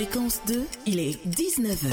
[0.00, 1.92] Fréquence 2, il est 19h.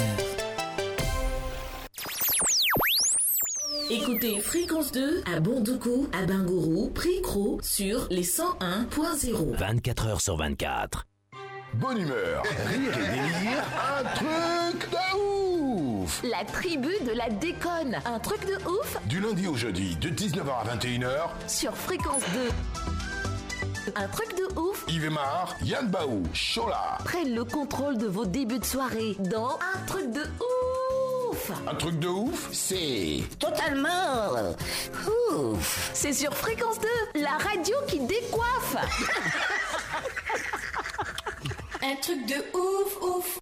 [3.90, 9.58] Écoutez Fréquence 2 à Bondoukou, à Bingourou, Pricro sur les 101.0.
[9.58, 11.06] 24 heures sur 24.
[11.74, 13.64] Bonne humeur, rire et délire,
[14.00, 17.98] un truc de ouf La tribu de la déconne.
[18.06, 22.97] Un truc de ouf Du lundi au jeudi, de 19h à 21h, sur Fréquence 2.
[23.96, 26.98] Un truc de ouf Yves et Mar, Yann Baou, Chola.
[27.06, 32.00] prennent le contrôle de vos débuts de soirée dans Un truc de ouf Un truc
[32.00, 33.24] de ouf, c'est...
[33.40, 34.54] Totalement
[35.32, 36.80] ouf C'est sur Fréquence
[37.16, 38.76] 2, la radio qui décoiffe
[41.82, 43.40] Un truc de ouf, ouf.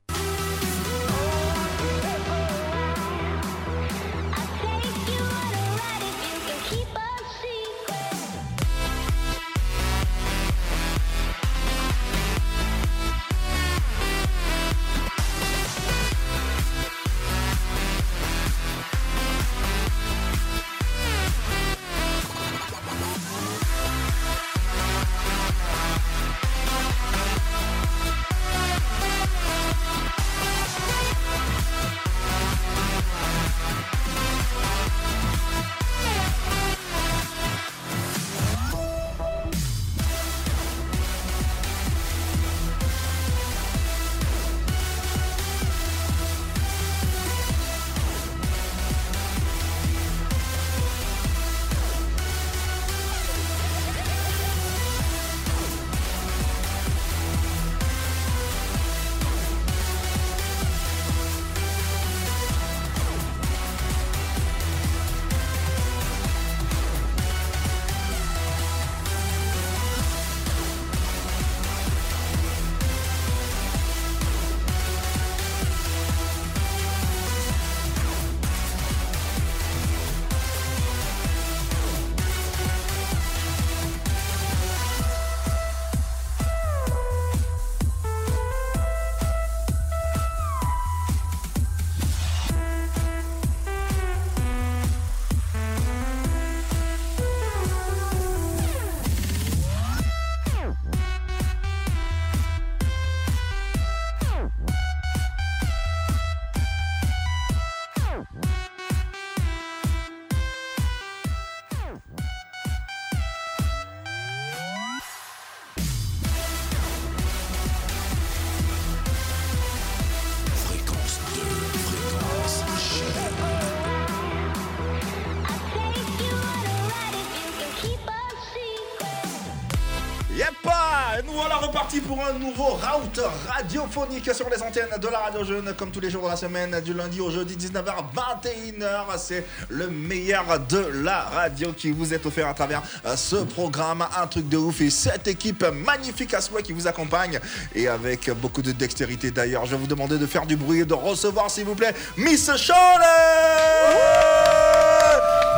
[133.47, 136.79] Radiophonique sur les antennes de la radio jeune, comme tous les jours de la semaine,
[136.81, 139.17] du lundi au jeudi, 19h, 21h.
[139.17, 144.05] C'est le meilleur de la radio qui vous est offert à travers euh, ce programme.
[144.17, 147.39] Un truc de ouf et cette équipe magnifique à souhait qui vous accompagne.
[147.73, 150.85] Et avec beaucoup de dextérité d'ailleurs, je vais vous demander de faire du bruit et
[150.85, 154.14] de recevoir, s'il vous plaît, Miss Cholet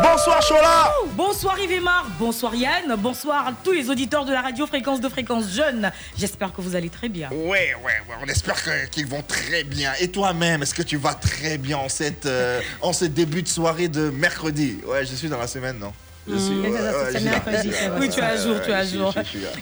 [0.10, 5.02] Bonsoir Chola Bonsoir Marc, bonsoir Yann, bonsoir à tous les auditeurs de la radio Fréquence
[5.02, 5.92] de Fréquence Jeune.
[6.18, 7.30] J'espère que vous allez très bien.
[7.30, 8.56] Ouais, ouais, ouais, on espère
[8.90, 9.92] qu'ils vont très bien.
[10.00, 13.50] Et toi-même, est-ce que tu vas très bien en, cette, euh, en ce début de
[13.50, 14.80] soirée de mercredi?
[14.86, 15.92] Ouais, je suis dans la semaine, non?
[16.30, 19.14] Oui, tu es à jour, tu es à Je suis- jour.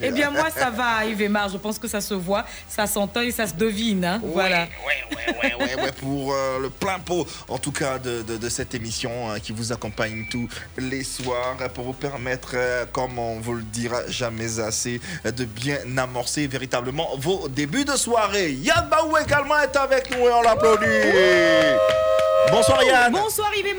[0.02, 1.52] Eh bien, moi, ça va, Yves et Marc.
[1.52, 4.04] Je pense que ça se voit, ça s'entend et ça se devine.
[4.06, 4.22] hein.
[4.24, 4.68] Voilà.
[4.86, 8.38] Ouais, ouais, ouais, ouais, ouais, pour euh, le plein pot, en tout cas, de, de-
[8.38, 13.20] de cette émission hein, qui vous accompagne tous les soirs pour vous permettre, euh, comme
[13.20, 18.52] on vous le dira jamais assez, de bien amorcer véritablement vos débuts de soirée.
[18.54, 20.86] Yann Baou également est avec nous et on l'applaudit.
[22.52, 23.12] Bonsoir Yann.
[23.12, 23.76] Bonsoir Yves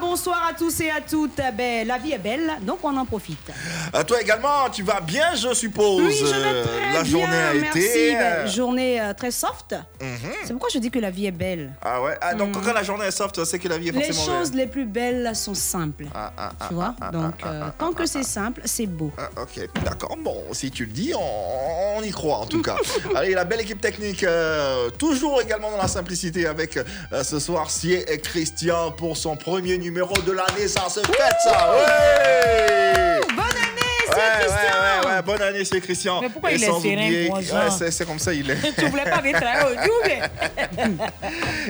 [0.00, 1.40] bonsoir à tous et à toutes.
[1.56, 3.50] Ben, la vie est belle, donc on en profite.
[3.94, 6.02] Euh, toi également, tu vas bien, je suppose.
[6.02, 7.78] Oui, je vais Euh, très La bien, journée a merci.
[7.78, 8.12] été.
[8.12, 9.74] Ben, euh, journée euh, très soft.
[10.00, 10.16] mhm.
[10.44, 11.72] C'est pourquoi je dis que la vie est belle.
[11.82, 12.16] Ah ouais.
[12.20, 14.50] Ah, donc quand la journée est soft, c'est que la vie est Les forcément choses
[14.50, 14.60] belle.
[14.60, 16.06] les plus belles sont simples.
[16.14, 19.12] Ah, ah, Tu vois Donc, euh, tant que c'est simple, c'est beau.
[19.40, 20.16] Ok, d'accord.
[20.22, 22.76] Bon, si tu le dis, on, on y croit en tout cas.
[23.14, 27.70] Allez, la belle équipe technique, euh, toujours également dans la simplicité avec euh, ce soir
[27.70, 30.66] Sier et Christian pour son premier numéro de l'année.
[30.68, 33.70] Ça se fête ça Ouais Bonne année,
[34.06, 36.20] c'est Ouais, ouais, Christian ouais, ouais, bonne année, c'est Christian.
[36.20, 38.56] Mais pourquoi Et il est serein, Ouais, c'est, c'est comme ça, il est.
[38.76, 39.76] Tu voulais pas mettre un haut,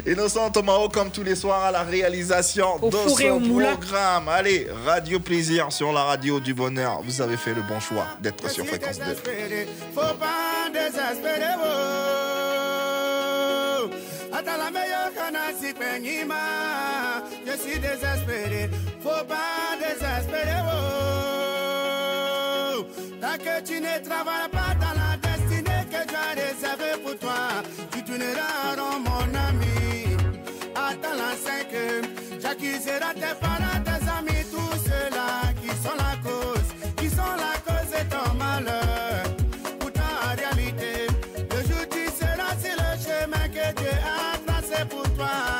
[0.05, 4.29] tu Innocent Tomao, comme tous les soirs, à la réalisation Au de ce programme.
[4.29, 7.01] Allez, Radio Plaisir sur la radio du bonheur.
[7.05, 9.05] Vous avez fait le bon choix d'être sur Fréquence 2.
[9.95, 11.57] Faut pas désespérer,
[14.33, 14.37] oh.
[17.47, 18.71] Je suis désespéré,
[19.03, 20.61] faut pas désespérer.
[20.65, 20.71] Oh.
[23.21, 27.41] Tant que tu ne travailles pas dans la destinée que tu as réservée pour toi,
[27.93, 30.17] tu tourneras rond, mon ami.
[30.75, 31.51] Attends la 5
[32.41, 37.91] j'accuserai tes parents, tes amis, tous ceux-là qui sont la cause, qui sont la cause
[37.93, 39.10] de ton malheur.
[45.21, 45.60] pa.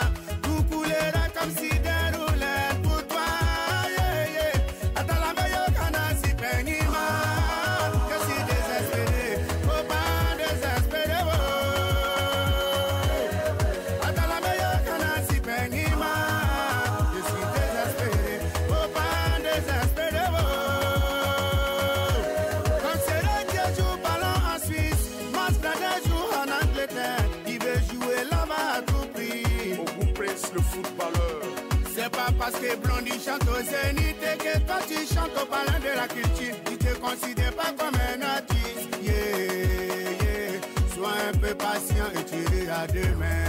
[33.31, 36.55] Chante au zénith et que toi tu chantes au palais de la culture.
[36.67, 38.89] Tu te considères pas comme un artiste.
[39.03, 40.61] Yeah.
[40.95, 43.47] Sois un peu patient et tu verras demain.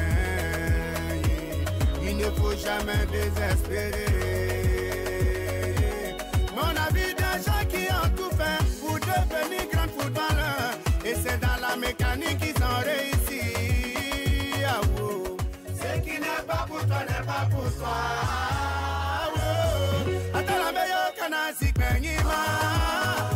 [2.03, 4.07] Il ne faut jamais désespérer.
[6.55, 10.71] Mon avis des gens qui ont tout fait pour devenir grand footballeur.
[11.05, 13.43] Et c'est dans la mécanique qu'ils ont réussi.
[14.67, 15.37] Ah, oh.
[15.75, 18.50] Ce qui n'est pas pour toi n'est pas pour toi.
[20.73, 21.01] Oh.
[21.17, 23.30] Attends la meilleure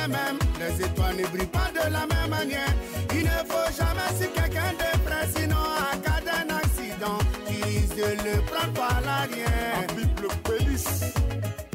[0.00, 0.38] les mêmes.
[0.58, 2.74] Les étoiles ne brillent pas de la même manière.
[3.12, 4.72] Il ne faut jamais si quelqu'un
[5.06, 9.50] prend, sinon en cas d'un accident, tu risques de le prendre par l'arrière.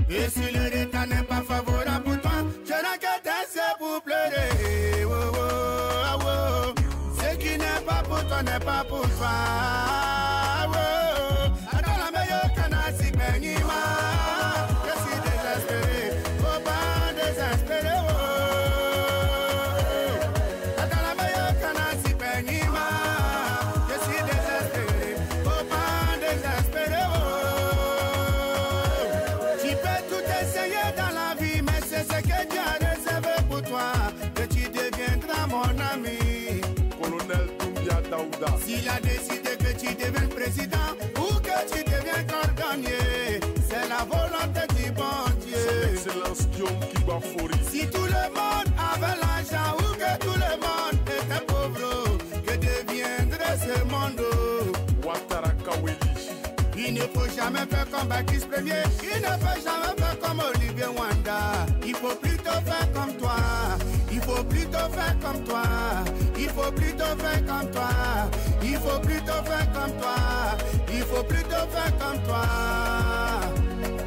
[0.08, 2.32] Et si le rétat n'est pas favorable pour toi,
[2.64, 5.04] je n'ai que tes yeux pour pleurer.
[5.04, 5.40] Oh, oh,
[6.06, 6.74] ah, oh.
[7.20, 10.35] Ce qui n'est pas pour toi n'est pas pour toi.
[38.96, 44.92] A décidé que tu deviennes président ou que tu deviennes cordonnier, c'est la volonté du
[44.92, 45.92] bon Dieu.
[45.94, 47.56] Excellence Guillaume Kibafori.
[47.70, 53.58] Si tout le monde avait l'argent ou que tout le monde était pauvre, que deviendrait
[53.60, 54.22] ce monde?
[55.04, 55.96] Ouattara Kaweli.
[56.78, 60.88] Il ne faut jamais faire comme Baptiste Premier, il ne faut jamais faire comme Olivier
[60.88, 61.66] Wanda.
[61.86, 63.36] Il faut plutôt faire comme toi,
[64.36, 65.64] faut plutôt faire comme toi,
[66.38, 67.90] il faut plutôt faire comme toi,
[68.62, 70.16] il faut plutôt faire comme toi,
[70.94, 72.46] il faut plutôt faire comme toi.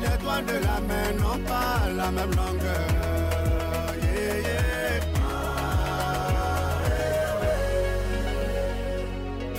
[0.01, 2.89] Les doigts de la main n'ont pas la même longueur.
[4.03, 5.01] Yeah, yeah.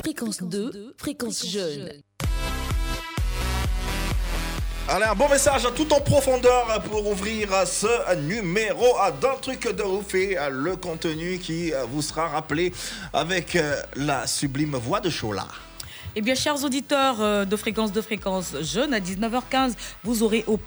[0.03, 1.89] Fréquence 2, fréquence jeune.
[4.91, 10.15] Allez, un bon message tout en profondeur pour ouvrir ce numéro d'un truc de ouf
[10.15, 12.74] et le contenu qui vous sera rappelé
[13.13, 15.46] avec euh, la sublime voix de Chola.
[16.15, 19.73] Eh bien, chers auditeurs euh, de fréquence de fréquence jeune, à 19h15,
[20.03, 20.59] vous aurez au.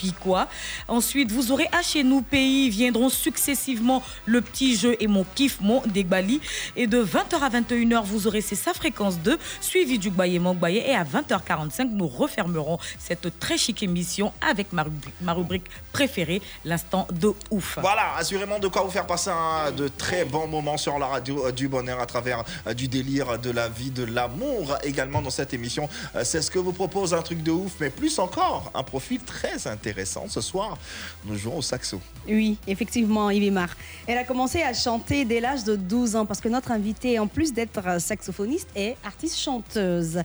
[0.88, 5.60] Ensuite, vous aurez à chez nous pays, viendront successivement le petit jeu et mon kiff,
[5.60, 6.40] mon Dégbali.
[6.76, 10.78] Et de 20h à 21h, vous aurez c'est sa fréquence 2, suivi du Gbaye Mongbaye.
[10.78, 17.32] Et à 20h45, nous refermerons cette très chic émission avec ma rubrique, préférée, l'instant de
[17.50, 17.78] ouf.
[17.80, 21.46] Voilà, assurément de quoi vous faire passer un, de très bons moments sur la radio
[21.46, 25.52] euh, du bonheur à travers euh, du délire, de la vie, de l'amour également cette
[25.54, 25.88] émission.
[26.14, 29.20] Euh, C'est ce que vous propose un truc de ouf, mais plus encore, un profil
[29.20, 30.26] très intéressant.
[30.28, 30.78] Ce soir,
[31.24, 32.00] nous jouons au saxo.
[32.28, 33.70] Oui, effectivement, Yvimar.
[34.06, 37.26] Elle a commencé à chanter dès l'âge de 12 ans parce que notre invitée, en
[37.26, 40.20] plus d'être saxophoniste, est artiste chanteuse.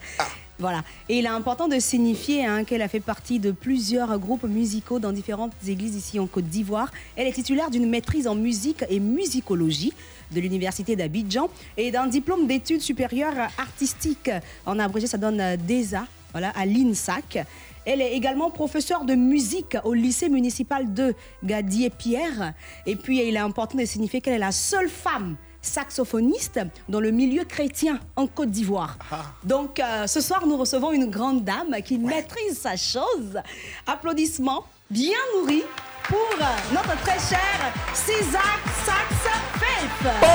[0.60, 0.82] Voilà.
[1.08, 4.98] Et il est important de signifier hein, qu'elle a fait partie de plusieurs groupes musicaux
[4.98, 6.90] dans différentes églises ici en Côte d'Ivoire.
[7.14, 9.92] Elle est titulaire d'une maîtrise en musique et musicologie
[10.32, 14.30] de l'Université d'Abidjan et d'un diplôme d'études supérieures artistiques.
[14.66, 16.06] En abrégé, ça donne euh, DESA.
[16.32, 17.46] voilà, à l'INSAC.
[17.86, 22.52] Elle est également professeure de musique au lycée municipal de Gadier-Pierre.
[22.84, 27.10] Et puis, il est important de signifier qu'elle est la seule femme saxophoniste dans le
[27.10, 28.96] milieu chrétien en Côte d'Ivoire.
[29.44, 33.38] Donc, euh, ce soir, nous recevons une grande dame qui maîtrise sa chose.
[33.86, 35.64] Applaudissements bien nourris
[36.04, 39.14] pour euh, notre très cher César Sax
[39.58, 40.12] Faith.
[40.22, 40.26] Oh,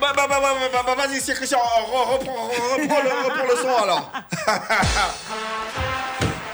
[0.00, 3.46] Bah, bah, bah, bah, bah, bah, vas-y, c'est Christian, re- reprends, re- reprends le, reprends
[3.48, 4.10] le son alors.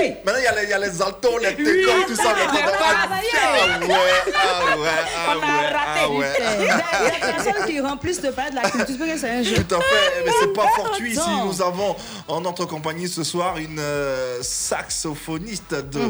[0.00, 2.34] Maintenant, maintenant, il y a les- il y, a les altos, les técos, tout ça.
[2.36, 3.88] Ah, ah ouais, ah ouais,
[4.34, 6.32] ah On a ouais, raté ah ouais.
[6.60, 9.42] Il y a personne qui remplisse de parler de la culture, parce que c'est un
[9.42, 9.56] jeu.
[9.64, 11.96] Tout à fait, mais c'est pas fortuit si nous avons
[12.28, 16.00] en notre compagnie ce soir une euh, saxophoniste de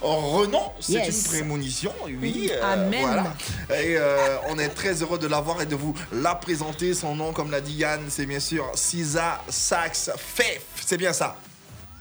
[0.00, 0.72] renom.
[0.80, 1.08] C'est Yes.
[1.24, 2.50] une prémonition, oui.
[2.52, 3.02] euh, Amen.
[3.02, 3.24] voilà.
[3.82, 6.94] Et euh, on est très heureux de l'avoir et de vous la présenter.
[6.94, 10.60] Son nom, comme l'a dit Yann, c'est bien sûr Sisa Sax Fef.
[10.84, 11.36] C'est bien ça.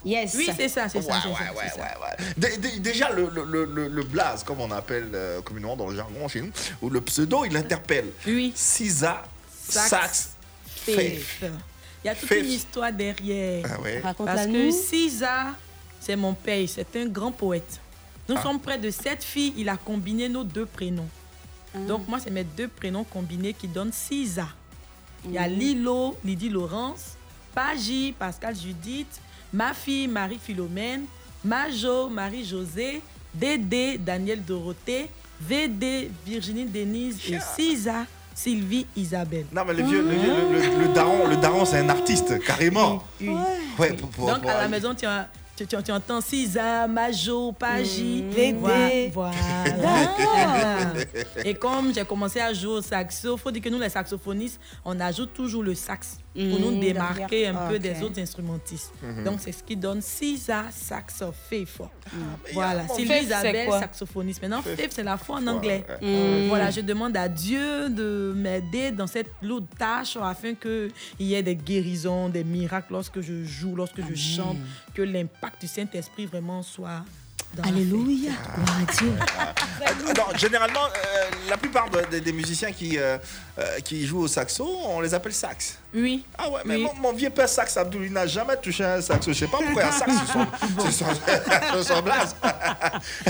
[0.05, 0.33] Yes.
[0.35, 1.13] Oui, c'est ça, c'est Ouais, ça.
[1.13, 1.83] ouais, ça, ouais, ouais,
[2.19, 2.25] ouais.
[2.37, 6.27] Dé- dé- Déjà, le, le, le, blaze, comme on appelle euh, communément dans le jargon
[6.27, 8.11] chez nous, ou le pseudo, il interpelle.
[8.27, 8.51] Oui.
[8.55, 9.23] Sisa
[9.69, 10.29] Sax Sax.
[10.65, 11.25] Faith.
[11.41, 12.43] Il y a toute Faith.
[12.43, 13.65] une histoire derrière.
[13.73, 14.01] Ah ouais.
[14.01, 14.71] Parce que nous.
[14.73, 15.55] Cisa,
[16.01, 17.79] c'est mon père, c'est un grand poète.
[18.27, 18.43] Nous Ah.
[18.43, 21.07] sommes près de sept filles, il a combiné nos deux prénoms.
[21.73, 21.77] Ah.
[21.87, 24.47] Donc moi, c'est mes deux prénoms combinés qui donnent Cisa.
[25.25, 25.55] Il y a Mhm.
[25.57, 27.15] Lilo, Lydie Laurence,
[27.55, 29.21] Pagi, Pascal Judith,
[29.53, 31.03] ma fille Marie-Philomène,
[31.45, 33.01] Majo, Marie-Josée,
[33.33, 35.09] Dédé, Daniel Dorothée,
[35.41, 39.45] VD, Virginie Denise et Cisa, Sylvie Isabelle.
[39.53, 42.43] Non, mais le vieux, le, vieux- le, le- le daron, le daron c'est un artiste,
[42.43, 43.03] carrément.
[43.21, 43.29] Oui.
[43.77, 46.87] Ouais, pour- pour- Donc pour- à la maison, tu, as- tu, tu- tu entends Cisa,
[46.87, 49.11] Majo, Pagi, Dédé.
[49.13, 49.35] Voilà.
[49.77, 50.77] voilà.
[51.45, 54.59] Et comme j'ai commencé à jouer au saxo, il faut dire que nous, les saxophonistes,
[54.85, 58.91] on ajoute toujours le sax pour nous démarquer un peu des autres instrumentistes.
[59.01, 59.23] Mhm.
[59.23, 61.87] Donc c'est ce qui donne Cisa saxophone.
[62.07, 62.09] Ah,
[62.53, 62.83] Voilà.
[62.83, 64.41] Bon, Sylvie Isabelle, saxophoniste.
[64.41, 64.91] Maintenant, Faith.
[64.93, 65.85] C'est la foi en anglais.
[66.01, 66.45] ouais.
[66.45, 66.47] Mm.
[66.49, 71.43] Voilà, je demande à Dieu de m'aider dans cette lourde tâche afin qu'il y ait
[71.43, 74.57] des guérisons, des miracles lorsque je joue, lorsque je chante,
[74.93, 77.03] que l'impact du Saint-Esprit vraiment soit
[77.61, 78.31] Alléluia.
[78.55, 79.13] Gloire à Dieu.
[79.83, 83.17] Euh, non, généralement, euh, la plupart de- de- des musiciens qui, euh,
[83.59, 85.77] euh, qui jouent au saxo, on les appelle sax.
[85.93, 86.23] Oui.
[86.37, 86.83] Ah ouais, mais Oui.
[86.83, 89.33] mon, mon vieux père sax Abdoul, il n'a jamais touché un saxo.
[89.33, 91.13] Je sais pas pourquoi un sax sur son, sur son,
[91.83, 92.33] sur son blaze.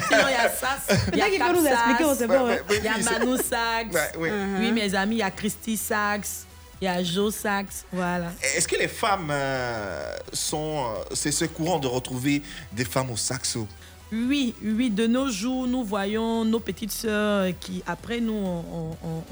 [0.07, 2.19] Sinon, il y a Sax, il y a qu'il peut Cap nous expliquer, on Sax,
[2.19, 2.43] sait pas.
[2.43, 3.93] ouais, il y a c'est- Manu Sax.
[3.95, 4.29] Ouais, oui.
[4.59, 6.45] Oui, mes amis, il y a Christy Sax,
[6.81, 7.85] il y a Joe Sax.
[7.91, 8.27] Voilà.
[8.55, 10.85] Est-ce que les femmes euh, sont.
[10.85, 13.67] euh, c'est ce courant de retrouver des femmes au saxo?
[14.13, 19.07] Oui, oui, de nos jours, nous voyons nos petites sœurs qui, après nous, on, on-
[19.09, 19.23] on-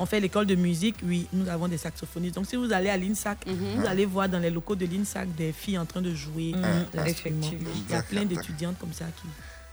[0.00, 0.96] on fait l'école de musique.
[1.02, 2.34] Oui, nous avons des saxophonistes.
[2.34, 5.52] Donc, si vous allez à l'INSAC, vous allez voir dans les locaux de l'INSAC des
[5.52, 6.52] filles en train de jouer.
[7.08, 7.70] Effectivement.
[7.88, 9.26] Il y a plein d'étudiantes comme ça qui,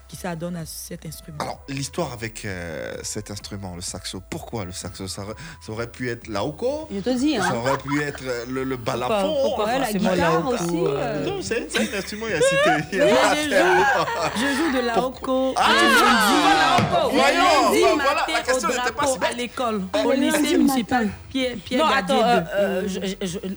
[0.07, 1.39] qui s'adonnent à cet instrument.
[1.39, 5.07] Alors, l'histoire avec euh, cet instrument, le saxo, pourquoi le saxo?
[5.07, 5.33] Ça aurait,
[5.65, 7.55] ça aurait pu être l'auko, Je te dis, ça hein.
[7.55, 9.35] aurait pu être euh, le, le Pourquoi- balafon?
[9.41, 10.63] pourquoi Ouais, la guitare la aussi.
[10.69, 12.87] haute, euh, Non, c'est c'est un instrument, il y a cité.
[12.93, 13.11] il a Oui,
[13.43, 15.53] je joue, je joue de la hoco.
[15.57, 17.15] Ah, le lundi.
[17.15, 19.29] Voyons, Le lundi voilà, la question n'était pas si bête.
[19.29, 21.09] à l'école, Ah, au lycée municipal.
[21.29, 22.87] Pierre, Pierre Non, attends, euh, euh,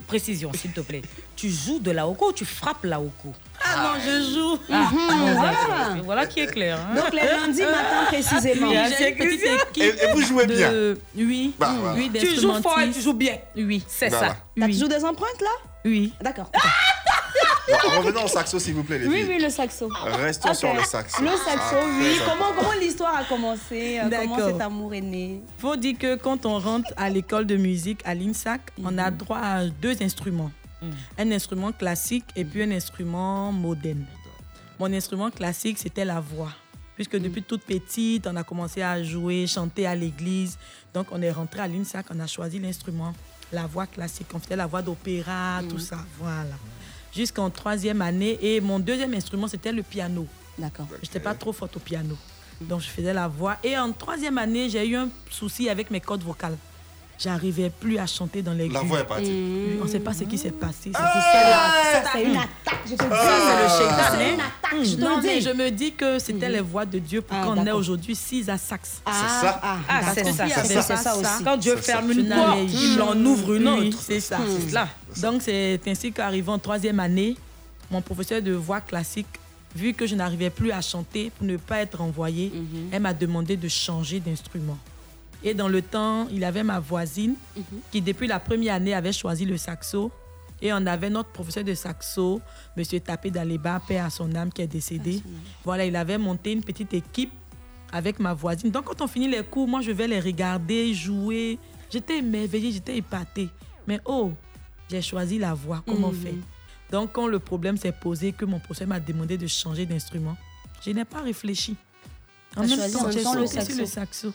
[0.06, 1.02] précision, s'il te plaît.
[1.38, 3.32] Tu joues de la hoko ou tu frappes la hoko
[3.64, 4.58] Ah non, je joue.
[4.72, 6.02] Ah, voilà.
[6.04, 6.76] voilà qui est clair.
[6.80, 6.96] hein.
[6.96, 8.68] Donc, les lundis matin précisément.
[8.70, 9.82] Oui, Ah, j'ai une petite équipe.
[10.00, 10.72] Et- et vous jouez de- bien?
[11.16, 11.96] Oui, Bah, voilà.
[11.96, 13.36] oui, Tu joues fort et tu joues bien.
[13.56, 14.30] Oui, C'est Voilà.
[14.30, 14.36] ça.
[14.56, 14.72] Oui.
[14.72, 15.68] toujours des empreintes là?
[15.84, 16.12] Oui.
[16.20, 16.50] D'accord.
[17.70, 19.34] Bon, revenons au saxo, s'il vous plaît, les Oui, filles.
[19.36, 19.88] oui, le saxo.
[20.04, 21.22] Restons sur le saxo.
[21.22, 22.16] Le saxo, Ah, oui.
[22.26, 24.00] Comment, comment l'histoire a commencé?
[24.02, 25.40] Euh, Comment cet amour est né?
[25.58, 29.38] Faut dire que quand on rentre à l'école de musique à l'INSAC, on a droit
[29.38, 30.50] à deux instruments.
[31.18, 34.06] Un instrument classique et puis un instrument moderne.
[34.78, 36.52] Mon instrument classique, c'était la voix.
[36.94, 40.58] Puisque depuis toute petite, on a commencé à jouer, chanter à l'église.
[40.92, 43.12] Donc, on est rentré à l'INSAC, on a choisi l'instrument,
[43.52, 44.26] la voix classique.
[44.34, 45.98] On faisait la voix d'opéra, tout ça.
[46.18, 46.56] Voilà.
[47.14, 48.38] Jusqu'en troisième année.
[48.40, 50.26] Et mon deuxième instrument, c'était le piano.
[50.58, 50.88] D'accord.
[50.90, 52.16] Je n'étais pas trop forte au piano.
[52.60, 53.58] Donc, je faisais la voix.
[53.62, 56.56] Et en troisième année, j'ai eu un souci avec mes cordes vocales.
[57.18, 59.32] J'arrivais plus à chanter dans les La voix est partie.
[59.80, 60.90] On ne sait pas ce qui s'est passé.
[60.92, 63.08] C'est Ça, c'est une attaque, je te dis.
[63.08, 64.34] ça, c'est C'est hein.
[64.34, 65.44] une attaque, je te Non, mais dis.
[65.44, 68.48] je me dis que c'était les voix de Dieu pour Ah, qu'on ait aujourd'hui six
[68.48, 69.00] à sax.
[69.04, 69.60] Ah, ça.
[69.62, 71.44] ah, Ah, c'est ça, c'est ça, aussi.
[71.44, 73.98] Quand Dieu C'est ferme une porte, il en ouvre une autre.
[74.00, 74.38] c'est ça.
[75.12, 75.20] C'est.
[75.22, 77.36] Donc c'est ainsi qu'arrivant en troisième année,
[77.90, 79.26] mon professeur de voix classique,
[79.74, 82.88] vu que je n'arrivais plus à chanter pour ne pas être envoyée, Mhm.
[82.92, 84.78] elle m'a demandé de changer d'instrument.
[85.44, 87.62] Et dans le temps, il avait ma voisine Mhm.
[87.92, 90.10] qui, depuis la première année, avait choisi le saxo.
[90.60, 92.40] Et on avait notre professeur de saxo,
[92.76, 92.84] M.
[93.00, 95.22] Tapé Daléba, paix à son âme, qui est décédé.
[95.64, 97.30] Voilà, il avait monté une petite équipe
[97.92, 98.70] avec ma voisine.
[98.72, 101.58] Donc, quand on finit les cours, moi, je vais les regarder, jouer.
[101.90, 103.48] J'étais émerveillée, j'étais épatée.
[103.86, 104.32] Mais oh,
[104.90, 105.82] j'ai choisi la voix.
[105.86, 106.14] Comment Mhm.
[106.20, 106.34] faire
[106.90, 110.36] Donc, quand le problème s'est posé, que mon professeur m'a demandé de changer d'instrument,
[110.84, 111.76] je n'ai pas réfléchi.
[112.58, 113.78] En même choisi temps, en temps le saxo.
[113.78, 114.32] le saxo.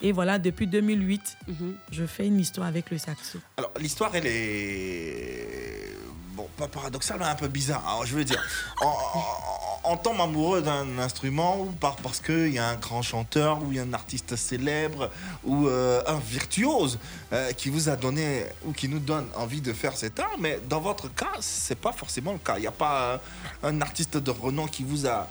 [0.00, 1.74] Et voilà, depuis 2008, Mhm.
[1.90, 3.38] je fais une histoire avec le saxo.
[3.56, 5.96] Alors, l'histoire, elle est.
[6.34, 7.82] Bon, pas paradoxale, mais un peu bizarre.
[7.86, 8.42] Alors, je veux dire,
[8.80, 13.02] on, on- on tombe amoureux d'un instrument ou par, parce qu'il y a un grand
[13.02, 15.10] chanteur ou il y a un artiste célèbre
[15.44, 16.98] ou euh, un virtuose
[17.32, 20.36] euh, qui vous a donné ou qui nous donne envie de faire cet art.
[20.38, 22.56] Mais dans votre cas, c'est pas forcément le cas.
[22.58, 23.18] Il n'y a pas euh,
[23.64, 25.28] un artiste de renom qui vous a.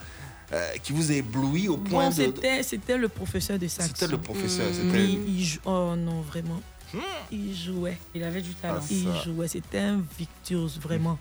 [0.54, 3.92] euh, qui vous a ébloui au point Bon, de- c'était, c'était le professeur de saxo.
[3.96, 4.68] C'était le professeur.
[4.74, 4.90] C'était.
[4.98, 6.62] Oui, il jou- Oh non, vraiment.
[7.32, 7.98] Il jouait.
[8.14, 8.80] Il avait du talent.
[8.82, 9.48] Ah, Il jouait.
[9.48, 11.18] C'était un virtuose, vraiment.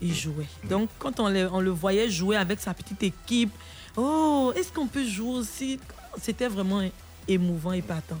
[0.00, 0.48] Il jouait.
[0.68, 3.52] Donc, quand on le, on le voyait jouer avec sa petite équipe,
[3.96, 5.78] oh, est-ce qu'on peut jouer aussi?
[6.20, 6.82] C'était vraiment
[7.28, 8.18] émouvant, épatant.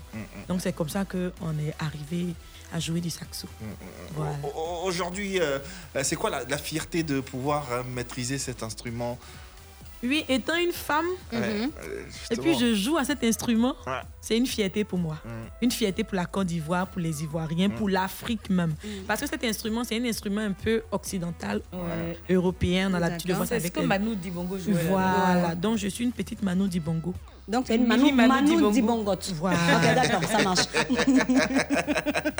[0.48, 2.34] Donc, c'est comme ça qu'on est arrivé
[2.74, 3.48] à jouer du saxo.
[4.14, 4.36] Voilà.
[4.42, 5.58] Au- au- Aujourd'hui, euh,
[5.96, 9.18] euh, c'est quoi la, la fierté de pouvoir maîtriser cet instrument
[10.02, 11.66] Oui, étant une femme, Ouais, euh,
[12.30, 14.00] et puis je joue à cet instrument, Ouais.
[14.20, 15.16] c'est une fierté pour moi.
[15.60, 18.74] Une fierté pour la Côte d'Ivoire, pour les Ivoiriens, pour l'Afrique même.
[19.06, 22.18] Parce que cet instrument, c'est un instrument un peu occidental, Ouais.
[22.30, 22.88] européen.
[22.90, 24.74] On a l'habitude de voir ça C'est ce avec que les- Manu Dibongo jouait.
[24.74, 24.80] là.
[24.88, 27.14] Voilà, donc je suis une petite Manu Dibongo.
[27.48, 28.70] Donc, c'est Manu Manu Dibongo.
[28.70, 29.16] Dibongot.
[29.34, 29.58] Voilà.
[29.76, 30.66] Ok, d'accord, ça marche.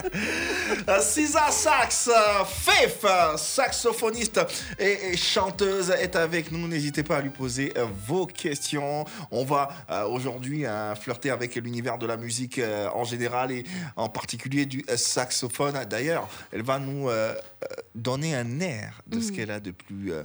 [0.88, 4.40] Euh, Cisa Sax, euh, Faith, euh, saxophoniste
[4.78, 6.66] et, et chanteuse, est avec nous.
[6.66, 9.04] N'hésitez pas à lui poser euh, vos questions.
[9.30, 13.64] On va euh, aujourd'hui euh, flirter avec l'univers de la musique euh, en général et
[13.96, 15.74] en particulier du euh, saxophone.
[15.88, 20.12] D'ailleurs, elle va nous euh, euh, donner un air de ce qu'elle a de plus,
[20.12, 20.22] euh,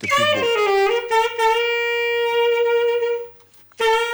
[0.00, 0.46] de plus beau.
[3.82, 4.11] Bye.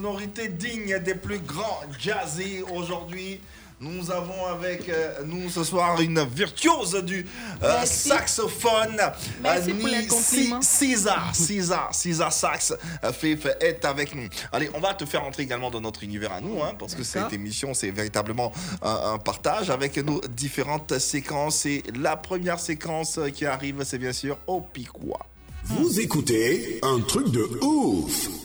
[0.00, 3.40] Des sonorités dignes des plus grands jazzy aujourd'hui.
[3.82, 7.26] Nous avons avec euh, nous ce soir une virtuose du
[7.62, 9.00] euh, saxophone.
[9.42, 9.72] Merci
[10.06, 10.60] compliments.
[10.60, 14.28] César, César, César Sax, euh, Fif est avec nous.
[14.52, 17.02] Allez, on va te faire entrer également dans notre univers à nous, hein, parce que
[17.02, 21.64] cette émission, c'est véritablement un, un partage avec nos différentes séquences.
[21.64, 25.26] Et la première séquence qui arrive, c'est bien sûr au Piquois.
[25.64, 28.39] Vous écoutez un truc de ouf.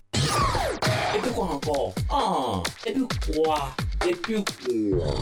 [1.67, 3.69] Encore Ah, et puis quoi
[4.07, 5.13] Et puis quoi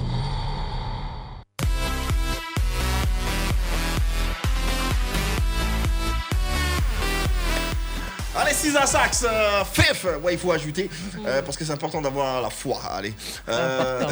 [8.36, 10.06] Allez, Allez, Cisa Sax, euh, Fef.
[10.24, 10.90] Ouais, il faut ajouter
[11.26, 12.82] euh, parce que c'est important d'avoir la foi.
[12.92, 13.14] Allez.
[13.48, 14.10] Euh,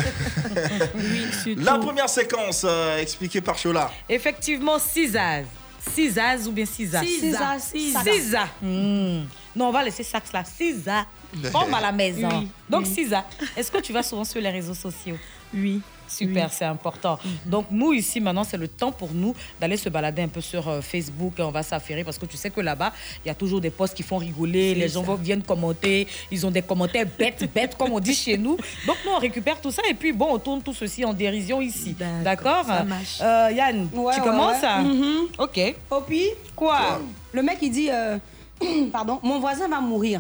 [1.58, 3.92] la première séquence euh, expliquée par Chola.
[4.08, 5.46] Effectivement, Cisaz.
[5.94, 7.60] Cisaz ou bien Cisaz Cisa, Cisa.
[7.60, 8.04] Cisa.
[8.04, 8.48] Cisa.
[8.62, 10.44] Non, on va laisser Sax là.
[10.46, 11.06] Cisa.
[11.52, 12.30] Comme à la maison.
[12.32, 12.94] Oui, Donc, oui.
[12.94, 15.18] Cisa, est-ce que tu vas souvent sur les réseaux sociaux?
[15.54, 15.82] Oui.
[16.08, 17.18] Super, c'est important.
[17.46, 20.68] Donc nous ici maintenant, c'est le temps pour nous d'aller se balader un peu sur
[20.68, 22.92] euh, Facebook et on va s'affairer parce que tu sais que là-bas,
[23.24, 26.46] il y a toujours des posts qui font rigoler, les gens vont- viennent commenter, ils
[26.46, 28.58] ont des commentaires bêtes, bêtes comme on dit chez nous.
[28.86, 31.62] Donc nous on récupère tout ça et puis bon, on tourne tout ceci en dérision
[31.62, 31.96] ici.
[32.26, 33.20] D'accord ça marche.
[33.22, 34.62] Euh, Yann, Ouais, tu ouais, commences?
[34.62, 34.82] ouais.
[34.84, 35.28] Mhm.
[35.40, 35.76] Ok.
[35.92, 36.26] Opi,
[36.58, 37.00] Quoi?
[37.32, 38.18] Le mec il dit euh,
[38.92, 40.20] pardon, mon voisin va mourir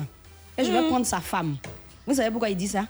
[0.57, 0.87] et je vais Mhm.
[0.87, 1.55] prendre sa femme.
[2.07, 2.85] Vous savez pourquoi il dit ça?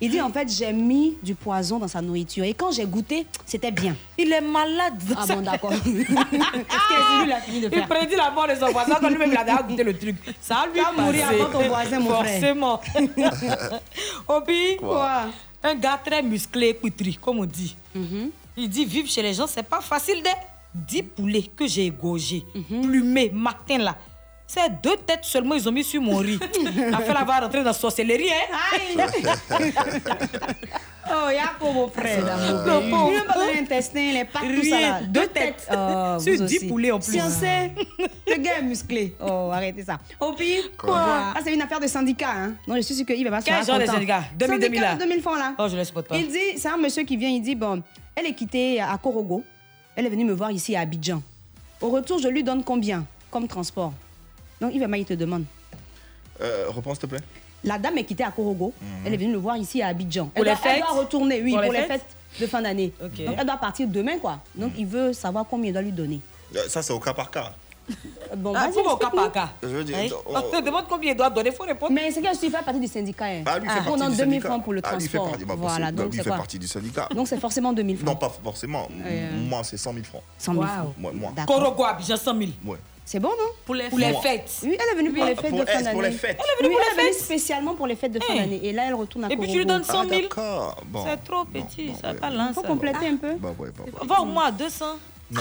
[0.00, 3.26] Il dit en fait j'ai mis du poison dans sa nourriture et quand j'ai goûté,
[3.46, 3.94] c'était bien.
[4.18, 5.00] Il est malade.
[5.16, 5.70] Ah bon d'accord.
[5.70, 8.96] Qu'est-ce que lui il a fini de Il faire prédit la mort de son voisin
[9.00, 10.16] quand lui-même il a déjà goûté le truc.
[10.40, 12.40] Ça lui Va mourir avant ton voisin, mon frère.
[12.40, 12.80] Forcément.
[14.28, 15.26] Obi, Quoi?
[15.62, 17.76] un gars très musclé, poutri, comme on dit.
[17.94, 18.30] Mhm.
[18.56, 20.28] Il dit vivre chez les gens, c'est pas facile de
[20.74, 22.82] 10 poulets que j'ai égorgés, Mhm.
[22.82, 23.96] plumés, matin là.
[24.46, 26.38] C'est deux têtes seulement, ils ont mis sur mon riz.
[26.92, 29.06] Afin d'avoir rentré dans la sorcellerie, hein.
[31.06, 32.24] Oh, il y a pour mon frère.
[32.24, 33.10] Le pauvre.
[33.12, 35.00] Il n'a pas l'intestin, les pattes, tout ça là.
[35.02, 35.68] Deux têtes.
[35.70, 36.66] Oh, Sur vous 10 aussi.
[36.66, 37.12] poulets en plus.
[37.12, 37.72] Sciencé.
[38.26, 39.14] Le gars est musclé.
[39.20, 39.98] Oh, arrêtez ça.
[40.18, 40.96] Opi, Quoi?
[40.96, 42.30] Ah, c'est une affaire de syndicat.
[42.34, 42.54] Hein.
[42.66, 44.24] Donc, je suis sûre qu'il va pas se Quel faire genre de syndicat?
[44.38, 44.94] 2000, 2000 là.
[44.94, 45.52] 2000 francs là.
[45.58, 46.14] Oh, je laisse pas de temps.
[46.14, 47.82] Il dit, c'est un monsieur qui vient, il dit, bon,
[48.16, 49.44] elle est quittée à Korogo.
[49.96, 51.22] Elle est venue me voir ici à Abidjan.
[51.82, 53.92] Au retour, je lui donne combien comme transport?
[54.64, 55.44] Donc, il va il te demande.
[56.40, 57.20] Euh, reprends, s'il te plaît.
[57.64, 58.72] La dame est quittée à Korogo.
[59.04, 60.26] Elle est venue le voir ici à Abidjan.
[60.26, 62.46] Pour elle, les doit, elle doit retourner, oui, Pour pour, les les fêtes fêtes de
[62.46, 62.92] fin d'année.
[63.00, 64.38] Donc, elle doit partir demain, quoi.
[64.54, 66.20] Donc, il veut savoir combien il doit lui donner.
[66.56, 67.52] Euh, Ça, c'est au cas par cas.
[68.36, 69.50] Bon, Ah, vas-y, mon cas par cas.
[69.62, 70.08] Je veux dire, Hein?
[70.26, 71.92] on- On te demande combien il doit donner, il faut répondre.
[71.92, 73.26] Mais c'est que je fait partie du syndicat.
[73.26, 73.42] hein.
[73.46, 73.82] Ah, lui, il fait Ah.
[73.84, 74.48] partie On donne du 2000 syndicat.
[74.48, 75.30] francs pour le Ah, lui, il fait transport.
[75.38, 77.08] partie- bah, voilà, bah, donc lui, fait partie du syndicat.
[77.14, 78.08] Donc c'est forcément 2000 francs.
[78.08, 78.88] Non, pas forcément.
[79.04, 80.22] Euh, Moi, c'est 100 000 francs.
[80.38, 80.94] 100 000 francs.
[80.98, 81.32] Moi, moi.
[81.46, 82.50] Korogo, Abidjan, 100 000.
[82.64, 82.78] Ouais.
[83.06, 84.22] C'est bon, non Pour les Pour les Moi.
[84.22, 84.50] fêtes.
[84.62, 85.28] Oui, elle est venue pour Oui.
[85.28, 85.92] les fêtes Pour- de fin d'année.
[85.92, 86.38] pour les fêtes.
[86.40, 87.24] Elle venue oui, pour elle les est venue fêtes.
[87.24, 88.36] spécialement pour les fêtes de fin Hein.
[88.36, 88.60] d'année.
[88.62, 90.22] Et là, elle retourne à Et puis tu lui donnes 100 Ah, 000.
[90.22, 90.82] d'accord.
[90.86, 91.04] Bon.
[91.06, 92.14] C'est trop Bon, petit, bon, ça ouais.
[92.14, 92.54] va pas lancer.
[92.54, 93.34] Faut compléter un peu.
[93.34, 94.06] Bah ouais, bah ouais.
[94.06, 94.86] Va au moins à 200.
[95.30, 95.40] Non,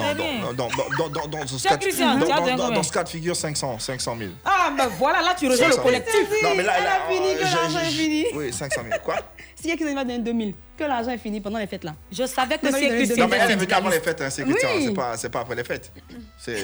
[0.53, 4.31] dans, dans, dans, dans, ce cas, de figure, 500, 500 000.
[4.45, 5.83] Ah, ben voilà, là tu rejoins le 500 000.
[5.83, 6.29] collectif.
[6.41, 8.25] Non, mais là, Elle a fini, que euh, l'argent est fini.
[8.33, 8.99] Oui, 500 000.
[9.03, 9.15] Quoi?
[9.55, 11.93] S'il y a qui va donner 2000, que l'argent est fini pendant les fêtes là.
[12.11, 13.15] Je savais que c'est.
[13.17, 14.69] Non, mais elle est venue avant les fêtes, hein, c'est Christian.
[14.75, 14.85] Oui.
[14.87, 15.91] C'est pas, c'est pas après les fêtes.
[16.39, 16.57] C'est.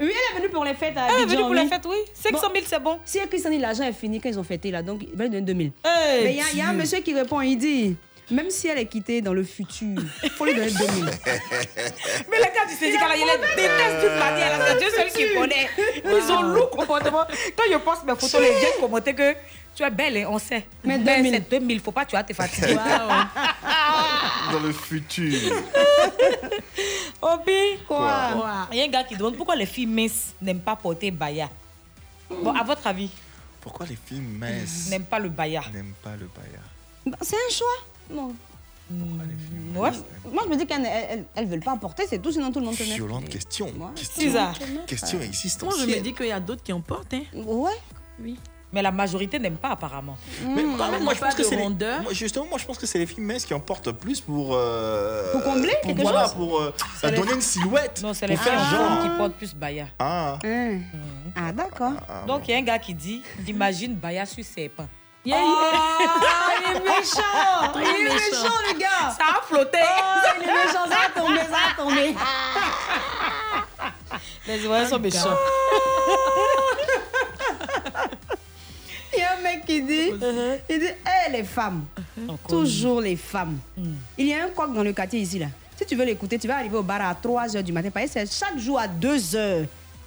[0.00, 1.60] Oui, elle est venue pour les fêtes à Elle est venue pour oui.
[1.60, 1.96] les fêtes, oui.
[2.14, 3.00] 500 000, c'est bon.
[3.04, 5.30] Si Christian dit l'argent est fini quand ils ont fêté là, donc il va lui
[5.30, 5.72] donner 2000.
[5.84, 7.96] Hey, Mais il y, a- y a un monsieur qui répond, il dit,
[8.30, 11.04] même si elle est quittée dans le futur, il faut lui donner 2000.
[12.30, 14.58] Mais les gars du syndicat, là, ils les détestent d'une manière.
[14.60, 15.68] là, C'est Dieu seul qui connaît.
[16.04, 17.24] Ils ont lourd comportement.
[17.56, 19.34] Quand je poste mes photos, les gens commentent que
[19.78, 20.66] tu es belle, hein, on sait.
[20.82, 21.32] Mais Ben, 2000.
[21.34, 22.74] c'est 2000, faut pas tu vas te fatiguer.
[24.52, 25.32] Dans le futur.
[27.22, 28.66] Obi, Quoi?
[28.72, 31.48] Il y a un gars qui demande pourquoi les filles minces n'aiment pas porter baya.
[32.28, 33.08] Bon, à votre avis,
[33.60, 35.62] Pourquoi les filles minces n'aiment pas le baya?
[35.72, 36.58] n'aiment pas le baya?
[37.06, 37.66] Bah, C'est un choix.
[38.10, 38.34] Non.
[39.76, 39.90] Ouais.
[40.32, 42.66] Moi, je me dis qu'elles elles, elles veulent pas porter, c'est tout, sinon tout le
[42.66, 42.94] monde te met.
[42.96, 43.66] Violente question.
[43.66, 43.92] Ouais.
[43.94, 47.14] Question, question Moi, je me dis qu'il y a d'autres qui en portent.
[47.14, 47.22] Hein.
[47.34, 47.76] Ouais.
[48.72, 50.18] Mais la majorité n'aime pas apparemment.
[50.46, 50.76] Mais Hmm.
[50.76, 53.24] bah, moi, je pense que c'est les- justement, moi, je pense que c'est les filles
[53.24, 54.50] minces qui en portent plus pour.
[54.52, 58.00] euh, Pour combler quelque voilà, chose pour euh, les- donner une silhouette.
[58.02, 59.00] Non, c'est les pour femmes genre.
[59.02, 59.86] qui portent plus baya.
[59.98, 60.36] Ah.
[60.44, 60.80] Hein.
[61.34, 61.92] Ah, d'accord.
[62.08, 64.86] ah, Donc il y a un gars qui dit imagine baya sur serpent.
[64.86, 64.90] Oh,
[65.24, 65.36] il est
[66.84, 69.78] méchant Il est méchant, le gars Ça a flotté.
[69.82, 69.86] Oh,
[70.36, 72.14] il est méchant, ça va tomber, ça va tomber.
[74.46, 75.28] Les oiseaux sont méchants.
[79.20, 80.10] Il y a un mec qui dit,
[80.70, 81.84] il dit, hé les femmes,
[82.48, 83.58] toujours les femmes.
[84.16, 85.46] Il y a un coq dans le quartier ici là.
[85.76, 87.90] Si tu veux l'écouter, tu vas arriver au bar à 3 h du matin.
[87.90, 89.66] Parce que c'est chaque jour à 2 h.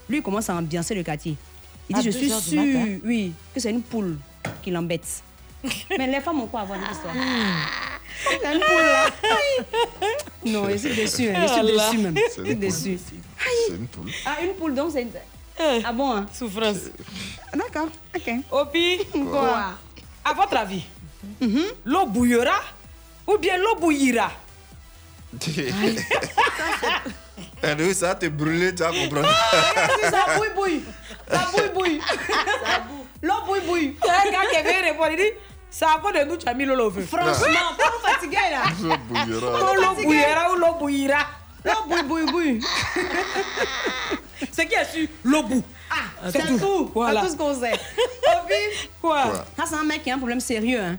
[0.10, 1.36] Lui, il commence à ambiancer le quartier.
[1.89, 4.17] Il dit, À je 2 suis sûr, oui, que c'est une poule
[4.62, 5.24] qui l'embête.
[5.97, 7.13] Mais les femmes ont quoi à voir dans l'histoire?
[8.30, 9.06] C'est une poule là.
[10.45, 12.15] Non, je suis déçue, hein, je suis déçue même.
[12.15, 13.00] C'est Je suis une déçue.
[13.67, 14.10] C'est une poule.
[14.26, 15.08] Ah, une poule donc c'est.
[15.60, 16.26] Eh, Ah bon hein?
[16.34, 16.90] Souffrance.
[17.54, 18.34] D'accord, ok.
[18.52, 19.74] Opi, Quoi?
[20.24, 20.84] à votre avis,
[21.86, 22.60] l'eau bouillera
[23.28, 24.32] ou bien l'eau bouillira?
[27.64, 28.16] Eh, nous, ça?
[28.16, 29.30] Te brûler, tu vas comprendre.
[30.10, 30.84] Ça bouille bouille.
[31.30, 32.02] Ça bouille bouille.
[33.22, 33.96] L'eau bouille bouille.
[34.04, 35.24] Il y a un gars qui vient répondre, il dit
[35.70, 37.02] c'est à cause de nous tu as mis l'eau au feu.
[37.04, 38.64] Franchement, pas vous fatiguer là.
[38.66, 39.72] Ça bouillera.
[39.72, 41.20] Ou l'eau bouillera ou l'eau bouillira?
[41.65, 42.60] L'eau bouille bouille bouille.
[44.52, 45.08] C'est qui a su?
[45.24, 46.58] L'eau bout Ah, C'est tout.
[46.60, 46.91] tout.
[46.93, 47.21] Voilà.
[47.21, 47.74] C'est tout ce qu'on sait.
[48.43, 49.45] Obi, Quoi?
[49.58, 50.80] Ça, c'est un mec qui a un problème sérieux.
[50.82, 50.97] Hein.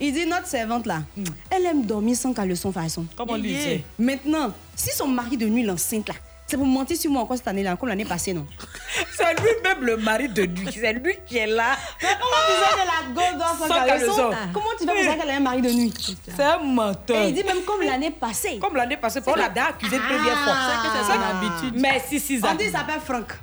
[0.00, 1.02] Il dit notre servante là,
[1.50, 3.04] elle aime dormir sans caleçon façon.
[3.16, 3.64] Comment lui Yeah.
[3.76, 6.14] dire Maintenant, si son mari de nuit l'enceinte là,
[6.50, 8.44] c'est pour mentir sur moi encore cette année là, comme l'année passée non?
[9.16, 10.68] C'est lui-même le mari de nuit.
[10.72, 11.76] C'est lui qui est là.
[12.00, 12.10] Comment
[12.48, 14.30] tu sais que la sans, caleçon.
[14.52, 15.94] Comment tu fais pour savoir qu'elle a un mari de nuit?
[16.26, 17.22] C'est un menteur.
[17.22, 18.58] Et il dit même comme l'année passée.
[18.58, 20.54] Comme l'année passée, on l'a déjà accusé de première fois.
[20.56, 20.82] Ah.
[20.82, 21.80] C'est que c'est son habitude.
[21.80, 23.38] Mais si, si, On dit il s'appelle Franck.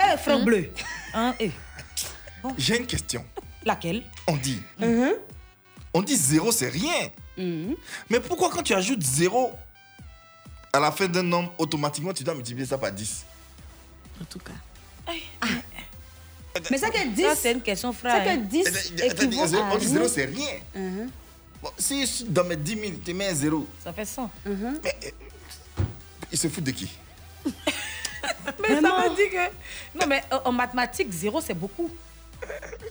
[0.00, 0.70] Eh, Franck Bleu.
[1.14, 1.50] Hein, eh.
[2.56, 3.24] J'ai une question.
[3.64, 4.04] Laquelle?
[4.28, 4.62] On dit.
[5.92, 7.10] On dit zéro, c'est rien.
[7.36, 9.52] Mais pourquoi quand tu ajoutes zéro
[10.74, 13.24] à la fin d'un nombre, automatiquement tu dois multiplier ça par 10
[14.20, 15.12] En tout cas.
[16.70, 17.22] Mais ça que 10.
[17.22, 18.22] Ça, c'est une question, frère.
[18.24, 18.36] C'est hein.
[18.38, 20.08] que 10 Eh, zéro- à On dit zéro, rien.
[20.14, 21.06] c'est rien.
[21.62, 24.30] Bon, si dans mes 10 000, tu mets un zéro, Ça fait 100.
[24.46, 24.50] mais,
[25.04, 25.10] euh,
[26.32, 26.90] il se fout de qui?
[28.60, 29.98] Mais ça veut dire que.
[29.98, 31.90] Non, mais euh, en mathématiques, zéro, c'est beaucoup.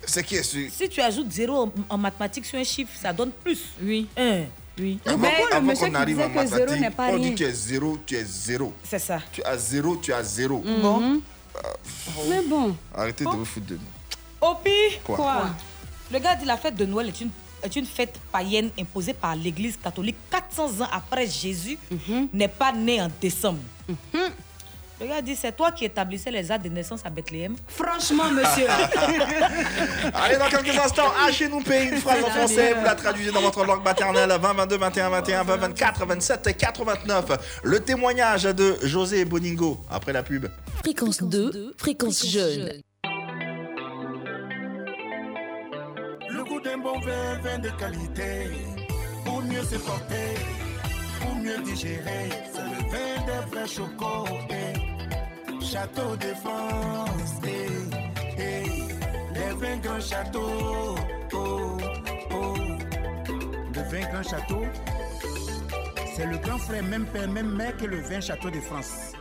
[0.05, 0.69] C'est qui est sûr?
[0.71, 3.61] Si tu ajoutes zéro en, en mathématiques sur un chiffre, ça donne plus.
[3.81, 4.07] Oui.
[4.81, 4.99] Oui.
[5.05, 7.17] Avant, Mais le monsieur qu'on qui arrive disait en que zéro mathématiques, n'est pas on
[7.19, 8.73] dit tu es zéro, tu es zéro.
[8.83, 9.19] C'est ça.
[9.31, 10.61] Tu as zéro, tu as zéro.
[10.65, 11.21] Mhm.
[12.29, 12.75] Mais bon.
[12.95, 14.47] Arrêtez de vous foutre de nous.
[14.49, 14.71] Opi
[15.03, 15.49] Quoi?
[16.11, 17.29] Le gars dit la fête de Noël est une,
[17.63, 21.77] est une fête païenne imposée par l'Église catholique 400 ans après Jésus
[22.33, 23.59] n'est pas né en décembre.
[25.01, 27.55] Le gars dit c'est toi qui établissais les dates de naissance à Bethléem.
[27.67, 28.67] Franchement, monsieur.
[30.13, 32.75] Allez, dans quelques instants, hachez-nous pays une phrase en français.
[32.75, 36.53] Vous la traduisez dans votre langue maternelle 20, 22, 21, 21, 20, 24, 27 et
[36.53, 37.61] 89.
[37.63, 40.45] Le témoignage de José Boningo après la pub.
[40.83, 42.71] Fréquence 2, fréquence jeune.
[46.29, 48.51] Le goût d'un bon vin, vin de qualité.
[49.25, 50.35] Pour mieux se porter,
[51.19, 52.29] pour mieux digérer.
[52.53, 54.27] C'est le vin des vrais chocos.
[55.63, 57.39] Château de France.
[57.45, 57.67] eh,
[58.37, 58.63] eh.
[59.33, 60.95] Les vins grand château.
[61.33, 61.77] Oh,
[62.31, 62.55] oh.
[63.73, 64.63] Le vin grand château.
[66.15, 69.13] C'est le grand frère, même père, même mère que le vin château de France.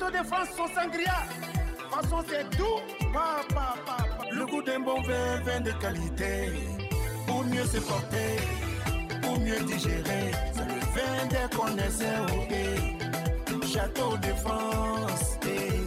[0.00, 1.14] Château de France, son sangria.
[1.90, 2.80] Façon, c'est doux.
[3.12, 4.24] Pa, pa, pa, pa.
[4.32, 6.52] Le goût d'un bon vin, vin de qualité.
[7.26, 8.36] Pour mieux se porter,
[9.20, 10.30] pour mieux digérer.
[10.54, 12.26] C'est le vin des connaisseurs.
[12.50, 13.66] eh.
[13.66, 15.38] Château de France.
[15.44, 15.80] eh,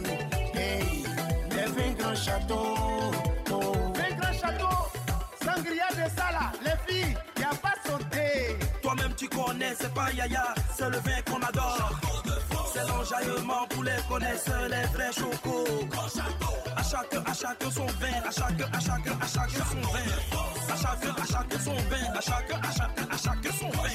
[0.54, 1.54] eh.
[1.54, 3.10] Les vins grands châteaux.
[3.50, 3.72] Oh.
[3.94, 4.76] Vin grand château.
[5.42, 6.52] Sangria de Sala.
[6.64, 8.56] Les filles, y a pas sauté.
[8.80, 11.90] Toi-même tu connais, c'est pas Yaya, c'est le vin qu'on adore.
[12.72, 15.64] C'est l'enjaillement les connaisseurs, les vrais chocos.
[16.76, 19.98] À chaque, à chaque son vin, à chaque, à chaque, à chaque son vin.
[20.68, 23.90] À chaque, à chaque son vin, à chaque, à chaque, à chaque son vin.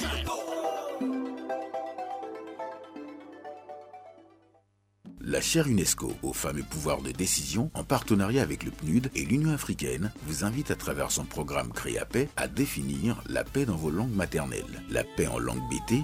[5.21, 9.25] La chaire UNESCO aux femmes et pouvoir de décision, en partenariat avec le PNUD et
[9.25, 13.91] l'Union africaine, vous invite à travers son programme Créa-Paix à définir la paix dans vos
[13.91, 14.83] langues maternelles.
[14.89, 16.03] La paix en langue BT,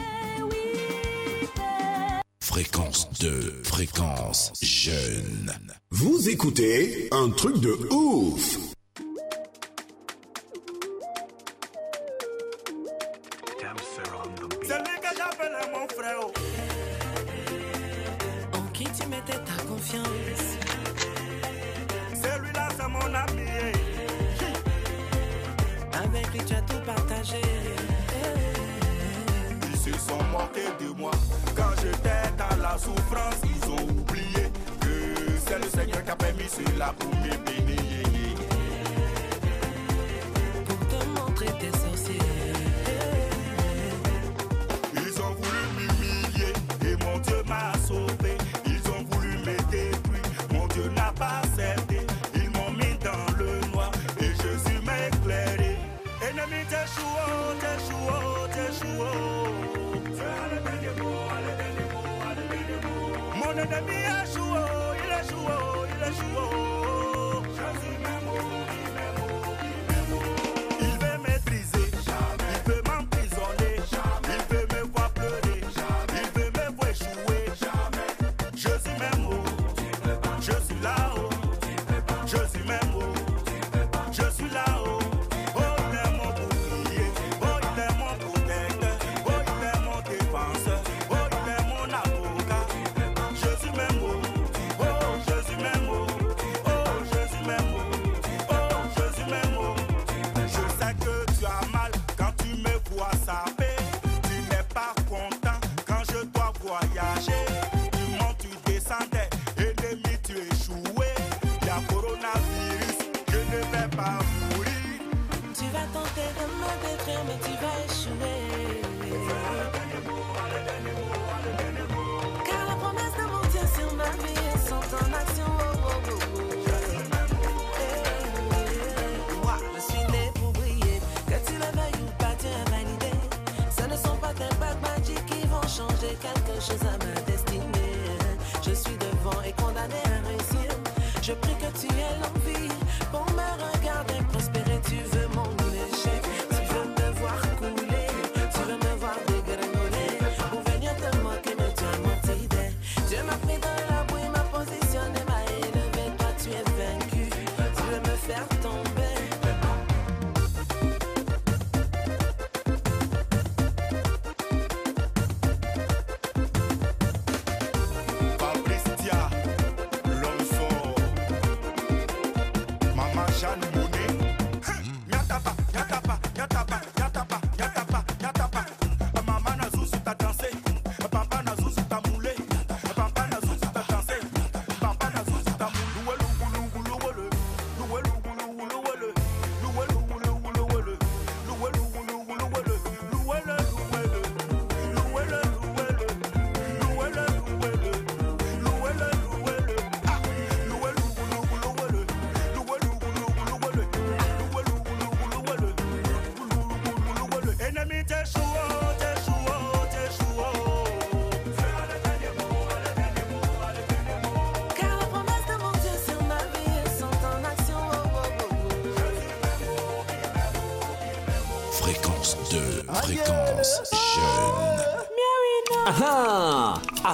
[2.51, 5.53] Fréquence 2, fréquence jeune.
[5.89, 8.57] Vous écoutez un truc de ouf.
[14.63, 16.19] C'est lui que j'appelle mon frère.
[18.53, 20.57] En qui tu mettais ta confiance?
[22.21, 23.49] Celui-là, c'est mon ami.
[25.93, 27.41] Avec lui tu as tout partagé.
[29.71, 31.11] Ils se sont moqués de moi.
[31.81, 34.93] J'étais dans la souffrance, ils ont oublié que
[35.45, 38.10] c'est le Seigneur qui a permis cela pour me bénir.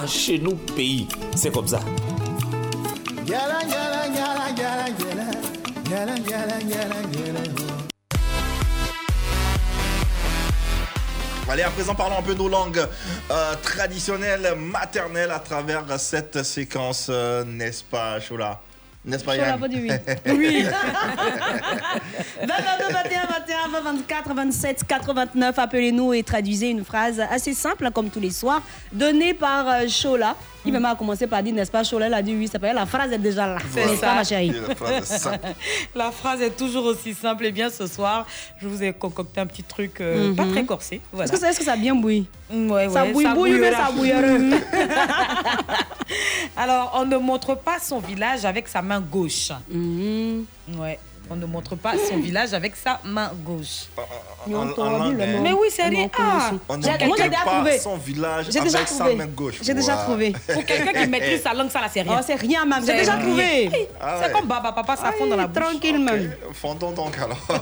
[0.08, 1.80] Chez nous, pays, c'est comme ça.
[11.50, 12.86] Allez, à présent, parlons un peu nos langues
[13.30, 18.60] euh, traditionnelles, maternelles à travers cette séquence, euh, n'est-ce pas, Chola?
[19.04, 19.60] N'est-ce pas, Chola, Yann?
[19.60, 19.90] pas du oui.
[20.26, 20.62] Oui.
[22.40, 22.52] 22,
[22.92, 25.58] 21, 21, 20, 24, 27, 89.
[25.58, 30.34] Appelez-nous et traduisez une phrase assez simple, comme tous les soirs, donnée par euh, Chola.
[30.64, 32.84] Il m'a commencé par dire, n'est-ce pas, Chola, elle a dit oui, ça peut La
[32.84, 33.58] phrase est déjà là.
[33.72, 34.06] C'est N'est-ce ça.
[34.08, 34.52] pas, ma chérie?
[35.94, 37.46] La phrase est toujours aussi simple.
[37.46, 38.26] Et bien ce soir,
[38.60, 40.52] je vous ai concocté un petit truc euh, pas Mhm.
[40.52, 41.00] très corsé.
[41.12, 41.24] Voilà.
[41.24, 42.26] Est-ce que, ça- est-ce que ça a bien bouilli?
[42.52, 44.20] Ouais, Ça ouais, bouille, bouille, mais ça bouillera.
[46.56, 49.50] Alors, on ne montre pas son village avec sa main gauche.
[49.70, 50.44] Mhm.
[50.78, 50.98] Ouais.
[51.30, 53.86] On ne montre pas son village avec sa main gauche.
[54.46, 54.64] Nom.
[55.42, 55.96] Mais oui, c'est On dit.
[56.02, 56.50] en connaît Ah.
[56.68, 57.78] On ne J'ai- moi, j'ai montre déjà pas trouvé.
[57.78, 59.54] son village déjà avec sa main gauche.
[59.62, 60.32] J'ai déjà trouvé.
[60.54, 62.16] Pour quelqu'un qui maîtrise sa langue, ça là, c'est rien.
[62.18, 62.84] Oh, c'est rien, même.
[62.86, 63.24] J'ai déjà rien.
[63.26, 63.88] trouvé.
[64.00, 65.62] Ah C'est comme Baba Papa, ça fond dans la bouche.
[65.62, 66.32] Tranquille, même.
[66.54, 67.38] Fondons donc alors.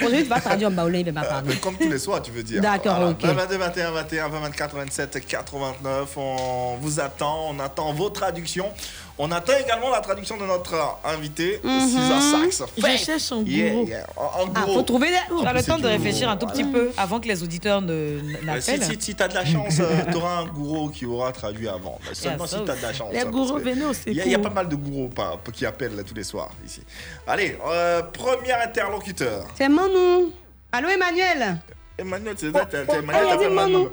[0.00, 1.48] Aujourd'hui, tu vas traduire en baoulé, il va parler.
[1.48, 2.60] Mais comme tous les soirs, tu veux dire.
[2.60, 3.10] D'accord, Voilà.
[3.12, 3.24] ok.
[3.24, 6.16] 22, 21, 21, 20, 24, 27, 89.
[6.16, 7.48] On vous attend.
[7.50, 8.70] On attend vos traductions.
[9.18, 10.74] On attend également la traduction de notre
[11.04, 11.80] invité, Mhm.
[11.88, 12.62] César Sax.
[12.76, 13.88] Je cherche Yeah, gourou.
[13.88, 14.06] yeah.
[14.14, 15.46] En, en Ah, faut trouver des.
[15.46, 17.92] As le c'est temps de réfléchir un tout petit peu avant que les auditeurs ne
[17.92, 18.20] Euh,
[18.60, 19.00] Si, n'appellent.
[19.00, 19.76] si, tu as de la chance,
[20.10, 21.98] tu auras un gourou qui aura traduit avant.
[22.06, 23.08] Mais seulement si tu as de la chance.
[23.12, 23.58] Les hein, gourous, au
[24.06, 26.50] Il y, a- y pas mal de gourous pas- qui appellent là, tous les soirs
[26.66, 26.82] ici.
[27.26, 29.46] Allez, euh, premier interlocuteur.
[29.56, 30.30] C'est Manou.
[30.72, 31.56] Allô, Emmanuel
[31.98, 33.88] Emmanuel, c'est ça, t'as- t'as- Oh, Emmanuel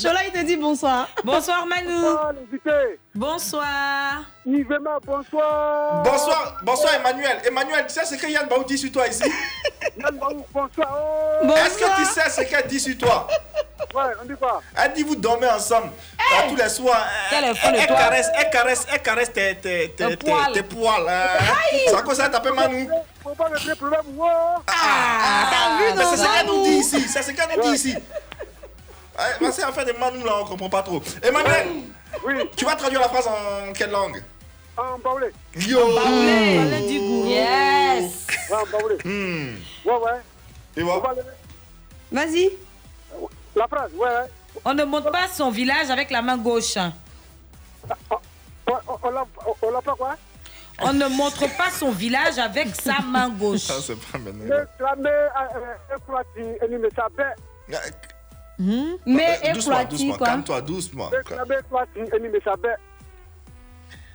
[0.00, 1.08] Chola, il te dit bonsoir.
[1.24, 1.92] Bonsoir Manu.
[3.14, 4.22] Bonsoir.
[4.46, 6.02] Yvema, bonsoir.
[6.02, 7.38] Bonsoir, bonsoir Emmanuel.
[7.46, 9.22] Emmanuel, tu sais ce que Yann Baou dit sur toi ici?
[9.98, 10.98] Yann Baou, bonsoir.
[11.42, 13.26] Est-ce que tu sais ce qu'elle dit sur toi?
[13.94, 14.62] Ouais, on dit quoi?
[14.76, 15.88] Elle dit vous dormez ensemble
[16.18, 17.06] euh, tous les soirs.
[17.28, 21.08] Quelle Elle, caresse, elle caresse, elle caresse tes, tes, tes, Tes tes- poils.
[21.08, 21.26] hein.
[21.86, 22.88] C'est à cause ça t'appelle Manu.
[23.22, 24.28] Faut pas problème, wow.
[24.66, 27.00] Ah, t'as vu, mais non, c'est ce qu'elle nous dit ici.
[27.08, 27.96] C'est ce qu'elle nous dit ici.
[29.40, 31.02] Mais c'est affaire de Manu là, on comprend pas trop.
[31.22, 31.66] Emmanuel,
[32.24, 34.22] Oui, tu vas traduire la phrase en quelle langue?
[34.76, 35.28] En baoulé.
[35.56, 37.26] Yo Parlez du gourou.
[37.26, 38.26] Yes.
[38.50, 38.96] Ouais, en baoulé.
[39.04, 39.56] Hmm.
[39.88, 41.00] Ouais, ouais.
[41.00, 42.50] Va le- Vas-y.
[43.54, 44.30] La phrase, ouais, ouais.
[44.64, 46.76] On ne montre pas son village avec la main gauche.
[48.10, 48.16] On,
[48.68, 49.24] on, on l'a
[49.62, 50.16] on l'a pas quoi?
[50.82, 53.60] On ne montre pas son village avec sa main gauche.
[53.60, 54.56] Ça, c'est pas maintenant.
[58.60, 58.96] Hmm?
[59.06, 61.10] Mais euh, Ekwati quoi Calme-toi doucement.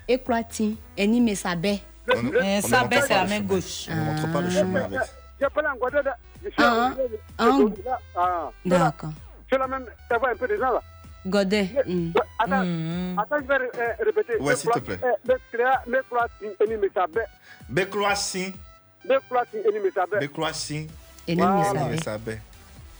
[0.07, 3.87] Ekwati, Eni c'est la main gauche.
[3.89, 4.51] On ne montre pas le ah.
[4.51, 4.99] chemin avec.
[6.59, 6.93] Ah,
[8.15, 8.51] ah.
[8.63, 9.09] D'accord.
[9.51, 9.85] C'est la même.
[10.11, 10.79] Un peu des là.
[11.25, 11.69] Godet.
[11.87, 12.11] Hmm.
[12.45, 13.57] Hmm, attends, je vais
[14.05, 14.37] répéter.
[14.39, 14.99] Ouais, s'il te plaît.
[16.61, 17.21] Eni Mesabé.
[17.67, 18.53] Bekwati.
[19.03, 19.79] Bekwati, Eni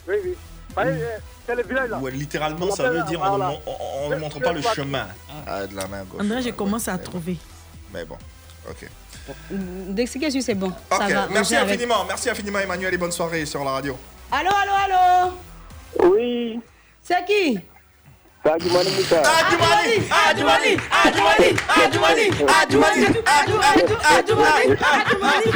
[0.07, 0.37] Oui, oui
[0.75, 1.99] là.
[2.11, 3.21] Littéralement, ça veut dire
[3.65, 5.07] on ne montre pas le chemin
[5.69, 6.21] de la main gauche.
[6.21, 7.37] André, je commence à trouver.
[7.93, 8.17] Mais bon,
[8.69, 8.89] ok.
[9.49, 10.71] D'expliquer c'est bon.
[10.91, 13.97] Ok, merci infiniment, merci infiniment Emmanuel et bonne soirée sur la radio.
[14.31, 16.59] Allô, allô, allô Oui.
[17.01, 17.59] C'est qui
[18.43, 19.21] Adjumani Moussa.
[19.21, 19.95] Adjumani,
[20.27, 21.49] Adjumani, Adjumani,
[21.81, 22.25] Adjumani,
[22.61, 25.49] Adjumani, Adjumani, Adjumani, Adjumani.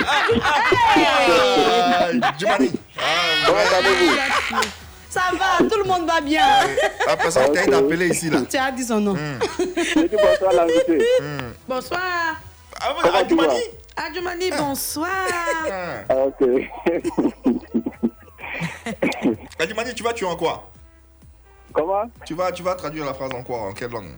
[2.24, 2.72] Adjumani.
[3.46, 6.46] Comment allez-vous ça va, tout le monde va bien.
[7.08, 8.42] La personne qui t'a d'appeler ici là.
[8.48, 9.16] Tu as dit son nom.
[9.16, 11.04] bonsoir l'invité.
[11.68, 12.00] Bonsoir.
[12.82, 13.60] Ah Adjumani
[13.98, 15.10] Adjumani, bonsoir.
[16.08, 16.48] Ah, ok.
[19.60, 20.70] Adjumani, tu vas tuer en quoi?
[21.74, 22.04] Comment?
[22.26, 24.16] Tu vas, tu vas traduire la phrase en quoi En quelle langue?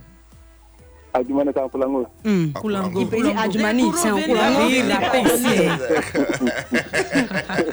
[1.14, 2.06] Adjumani Kampulango.
[2.24, 2.52] Hmm.
[2.54, 3.00] Kulango.
[3.02, 4.62] Il peut dire Adjumani, c'est en Kulango.
[4.68, 5.70] Oui, la pensée.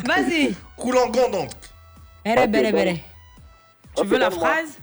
[0.04, 0.54] Vas-y.
[0.76, 1.50] Koulangon donc.
[2.24, 3.00] Bere, bere, bere.
[3.96, 4.78] Tu veux la phrase?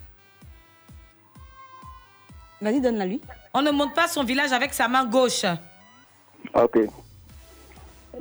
[2.61, 3.21] Vas-y, donne-la lui.
[3.53, 5.45] On ne monte pas son village avec sa main gauche.
[6.53, 6.79] Ok.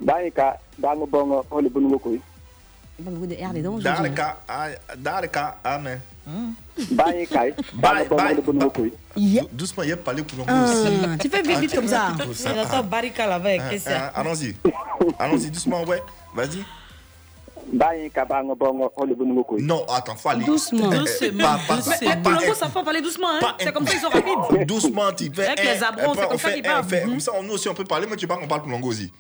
[0.01, 2.01] Dans le cas, dans bon, on le bon
[5.65, 6.01] amen.
[9.53, 11.19] Doucement, il a parlé pour hmm.
[11.21, 12.83] Tu fais vite, vite ah, comme ça.
[12.83, 13.61] Barricade ah, avec.
[13.87, 14.55] Ah, allons-y.
[15.19, 16.03] Allons-y, doucement, ouais.
[16.35, 16.65] Vas-y.
[19.61, 20.45] Non, attends, faut aller.
[20.45, 21.59] Doucement, doucement.
[22.55, 23.29] ça faut parler doucement.
[23.31, 23.55] Hein.
[23.59, 24.67] C'est comme ça qu'ils sont rapides.
[24.67, 25.47] Doucement, tu fais.
[25.47, 26.87] Avec eh, les abrons, eh, c'est comme ça qu'ils eh, parlent.
[26.87, 27.21] Comme mhm.
[27.21, 29.13] ça, nous aussi, on peut parler, mais tu parles, on parle pour l'angosi.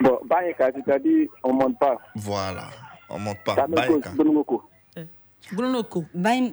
[0.00, 1.98] Bon, tu t'as dit, on monte pas.
[2.16, 2.64] Voilà,
[3.08, 3.66] on monte pas.
[3.68, 4.10] Baïka.
[5.52, 6.04] Bonoko.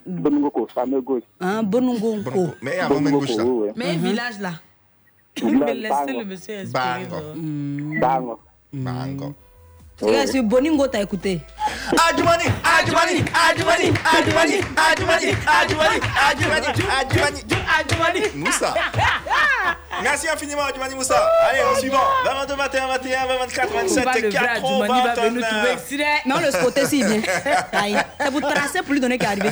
[0.05, 1.23] Bonoko, fameux gauche.
[1.39, 2.17] Hein, Bonongo.
[2.61, 3.43] Mais avant même gauche là.
[3.75, 4.53] Mais village là.
[5.41, 7.07] Laissez le monsieur expliquer.
[7.07, 7.99] Bango.
[7.99, 8.39] Bango.
[8.73, 9.33] Bango.
[9.99, 11.41] Regarde, c'est Boningo, t'as écouté.
[12.09, 16.67] Adjumani, Adjumani, Adjumani, Adjumani, Adjumani, Adjumani,
[16.99, 17.41] Adjumani,
[17.79, 18.73] Adjumani, Moussa.
[20.01, 21.23] Merci infiniment, Adjumani Moussa.
[21.49, 21.99] Allez, au suivant.
[22.25, 25.61] 22, 21, 21, 24, Ou pas 27, le vrai 4, Adjumani va venir nous trouver
[25.67, 25.83] 29.
[25.85, 25.97] ici.
[25.97, 26.05] là.
[26.25, 27.21] Non, le côté, si bien.
[27.73, 27.97] Aïe.
[28.19, 29.49] C'est pour tracer pour lui donner qui est arrivé.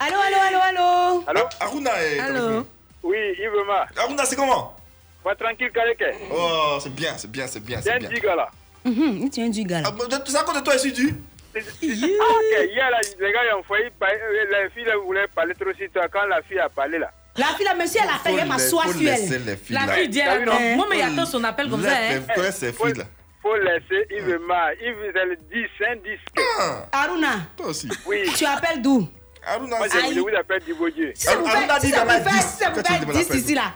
[0.00, 1.24] Allô, allô, allô, allô.
[1.26, 1.40] Allô?
[1.60, 2.66] Aruna est Allô.
[3.02, 3.86] Oui, Yves Ma.
[4.02, 4.76] Aruna, c'est comment?
[5.24, 6.14] Va tranquille, Kareke.
[6.30, 8.08] Oh, c'est bien, c'est bien, c'est bien, C'est bien.
[8.10, 8.48] diga
[8.84, 8.90] là.
[8.90, 9.82] Mhm, Il tient du gars.
[9.84, 9.92] Ah,
[10.26, 11.14] C'est à cause de toi, ici, du?
[11.54, 15.70] Ah, ok, hier là, les gars ils ont failli euh, la fille voulait parler trop
[15.76, 17.10] sur toi quand la fille a parlé là.
[17.36, 19.44] La fille, la monsieur, elle a fait, elle m'assoit Faut sur elle.
[19.44, 21.90] les filles La fille dit, elle, non, moi, mais il attend son appel comme ça.
[21.92, 22.50] hein.
[22.52, 23.04] Ces filles là.
[23.42, 24.72] Faut laisser Yves Ma.
[24.74, 26.48] Yves, c'est le 10, c'est un disque.
[26.60, 27.88] Ah, Aruna, Toi aussi.
[28.06, 28.30] Oui.
[28.36, 29.08] tu appelles d'où?
[29.44, 30.08] Aruna, Moi, c'est.
[30.10, 31.12] je, je vous appelle Dibodier.
[31.14, 32.36] Si ça vous Aruna fait, dit si ça a vous fait, 10.
[32.42, 33.72] si ça vous Quand tu fait dis de 10 la ici là.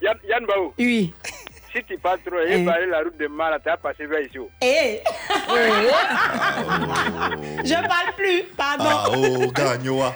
[0.00, 1.12] Yann, Yann Baou, Oui.
[1.78, 4.38] Si tu pars trop et parler la route de Mala, tu as passé vers ici.
[4.38, 4.48] oh.
[4.60, 5.00] Eh.
[7.64, 9.16] Je parle plus, Ah, pardon.
[9.16, 10.14] oh, Gagnoa.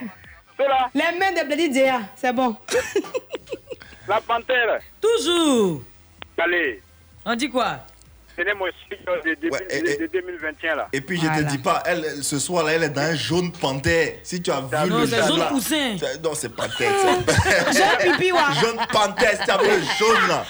[0.57, 2.57] C'est là, Les mains de Bledi Dia, c'est bon.
[4.09, 4.81] la panthère.
[5.01, 5.83] Toujours.
[6.39, 6.83] Allez,
[7.25, 7.79] On dit quoi?
[8.37, 10.89] C'est mon studio de, de, Ouais, de- et- et- de 2021 là.
[10.93, 11.43] Et puis je Voilà.
[11.43, 14.14] te dis pas, elle, ce soir là, elle est dans un jaune panthère.
[14.22, 15.45] Si tu as vu Non, le c'est jaune jaune là.
[15.47, 15.97] poussin.
[16.22, 16.93] Non, c'est panthère.
[16.93, 17.72] ça.
[17.72, 18.51] Je pipi, wa.
[18.61, 20.45] jaune panthère, si tu as vu le jaune là.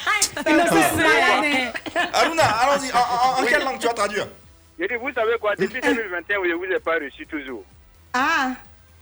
[0.47, 1.99] Il le fait.
[2.13, 2.91] Aruna, allons-y.
[2.93, 4.29] En, en- en quelle langue tu vas traduire?
[4.79, 7.63] Je dis, vous savez quoi, depuis 2021, je ne vous ai pas reçu toujours.
[8.15, 8.51] Ah,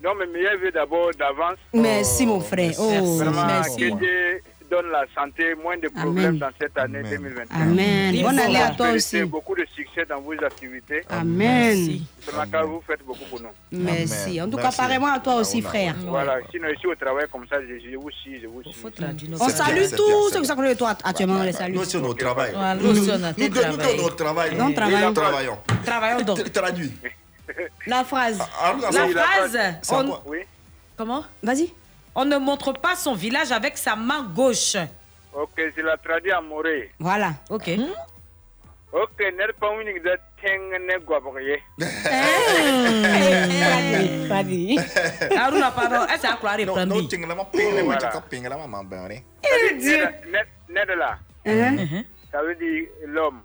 [0.02, 1.56] Non, mais meilleurs vœux d'abord d'avance.
[1.72, 2.72] merci mon frère.
[2.78, 3.76] Oh, Vraiment, merci.
[3.76, 6.38] que Dieu donne la santé, moins de problèmes Amen.
[6.38, 7.60] dans cette année 2021.
[7.60, 8.22] Amen.
[8.22, 9.22] Bonne année à toi aussi.
[9.24, 11.02] Beaucoup de succès dans vos activités.
[11.10, 12.00] Amen.
[12.24, 13.48] Samaka, vous faites beaucoup pour nous.
[13.72, 14.40] Merci.
[14.40, 14.78] En tout cas, Merci.
[14.78, 15.68] pareillement à toi aussi, Aruna.
[15.68, 15.94] frère.
[16.06, 18.72] Voilà, sinon ici au travail comme ça, je, vous suis, je vous suis.
[19.40, 21.74] On salue tous ceux qui sont connus de toi actuellement, on les salue.
[21.74, 22.52] Nous aussi, on est au travail.
[22.80, 24.54] Nous aussi, est au travail.
[24.56, 24.72] Nous.
[24.72, 25.04] travaille.
[25.04, 25.58] Nous travaillons.
[25.84, 26.38] Travaillons donc.
[26.38, 26.92] Tra- Traduis.
[27.86, 28.38] La phrase.
[28.38, 29.58] La ça- Oui, la phrase,
[30.96, 31.24] comment?
[31.42, 31.72] Vas-y.
[32.14, 34.76] On ne montre pas son village avec sa main gauche.
[35.32, 36.90] Ok, je la traduis en moré.
[36.98, 37.68] Voilà, ok.
[37.76, 37.92] Hmm?
[38.92, 40.10] Ok, n'est pas unique de
[45.30, 49.22] eh, Aruna pardon, est-ce que Akwari prend Non, tinglama pinglama, tinglama pinglama mambane.
[49.44, 50.08] Eh Dieu.
[50.68, 51.18] N'est de là.
[51.46, 51.78] Hein?
[51.78, 52.04] Hein?
[52.32, 53.42] Ça veut dire l'homme.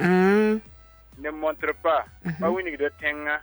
[0.00, 2.32] Ne montre pas, hein?
[2.40, 3.40] pas unique de tenga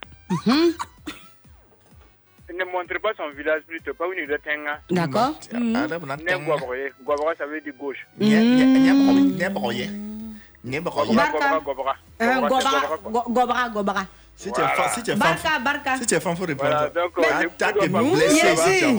[2.58, 4.80] ne montre pas son village plutôt, pas où il doit tenir.
[4.90, 5.34] D'accord.
[5.52, 5.76] Mmh.
[5.76, 8.06] Ah, Nembroye, Gobra, ça veut dire gauche.
[8.20, 8.26] Mmh.
[9.38, 9.88] Nembroye.
[10.64, 11.12] Nembroye.
[11.14, 11.16] Mmh.
[11.24, 11.96] Gobra, Gobra.
[12.22, 12.42] Euh,
[13.30, 14.06] gobra, Gobra.
[14.36, 15.38] Si tu es fan, si tu es fan,
[15.98, 16.70] si tu fan, faut répondre.
[16.70, 18.96] Voilà, donc, on est blessé.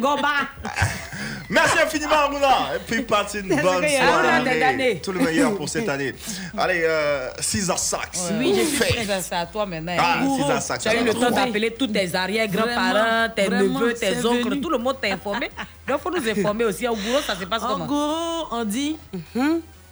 [0.00, 0.32] Gobra.
[1.48, 2.76] Merci infiniment, Aruna.
[2.76, 5.00] Et puis, passez une bonne soirée.
[5.02, 6.14] Tout le meilleur pour cette année.
[6.56, 8.30] Allez, euh, Caesar Sax.
[8.38, 9.96] Oui, je suis très à à toi maintenant.
[9.98, 14.24] Ah, Gourou, ça, Tu as eu le temps d'appeler tous tes arrière-grands-parents, tes neveux, tes
[14.24, 14.60] oncles, venu.
[14.60, 15.50] tout le monde t'a informé.
[15.86, 16.86] Donc, il faut nous informer aussi.
[16.86, 17.86] Au boulot, ça se passe En comment?
[17.86, 18.96] gros, on dit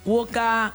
[0.05, 0.73] Woka.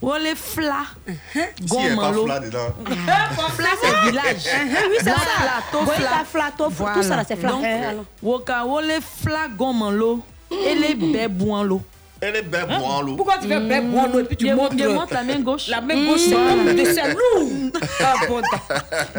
[0.00, 0.84] Wole fla.
[1.06, 2.58] Si, il n'y a pas flat dedans.
[3.56, 4.44] Fla, c'est village.
[4.90, 5.16] Oui, c'est ça.
[5.16, 6.24] fla, to Goïta, fla.
[6.24, 7.50] fla, to fla, tout ça là, c'est fla.
[7.50, 8.04] Donc, Eh, alors.
[8.22, 10.20] Woka wole fla gomanlo.
[10.50, 11.82] Et les bébouanlo.
[12.18, 13.16] Elle est belle, bon, l'eau.
[13.16, 15.68] Pourquoi tu fais bébé boire l'eau et puis tu je montre la main gauche.
[15.68, 17.72] La main gauche, c'est comme de c'est lourd.
[18.00, 18.40] Ah, bon,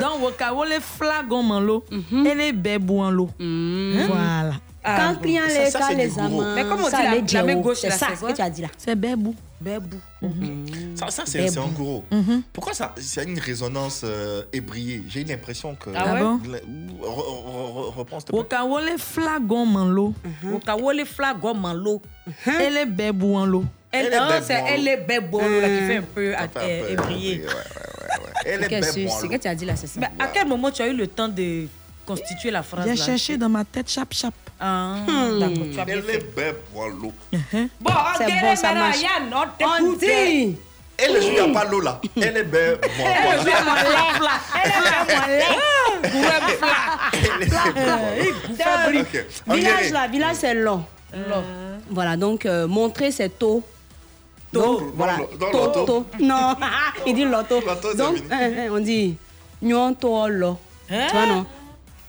[0.01, 1.85] Donc, woka wole fla gomanlo.
[1.91, 3.29] Et les bébouanlo.
[3.39, 4.53] Voilà.
[4.95, 7.43] Quand le client les ça, cas, c'est les amants, Mais comment on ça, dit la-
[7.43, 8.67] main gauche, c'est ça c'est ce que tu as dit là.
[8.77, 9.35] C'est bébou.
[9.59, 9.97] Bébou.
[10.95, 12.03] Ça, ça c'est c'est un gros.
[12.53, 15.03] Pourquoi ça C'est une résonance euh, ébriée.
[15.09, 15.89] J'ai l'impression que.
[15.95, 16.59] Ah ouais?
[17.01, 18.39] Reprends, s'il te plaît.
[18.39, 20.13] Woka wole fla gomanlo.
[20.43, 22.01] Woka wole fla gomanlo.
[22.45, 23.63] Et les bébouanlo.
[23.91, 25.95] Elle, Elle est hein, bébé c'est boire elle est bébé boire l'eau, là, qui fait
[25.97, 26.97] un peu euh, ouais.
[28.45, 29.29] Elle est Qu'est-ce belle, que bon, c'est l'eau.
[29.29, 29.99] que tu as dit là, c'est ça.
[30.01, 31.67] Mais à quel moment tu as eu le temps de
[32.07, 34.33] constituer la phrase J'ai cherché dans ma tête chap chap.
[34.59, 35.39] Ah, Hmm.
[35.39, 36.15] d'accord, tu as bien Elle fait.
[36.15, 37.13] est belle, bon, l'eau.
[37.31, 39.01] Bon, C'est on bon, dirait ça maintenant, marche.
[39.01, 40.03] Yann, on t'écoute.
[40.99, 42.01] Elle, a pas l'eau là.
[42.15, 43.43] Elle est belle, bon, Elle voilà.
[43.63, 43.75] mon.
[44.55, 45.45] Elle est mon lait.
[46.11, 46.71] Gourou fla.
[47.13, 48.35] Elle est belle.
[49.47, 50.83] On Village là, village c'est long.
[51.91, 53.61] Voilà, donc euh, montrer tôt.
[54.95, 55.17] Voilà.
[55.39, 55.85] dans Tôt, l'auto.
[55.85, 56.05] tôt.
[56.19, 56.55] Non,
[57.05, 57.61] il dit loto.
[57.61, 59.15] Loto, c'est Donc, hein, hein, on dit
[59.61, 60.57] nyon to lo.
[60.89, 61.45] Tu vois, non?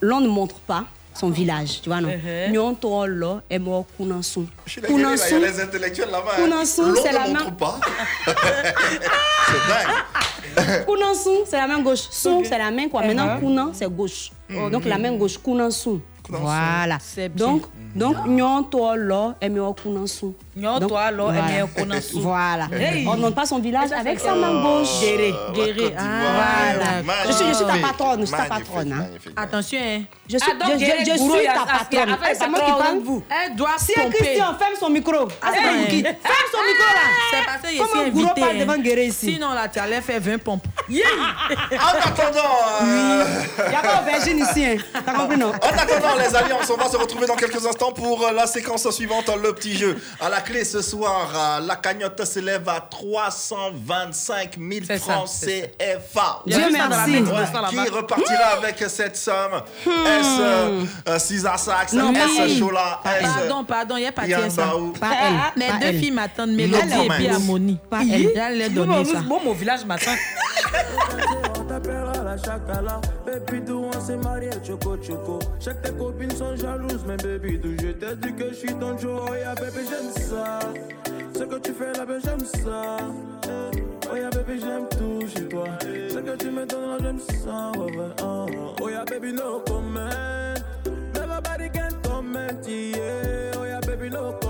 [0.00, 0.84] L'on ne montre pas
[1.14, 2.50] son village, tu vois, non Uh-huh.
[2.52, 4.46] Nyon to lo est mort Kounansou.
[4.66, 6.30] Je suis désolé, là, il y a les intellectuels là-bas.
[6.36, 6.42] hein.
[6.42, 7.50] Kounansou, L'eau c'est ne la montre main.
[7.52, 7.80] pas.
[9.46, 10.84] c'est dingue.
[10.86, 12.06] Kounansou, c'est la main gauche.
[12.10, 13.02] Sou, c'est la main quoi.
[13.02, 13.40] Maintenant, Uh-huh.
[13.40, 14.30] Kounan, c'est gauche.
[14.48, 14.70] Mm.
[14.70, 16.00] Donc, la main gauche, Kounansou.
[16.28, 16.98] Voilà.
[17.00, 17.46] C'est bien.
[17.46, 17.62] Donc,
[17.98, 20.34] donc lo est mort Kounansou.
[20.56, 21.58] Nyon Donc, to lo est voilà.
[21.60, 22.20] mort Kounansou.
[22.28, 22.68] Voilà.
[22.72, 23.06] Hey.
[23.06, 25.00] On montre pas son village avec sa main Oh, gauche.
[25.00, 25.34] Guéré.
[25.54, 25.94] Guéré.
[25.98, 26.02] Ah,
[27.04, 27.22] Voilà.
[27.28, 28.92] Je suis, je suis ta patronne, je suis ta patronne.
[28.92, 29.06] hein.
[29.36, 30.02] Attention, hein.
[30.28, 32.16] Je suis, Ah, donc, je, suis ta ah, patronne.
[32.22, 32.98] ah, c'est moi qui parle.
[33.04, 33.22] vous.
[33.46, 34.10] Elle doit Si un.
[34.10, 35.50] Christian ferme son micro, ah,
[35.88, 36.02] qui.
[36.02, 36.16] Ferme
[36.52, 37.06] son micro là.
[37.30, 38.40] C'est parce que je Comment suis Gourou invité.
[38.40, 38.60] parle hein.
[38.60, 40.64] devant Guéré ici Sinon, là, tu allais faire 20 pompes.
[40.90, 42.38] En attendant,
[42.82, 43.24] euh,
[43.66, 44.64] Il n'y a pas aubergine ici.
[44.64, 44.76] Hein.
[45.04, 45.48] T'as compris, non?
[45.50, 48.88] En attendant, les alliances, on va se retrouver dans quelques instants pour euh, la séquence
[48.90, 49.96] suivante, le petit jeu.
[50.20, 55.28] À la clé ce soir, euh, la cagnotte s'élève à 325 000 C'est ça, francs
[55.28, 56.42] CFA.
[56.46, 57.16] Dieu merci.
[57.18, 57.24] Ouais,
[57.70, 59.62] qui repartira avec cette somme?
[59.86, 62.58] Est-ce euh, euh, César Est-ce elle.
[62.58, 64.72] Chola Est-ce Pardon, pardon, il n'y a pas de Yann ça.
[65.00, 65.60] Pas elle.
[65.60, 65.98] Mes pas deux elle.
[65.98, 67.28] filles m'attendent, No Mélodie et puis.
[67.28, 67.78] Harmonie.
[67.90, 68.32] Pas elle.
[68.34, 69.20] J'allais donner ça.
[69.20, 70.10] moi, mon village m'attend.
[71.78, 73.00] On t'appellera la chacala.
[73.24, 75.38] Baby, d'où on s'est marié, choco choco.
[75.60, 78.98] Chaque tes copines sont jalouses, mais baby, d'où je t'ai dit que je suis ton
[78.98, 79.20] Joe?
[79.28, 80.58] Oh yeah, baby, j'aime ça.
[81.34, 82.96] Ce que tu fais là, ben j'aime ça.
[84.10, 85.66] Oh yeah, baby, j'aime tout chez toi.
[85.80, 87.72] Ce que tu me donnes là, j'aime ça.
[88.22, 88.46] Oh.
[88.80, 90.08] Oh yeah, baby, no comment.
[91.14, 93.52] Nobody can comment, yeah.
[93.56, 94.47] Oh yeah, baby, no comment.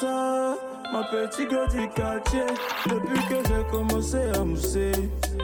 [0.00, 0.56] Vanessa,
[0.92, 2.46] ma petite gueule du quartier.
[2.86, 4.92] Depuis que j'ai commencé à mousser,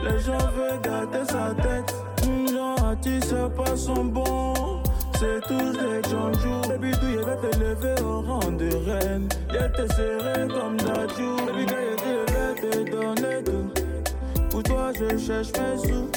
[0.03, 1.95] les gens veulent gâter sa tête.
[2.23, 4.53] Hum, Genre, à pas son bon.
[5.19, 6.61] C'est tous des jonjous.
[6.69, 9.27] Baby, tu y vais te lever au rang de reine?
[9.49, 11.35] Je te serré comme Dadju.
[11.47, 13.71] Baby, quand je vais te donner tout.
[14.49, 16.09] Pour toi, je cherche mes sous.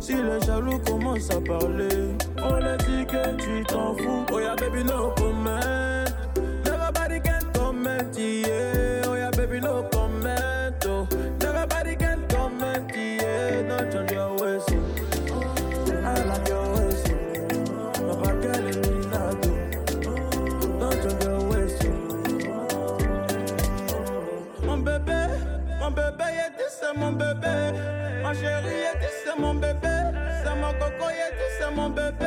[0.00, 4.24] Si les jaloux commencent à parler, on leur dit que tu t'en fous.
[4.32, 6.05] Oh yeah, baby, no comment.
[31.74, 32.25] Mon bébé.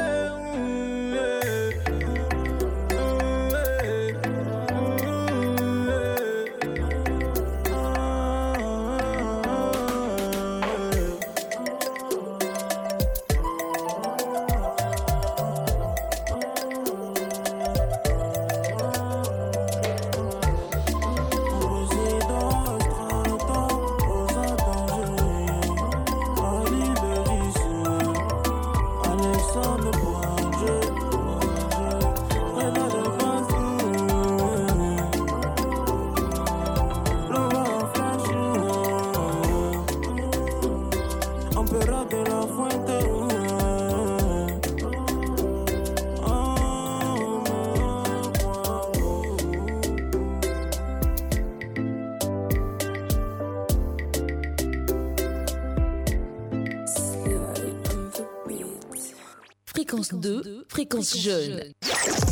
[61.13, 61.73] 2, fréquence jeune.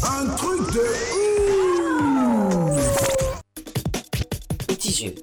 [0.03, 0.85] Un truc de
[2.73, 3.07] ouf
[4.67, 5.13] Petit jeu.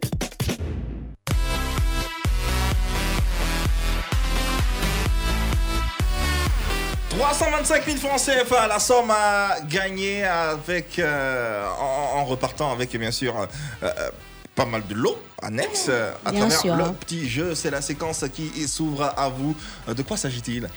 [7.11, 13.13] 325 000 francs CFA, la somme à gagner avec, euh, en, en repartant avec bien
[13.13, 13.47] sûr euh,
[13.85, 14.11] euh,
[14.55, 16.77] pas mal de lots annexes euh, à Bien travers sûr.
[16.77, 17.55] le petit jeu.
[17.55, 19.55] C'est la séquence qui s'ouvre à vous.
[19.89, 20.69] De quoi s'agit-il?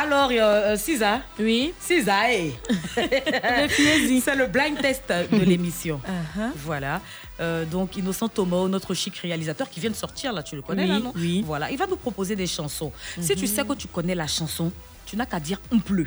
[0.00, 1.22] Alors, euh, euh, Cisa.
[1.40, 1.74] Oui.
[1.80, 2.54] Cisa, hey.
[2.96, 6.00] C'est le blind test de l'émission.
[6.08, 6.50] Uh-huh.
[6.64, 7.00] Voilà.
[7.40, 10.84] Euh, donc, Innocent Thomas, notre chic réalisateur qui vient de sortir, là, tu le connais,
[10.84, 11.42] Oui, là, non oui.
[11.44, 11.70] Voilà.
[11.70, 12.92] Il va nous proposer des chansons.
[13.20, 13.46] Si tu Mhm.
[13.48, 14.70] sais que tu connais la chanson,
[15.04, 16.06] tu n'as qu'à dire on pleut.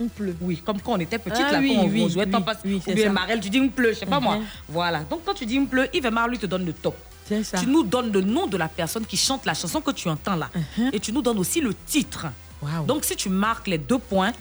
[0.00, 0.36] On pleut.
[0.40, 2.58] Oui, comme quand on était petite, Ah là, oui, quand on oui, jouait, oui, passe,
[2.64, 3.10] oui, ou bien.
[3.10, 4.36] Marel, tu dis on pleut, je sais pas moi.
[4.36, 4.44] Mhm.
[4.68, 5.00] Voilà.
[5.00, 6.96] Donc, quand tu dis on pleut, Yves lui te donne le top.
[7.28, 10.36] Tu nous donnes le nom de la personne qui chante la chanson que tu entends
[10.36, 10.48] là.
[10.54, 10.90] Uh-huh.
[10.94, 12.26] Et tu nous donnes aussi le titre.
[12.86, 14.32] Donc, si tu marques les deux points,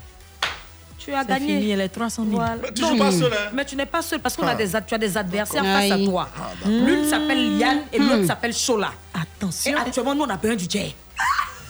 [0.97, 1.59] tu as gagné.
[1.59, 2.35] fini, les 300 000.
[2.35, 2.55] Voilà.
[2.61, 4.51] Mais tu joues pas seul, hein Mais tu n'es pas seul parce qu'on Ah.
[4.51, 6.05] a des, ad- tu as des adversaires face à Aïe.
[6.05, 6.27] toi.
[6.35, 6.71] Ah, d'accord.
[6.87, 8.27] L'une s'appelle Yann et l'autre Hmm.
[8.27, 8.91] s'appelle Shola.
[9.13, 9.71] Attention.
[9.71, 10.95] Et actuellement, nous, on a besoin du J.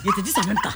[0.04, 0.72] Je te dis ça en même temps.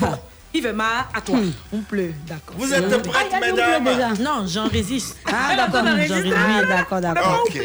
[0.00, 0.12] Bon,
[0.52, 1.38] Yvema, à toi.
[1.72, 2.54] On pleut, d'accord.
[2.58, 4.08] Vous êtes prêtes, Ah, mesdames déjà.
[4.22, 5.16] Non, j'en résiste.
[5.26, 5.84] Ah, d'accord.
[5.84, 6.22] J'en résiste.
[6.24, 7.44] Oui, d'accord, d'accord.
[7.46, 7.60] Ok.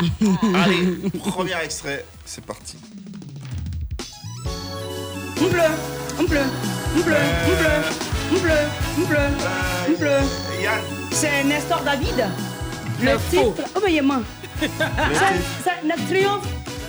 [0.54, 2.76] Allez, premier extrait, c'est parti.
[5.42, 5.60] On pleut,
[6.18, 6.40] on pleut,
[7.02, 7.16] pleut,
[8.32, 8.50] on pleut,
[8.98, 9.16] on pleut,
[9.88, 10.22] on pleut.
[11.12, 12.26] C'est Nestor David.
[13.02, 13.62] Le titre.
[13.74, 14.20] Oh, mais il est mort.
[14.60, 14.68] C'est
[15.64, 16.46] c'est notre triomphe.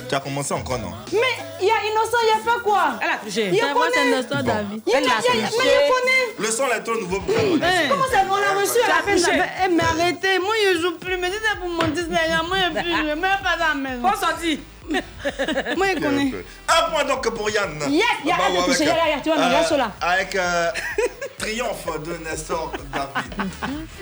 [0.08, 0.92] Tu as commencé encore, non?
[1.12, 1.18] Mais
[1.60, 2.84] il y a Innocent, il a fait quoi?
[3.00, 3.48] Elle a triché.
[3.50, 4.16] Il C'est moi, c'est connaît.
[4.16, 4.82] Nestor David.
[4.86, 6.26] Il y a- y a- Mais il connaît.
[6.38, 7.60] Le son est au nouveau programme.
[7.88, 9.42] Comment ça, on l'a reçu à la fin triché.
[9.64, 11.16] Eh, mais arrêtez, moi je joue plus.
[11.16, 14.02] Mais c'est pour mon Disney, moi je plus, je mets pas dans la maison.
[14.04, 14.60] On s'en dit.
[14.90, 16.32] Moi je connais.
[16.68, 17.78] Un point donc pour Yann.
[17.88, 19.92] Yes, il y a regarde, tu vois, mais euh, cela.
[20.00, 20.70] Avec euh,
[21.38, 23.50] Triomphe de Nestor David.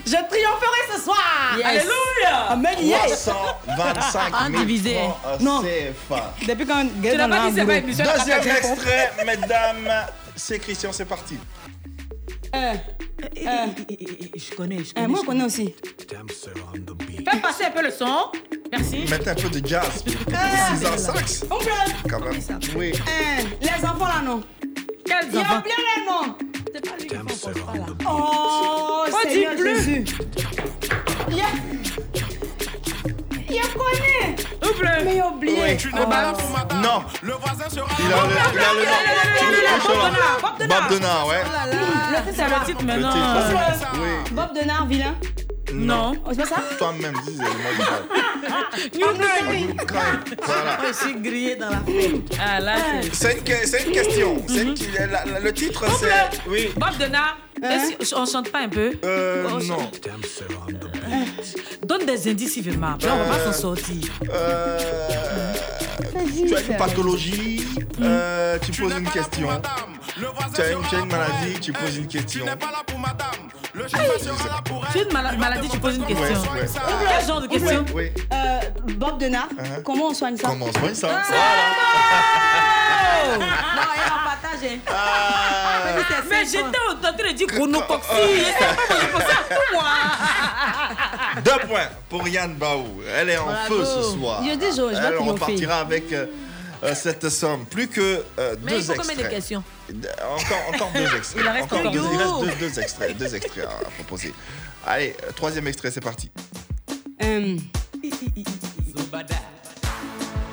[0.07, 1.53] Je triompherai ce soir.
[1.57, 1.66] Yes.
[1.66, 2.37] Alléluia.
[2.51, 3.28] Amen, yes.
[3.66, 4.95] 325 000 Indivisé.
[4.95, 5.62] francs Non.
[5.62, 6.33] CFA.
[6.47, 7.81] Depuis quand Tu n'as pas dit c'est pas.
[7.81, 9.91] Deuxième extrait, mesdames.
[10.37, 11.39] C'est Christian, c'est parti.
[12.55, 12.74] Euh,
[14.36, 15.07] Je connais, je connais.
[15.09, 15.74] moi je connais aussi.
[16.05, 18.30] Fais passer un peu le son.
[18.72, 19.05] Merci.
[19.11, 20.05] Mettez un peu de jazz.
[20.07, 21.44] Euh, 6 ans sax.
[21.51, 21.70] On pleut.
[22.09, 22.40] Quand même.
[22.76, 22.92] Oui.
[23.61, 24.42] Les enfants là non.
[25.05, 25.62] Quels Il y a enfants?
[25.64, 26.34] bien les noms.
[26.72, 27.86] C'est pas lui qui pas là.
[28.09, 29.76] Oh, dit Seigneur plus.
[29.76, 30.05] Jésus.
[31.30, 31.36] Il
[33.55, 33.61] y a...
[33.61, 34.72] Il y a connu.
[34.74, 34.90] Ouble.
[35.05, 35.59] Mais il a oublié.
[35.62, 35.90] Oui.
[35.94, 36.74] Oh.
[36.76, 37.05] Non.
[37.22, 40.68] Le voisin sera Il a le, il a le nom.
[40.68, 41.42] Bob Denard, ouais.
[41.70, 43.14] Le titre, C'est le titre Le maintenant.
[44.32, 45.14] Bob Denard, vilain.
[45.72, 46.14] Non.
[46.26, 46.62] Oh, c'est pas ça?
[46.78, 47.46] Toi-même, dis moi
[47.76, 49.74] je know.
[50.44, 50.78] Voilà.
[50.88, 52.38] Je suis grillé dans la fête.
[52.40, 52.74] Ah là,
[53.12, 53.14] c'est.
[53.66, 54.42] C'est une, question.
[54.48, 54.76] C'est une-
[55.11, 56.40] la- la- le titre, c'est.
[56.48, 56.70] Oui.
[56.76, 57.36] Bob Denard.
[57.62, 57.78] Hein?
[58.00, 58.92] Est-ce- On chante pas un peu?
[59.04, 59.90] Euh, non.
[61.84, 62.96] Donne des indices, Yvema.
[63.02, 64.11] Là, on va pas s'en sortir.
[64.32, 64.78] Euh,
[66.46, 67.66] tu as une pathologie,
[68.02, 69.48] euh, tu poses une question.
[70.54, 72.44] Tu as une, tu as une maladie, tu poses une question.
[74.92, 76.24] Tu as une mala- maladie, tu poses une question.
[76.26, 76.66] Ouais, ouais.
[77.18, 77.84] Quel genre de question?
[77.94, 78.11] Oui.
[78.32, 78.61] Euh,
[78.96, 79.82] Bob Denard, Uh-huh.
[79.84, 80.48] comment on soigne ça?
[80.48, 81.08] Comment on soigne ça?
[81.22, 81.32] Oh
[83.38, 84.80] Non, il va partager.
[84.88, 84.92] Ah.
[86.28, 88.44] Mais j'étais en train de dire chronocoxie.
[89.48, 89.84] C'est moi.
[91.44, 93.01] Deux points pour Yann Baou.
[93.16, 93.74] Elle est en Bravo.
[93.78, 94.42] feu ce soir.
[94.44, 96.26] Je dis, je- je Elle repartira avec euh,
[96.84, 97.64] euh, cette somme.
[97.66, 99.24] Plus que euh, Mais deux il faut combien extraits.
[99.30, 101.42] de questions Encore, encore deux extraits.
[101.44, 104.34] Il reste encore encore deux, il reste deux, deux extraits, deux extraits à, à proposer.
[104.86, 106.30] Allez, euh, troisième extrait, c'est parti.
[107.22, 107.57] Euh,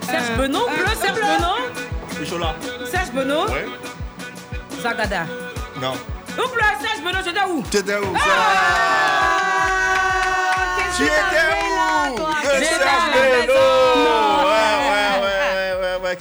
[0.05, 1.57] Serge Benoît, bleu, Serge Benoît.
[2.29, 2.55] Chola.
[2.89, 3.45] Serge Benoît.
[3.49, 3.65] Ouais.
[4.81, 5.25] Zagada.
[5.81, 5.93] Non.
[6.37, 8.15] Ouple, Serge Benoît, je dis où Tu étais où
[10.95, 12.17] Tu étais où
[12.59, 14.26] J'étais Serge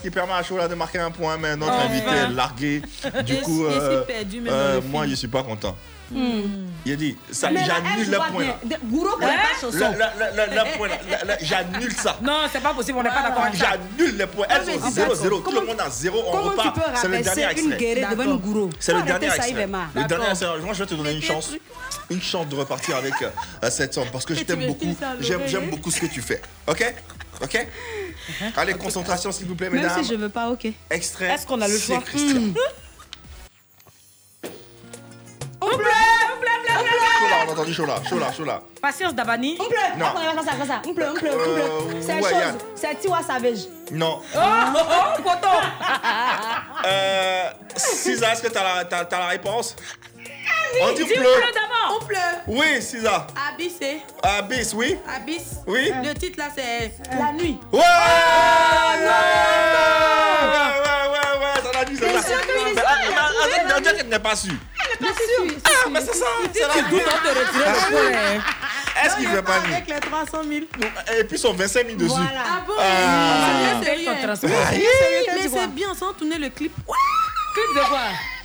[0.07, 1.85] qui permet à Chola de marquer un point, mais notre Enfin.
[1.85, 2.81] invité est largué.
[3.25, 5.11] Du Je coup, suis- je suis euh, perdu euh, le moi, film.
[5.11, 5.75] je suis pas content.
[6.11, 6.41] hmm.
[6.85, 8.45] Il a dit, ça, j'annule le point.
[8.63, 10.87] Le, le, le, le point,
[11.41, 12.17] j'annule ça.
[12.21, 13.71] Non, c'est pas possible, on n'est pas d'accord avec ça.
[13.97, 14.45] J'annule les points.
[14.49, 15.15] Elles mais ont c'est 0, d'accord.
[15.23, 15.39] 0.
[15.39, 16.23] Tout le monde a 0.
[16.25, 16.79] On repart.
[16.95, 17.77] C'est le dernier extrait.
[18.79, 19.51] C'est le dernier extrait.
[19.95, 20.59] Le dernier extrait.
[20.63, 21.51] Moi, je vais te donner une chance.
[22.09, 24.95] Une chance de repartir avec euh, cette somme parce que je t'aime me beaucoup.
[25.19, 26.41] j'aime beaucoup ce que tu fais.
[26.65, 26.93] Ok?
[27.43, 27.67] Ok?
[28.55, 30.03] Allez, concentration, s'il vous plaît, Même mesdames.
[30.03, 30.67] si je veux pas, ok.
[30.89, 31.27] Extrait.
[31.27, 32.39] Est-ce qu'on a le choix Christian.
[32.41, 32.53] Hmm.
[35.59, 36.89] Ouple, ouple, ouple, ouple.
[37.19, 37.95] Chola, on a entendu Chola.
[38.07, 38.61] Chola, Chola.
[38.81, 39.57] Patience Dabani.
[39.59, 39.75] On pleut.
[39.97, 40.05] Non.
[40.15, 40.81] On va faire ça, faire ça.
[40.87, 42.01] On pleut, on pleut, on Euh, pleut.
[42.01, 42.51] C'est une ouais, Yann.
[42.53, 42.61] chose.
[42.75, 43.59] C'est Tiwa Savage.
[43.91, 44.21] Non.
[44.35, 45.57] Oh, oh, oh, poteau.
[46.85, 49.75] Euh, Cisa, est-ce que t'as la, t'as- t'as la réponse?
[50.83, 51.15] On dit Dis pleu.
[51.23, 51.66] pleu d'abord.
[52.47, 53.27] Oui, c'est ça.
[53.53, 54.01] Abyss, eh?
[54.23, 54.97] Abyss, oui.
[55.07, 55.57] Abyss.
[55.67, 55.91] Oui.
[56.03, 57.59] Le titre là, c'est La nuit.
[57.71, 57.81] Ouais!
[57.83, 58.95] Ah,
[63.69, 64.53] non, non, non, elle n'est pas sûre.
[64.99, 65.57] Elle n'est pas sûre.
[65.65, 66.25] Ah, mais c'est ça.
[66.53, 68.41] C'est la doute de retirer hein.
[69.03, 70.65] Est-ce qu'il veut pas Avec les 300 000.
[71.19, 72.09] Et puis son 25 000 dessus.
[72.09, 72.43] Voilà.
[72.45, 72.73] Ah bon?
[72.79, 73.81] Ah.
[73.83, 74.57] C'est bien, ah, c'est bien.
[75.35, 76.73] Mais c'est bien, sans tourner le clip.
[76.73, 77.99] Clip de quoi?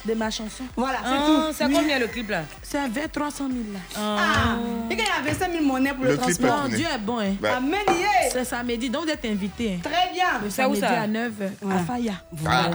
[0.05, 0.65] De ma chanson.
[0.77, 1.55] Voilà, c'est Ah, tout.
[1.57, 2.43] C'est combien le clip là?
[2.61, 3.79] C'est à 20 300 000 là.
[3.97, 4.57] Ah,
[4.91, 6.65] et quand il y avait 5 000 monnaies pour le, Le transport.
[6.69, 7.21] Dieu est bon.
[7.21, 7.35] Hein.
[7.41, 7.59] Bah.
[7.59, 8.31] Amen, yeah.
[8.33, 9.75] C'est samedi, donc vous êtes invités.
[9.79, 9.81] hein.
[9.89, 10.27] Très bien.
[10.43, 11.03] Le C'est où samedi ça?
[11.03, 11.33] à 9
[11.63, 11.75] Ouais.
[11.75, 12.13] à Faya.
[12.45, 12.71] Ah.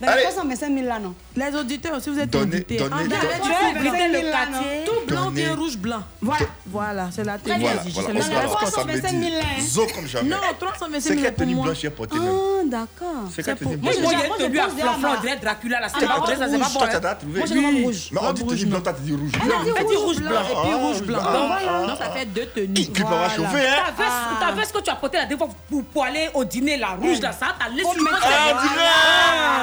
[0.00, 0.16] Dans Allez.
[0.18, 1.14] les 325 000 là, non?
[1.34, 2.76] Les auditeurs aussi, vous êtes Donnez- invités.
[2.76, 4.84] donnez- En donnez- inviter inviter le quartier.
[4.84, 6.02] Tout blanc Donnez- vient rouge blanc.
[6.20, 6.46] Voilà.
[6.66, 7.56] Voilà, c'est la télé.
[7.58, 8.34] Voilà, Je voilà, on le se reste.
[8.36, 9.30] balance pas 325 samedi.
[9.30, 9.60] 000 hein.
[9.62, 10.28] Zo comme jamais.
[10.28, 13.08] Non, 325 C'est 000 quelle pour tenue blanche a porté même Ah, d'accord.
[13.34, 15.86] C'est quelle tenue blanche moi, a je tenue à flanc, on ma- dirait Dracula là.
[15.90, 16.78] Ah, C'est pas ça, c'est pas bon.
[16.78, 17.38] Toi, t'as trouvé.
[17.38, 18.08] Moi, j'ai demandé rouge.
[18.12, 19.32] Mais on dit tenue blanc, t'as dit rouge.
[19.42, 21.22] Elle a dit rouge blanc et puis rouge blanc.
[21.22, 22.74] Donc, ça fait deux tenues.
[22.74, 23.94] Qui va chauffer, hein
[24.40, 25.54] T'as fait ce que tu as porté la dernière fois
[25.92, 28.10] pour aller au dîner, la rouge, là, ça, t'as laissé sur le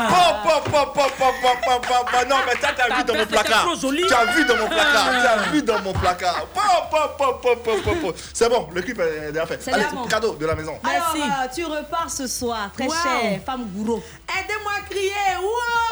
[0.08, 3.68] Pop, pop, pop, pop, pop, Non, mais ça, t'as vu dans mon placard.
[3.80, 5.10] Tu as vu dans mon placard.
[5.10, 6.46] Tu as vu dans mon placard.
[6.54, 8.16] Pop, pop, pop, pop, pop, pop.
[8.34, 9.68] C'est bon, le clip est déjà fait.
[9.72, 10.74] Allez, cadeau de la maison.
[10.84, 11.22] Merci.
[11.56, 14.02] Tu repars ce soir, très cher, femme gourou.
[14.30, 15.12] Aidez-moi à crier.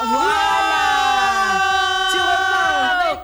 [0.04, 0.85] Voilà.
[0.86, 2.45] 啊，结婚。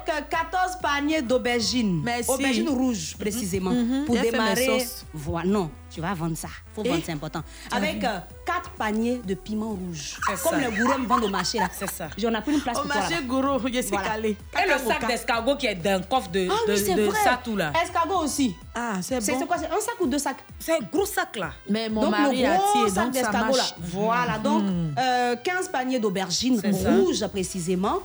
[0.10, 2.02] Euh, 14 paniers d'aubergines.
[2.04, 2.30] Merci.
[2.32, 3.72] Aubergines rouges, précisément.
[3.72, 4.06] Mhm.
[4.06, 4.86] Pour mes démarrer.
[5.14, 5.48] Voilà.
[5.50, 6.48] Non, tu vas vendre ça.
[6.76, 6.90] faut Et?
[6.90, 7.44] vendre, c'est important.
[7.72, 8.08] Avec vu?
[8.46, 10.18] 4 paniers de piments rouges.
[10.28, 10.70] C'est Comme ça.
[10.70, 11.70] les gourous me vendent au marché là.
[11.78, 12.10] C'est ça.
[12.18, 13.16] J'en ai pris une place Au pour marché.
[13.28, 14.08] Goro, je suis Voilà.
[14.10, 14.30] calé.
[14.54, 17.20] Et le sac d'escargot qui est dans le coffre de, Ah de, oui, de vrai.
[17.24, 17.72] ça tout là.
[17.84, 18.56] Escargot aussi.
[18.74, 19.40] Ah, c'est bon.
[19.40, 20.38] c'est quoi C'est un sac ou deux sacs?
[20.60, 21.52] C'est un gros sac là.
[21.70, 23.64] Mais mon donc mari le a tiré, sac donc d'escargot là.
[23.80, 24.64] Voilà, donc
[24.98, 26.92] euh, 15 paniers d'aubergines C'est ça.
[26.92, 28.00] rouges précisément.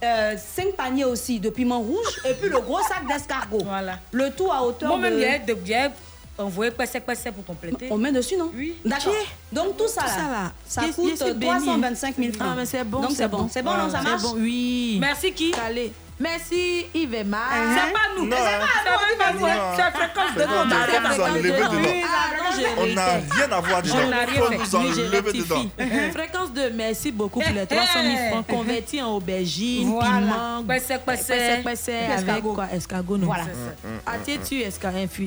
[0.00, 3.62] 5 paniers aussi de piments rouges et puis le gros sac d'escargot.
[3.64, 3.98] Voilà.
[4.12, 5.46] Le tout à hauteur Moi-même, de...
[5.52, 5.90] de bien
[6.38, 7.88] envoyé passé passé pour compléter.
[7.90, 8.50] On met dessus, non?
[8.54, 8.76] Oui.
[8.84, 9.12] D'accord.
[9.52, 10.52] Donc tout ça Tout là, ça là.
[10.66, 11.50] ça Qui- coûte qui est béni.
[11.52, 12.48] 325 000 francs.
[12.52, 13.48] Ah, mais c'est bon, Donc c'est bon.
[13.50, 14.22] C'est bon, non, ça C'est marche?
[14.22, 14.98] bon, oui.
[15.00, 15.92] Merci qui Calé.
[16.20, 17.38] Merci Yvema.
[17.38, 17.76] Hein?
[17.76, 18.10] C'est pas hein?
[18.16, 18.24] nous.
[18.24, 19.46] C'est pas nous.
[19.46, 19.76] Hein?
[19.76, 20.24] C'est comme
[20.60, 20.86] On n'a ah,
[23.30, 23.96] rien à voir dedans.
[23.98, 24.26] On n'a
[25.32, 25.64] dedans.
[26.12, 27.74] Fréquence de merci beaucoup pour les eh, eh.
[27.74, 30.64] 300 000 francs convertis en aubergine, piment,
[32.18, 32.66] avec quoi?
[32.72, 33.44] Escargot, non Voilà.
[33.44, 33.48] Mm,
[33.84, 34.62] mm, mm, tu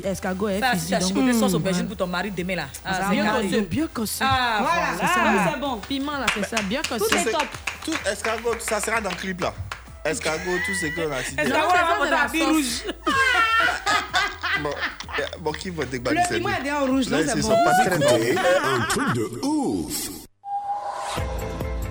[0.05, 2.65] escargot Ça, tu as une sauce aubergine pour ton mari demain là.
[2.85, 4.23] Ah, ah, bien C'est bien conçu.
[4.23, 5.51] Voilà.
[5.53, 5.77] C'est bon.
[5.87, 6.61] Piment là, c'est ça.
[6.63, 7.05] Bien conçu.
[7.09, 7.47] Tout est top.
[7.85, 9.53] Tout escargot, ça sera dans le clip là.
[10.05, 11.43] Escargot, tout ce qu'on a cité.
[11.43, 12.83] Qu'on c'est va la rouge
[14.63, 17.37] Bon, euh, bon, qui va Le déballer piment est bien en rouge, non, Là, c'est
[17.37, 17.49] ils bon.
[17.49, 17.95] sont pas très.
[17.95, 20.09] Écoutez, un truc de ouf.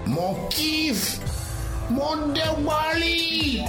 [0.07, 1.19] Mon kiff,
[1.89, 3.65] mon déwali.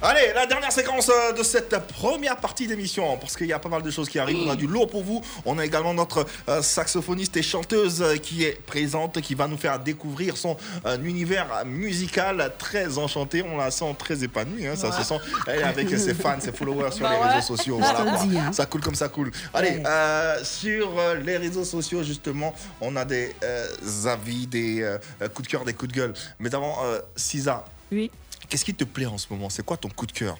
[0.00, 3.68] Allez, la dernière séquence euh, de cette première partie d'émission, parce qu'il y a pas
[3.68, 4.46] mal de choses qui arrivent.
[4.46, 5.20] On a du lourd pour vous.
[5.44, 9.56] On a également notre euh, saxophoniste et chanteuse euh, qui est présente, qui va nous
[9.56, 10.56] faire découvrir son
[11.02, 13.42] univers musical très enchanté.
[13.42, 15.18] On la sent très épanouie, hein, ça se sent.
[15.48, 17.34] Elle est avec ses fans, ses followers sur Bah les ouais.
[17.34, 17.78] réseaux sociaux.
[17.78, 18.52] Voilà, hein.
[18.52, 19.32] Ça coule comme ça coule.
[19.52, 19.82] Allez, Ouais.
[19.84, 20.90] euh, sur
[21.24, 23.66] les réseaux sociaux, justement, on a des euh,
[24.06, 24.98] avis, des euh,
[25.34, 26.12] coups de cœur, des coups de gueule.
[26.38, 28.12] Mais d'abord, euh, Cisa, Oui.
[28.48, 29.50] Qu'est-ce qui te plaît en ce moment?
[29.50, 30.38] C'est quoi ton coup de cœur?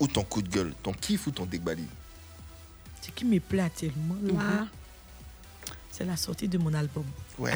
[0.00, 0.72] Ou ton coup de gueule?
[0.82, 1.84] Ton kiff ou ton dégbali
[3.02, 4.66] Ce qui me plaît actuellement, là,
[5.90, 7.04] c'est la sortie de mon album.
[7.38, 7.52] Ouais.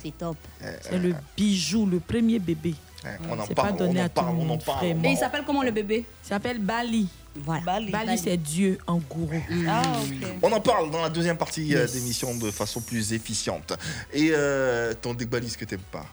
[0.00, 0.36] C'est top.
[0.82, 2.74] C'est le bijou, le premier bébé.
[3.04, 4.64] Ouais, on en parle, pas donné on en à tout parle, le on en monde,
[4.64, 4.78] parle.
[4.86, 5.04] vraiment.
[5.08, 6.06] Et il s'appelle comment le bébé?
[6.24, 7.08] Il s'appelle Bali.
[7.34, 7.80] Voilà.
[7.90, 9.42] Bali, c'est Dieu en gourou.
[9.68, 10.28] Ah, ok.
[10.42, 11.92] On en parle dans la deuxième partie euh, Yes.
[11.94, 13.72] d'émission de façon plus efficiente.
[14.12, 16.06] Et euh, ton dégbali, ce que t'aimes pas?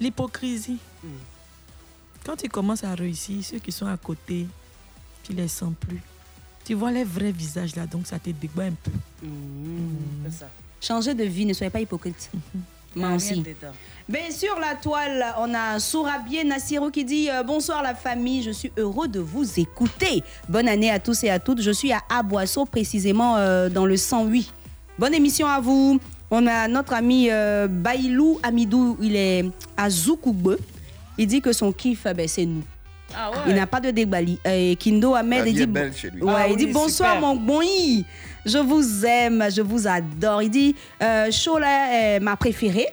[0.00, 0.78] L'hypocrisie.
[2.24, 4.46] Quand tu commences à réussir, ceux qui sont à côté,
[5.22, 6.00] tu les sens plus.
[6.64, 8.90] Tu vois les vrais visages là, donc ça te débat un peu.
[10.24, 10.48] C'est ça.
[10.80, 12.30] Changez de vie, ne soyez pas hypocrite.
[12.94, 13.44] Moi Rien aussi.
[14.08, 18.50] Ben, sur la toile, on a Sourabier Nassiro qui dit euh, Bonsoir la famille, je
[18.50, 20.24] suis heureux de vous écouter.
[20.48, 21.62] Bonne année à tous et à toutes.
[21.62, 24.52] Je suis à Aboisseau, précisément euh, dans le 108.
[24.98, 26.00] Bonne émission à vous.
[26.32, 29.44] On a notre ami euh, Bailou Amidou, il est
[29.76, 30.56] à Zoukougbe.
[31.20, 32.62] Il dit que son kiff, ben, c'est nous.
[33.14, 33.36] Ah ouais.
[33.48, 34.38] Il n'a pas de dégbali.
[34.44, 36.22] Et Kindo Ahmed, La il vie dit, est belle chez lui.
[36.22, 37.20] Ouais, Ah il dit oui, bonsoir super.
[37.20, 38.06] mon bon i.
[38.46, 40.42] Je vous aime, je vous adore.
[40.42, 42.86] Il dit euh, Chola est ma préférée.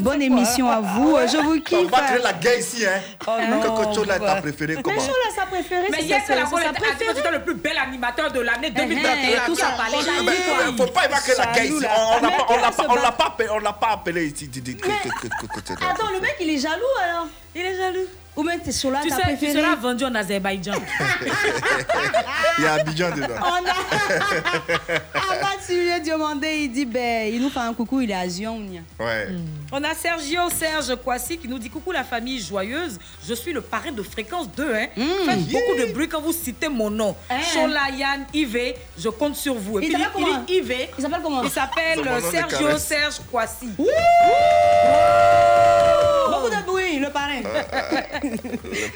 [0.00, 1.16] Bonne émission à vous.
[1.26, 1.78] Je vous kiffe.
[1.80, 3.00] On va créer la guerre ici, hein.
[3.26, 6.20] Oh non, Coco Chola est ta préférée, Mais comment Chola, sa préférée, Mais c'est hier,
[6.26, 6.74] c'est la préférée.
[7.16, 9.40] c'était le plus bel animateur de l'année Eh, 2021.
[9.46, 9.84] tout ça, toi.
[9.90, 11.72] Il faut pas évacuer la guerre ici.
[11.74, 12.20] On on
[12.96, 13.12] l'a
[13.72, 14.50] pas- appelé- ici.
[15.90, 18.06] Attends, le mec, il est jaloux alors Il est jaloux.
[18.36, 20.72] Ou même t'es sur là, Tu sais, tu seras vendu en Azerbaïdjan.
[22.58, 23.34] Il y a Abidjan dedans.
[23.40, 25.32] On a.
[25.34, 28.60] Abad Sylvie Diomandé, il dit ben, il nous fait un coucou, il est à Zion.
[28.98, 29.28] Ouais.
[29.72, 33.60] On a Sergio Serge Kwasi qui nous dit Coucou la famille joyeuse, je suis le
[33.60, 34.74] parrain de fréquence 2.
[34.74, 34.86] Hein.
[35.26, 37.14] Faites beaucoup de bruit quand vous citez mon nom.
[37.30, 37.38] Hein.
[37.54, 39.78] Cholayan Yves, je compte sur vous.
[39.80, 40.38] Et Il puis, s'appelle comment?
[40.46, 40.88] dit Yves.
[40.98, 41.42] Il s'appelle comment?
[41.44, 42.00] Il s'appelle
[42.30, 42.78] Sergio.
[42.78, 43.68] Serge Kwasi.
[46.28, 47.40] Beaucoup de bruit, le parrain.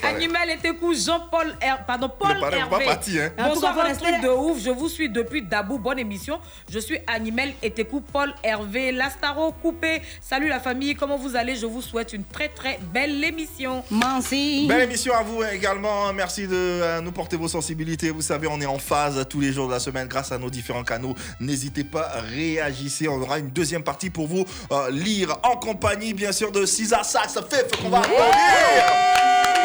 [0.03, 2.69] Animal était cool, Jean-Paul Her- pardon, Paul Hervé.
[2.69, 3.31] pas parti, hein.
[3.37, 4.59] En tout Bonsoir, cas, faut un rester- truc de ouf.
[4.63, 5.77] Je vous suis depuis Dabou.
[5.79, 6.39] Bonne émission.
[6.71, 10.01] Je suis Animal Etekou, Paul Hervé, Lastaro Coupé.
[10.21, 11.55] Salut la famille, comment vous allez?
[11.55, 13.83] Je vous souhaite une très très belle émission.
[13.91, 14.65] Merci.
[14.67, 16.11] Belle émission à vous également.
[16.13, 18.09] Merci de euh, nous porter vos sensibilités.
[18.11, 20.49] Vous savez, on est en phase tous les jours de la semaine grâce à nos
[20.49, 21.15] différents canaux.
[21.39, 23.07] N'hésitez pas, réagissez.
[23.07, 27.03] On aura une deuxième partie pour vous euh, lire en compagnie, bien sûr, de Cisa
[27.03, 29.14] Sax Fif qu'on va applaudir.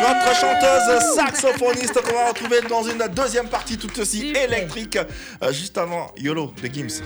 [0.01, 4.99] Notre chanteuse saxophoniste qu'on va retrouver dans une deuxième partie tout aussi électrique.
[5.43, 7.03] euh, juste avant YOLO de Gims.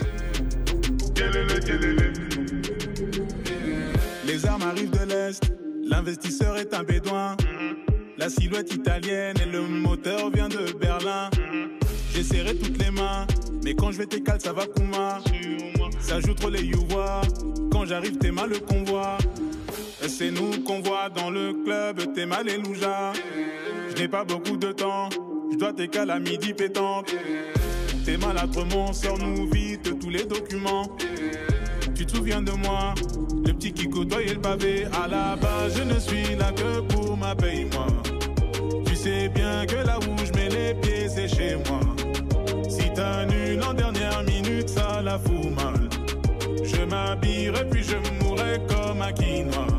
[4.25, 5.43] Les armes arrivent de l'Est,
[5.85, 7.35] l'investisseur est un bédouin.
[8.17, 11.29] La silhouette italienne et le moteur vient de Berlin.
[12.13, 13.27] J'ai serré toutes les mains,
[13.63, 15.19] mais quand je vais t'écaler, ça va Kuma.
[15.99, 17.21] Ça joue trop les youvois,
[17.71, 19.17] quand j'arrive, t'es mal le convoi.
[20.07, 23.11] C'est nous qu'on voit dans le club, t'es mal les loujas.
[23.89, 25.09] Je n'ai pas beaucoup de temps,
[25.51, 27.13] je dois t'écaler à midi pétante.
[28.05, 30.95] T'es maladrement, sors-nous vite tous les documents.
[31.95, 32.93] Tu te souviens de moi,
[33.45, 34.85] le petit qui côtoyait le pavé.
[35.03, 37.87] À la base, je ne suis là que pour ma paye, moi.
[39.05, 41.79] Sais bien que là où je mets les pieds, c'est chez moi.
[42.67, 45.87] Si t'annules en dernière minute, ça la fout mal.
[46.63, 49.74] Je m'habillerai puis je mourrai comme un quinoa.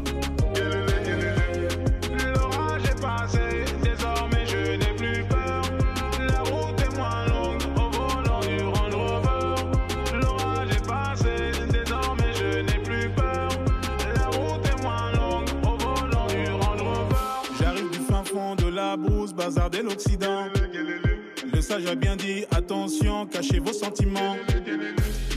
[21.54, 24.36] Le sage a bien dit, attention, cachez vos sentiments.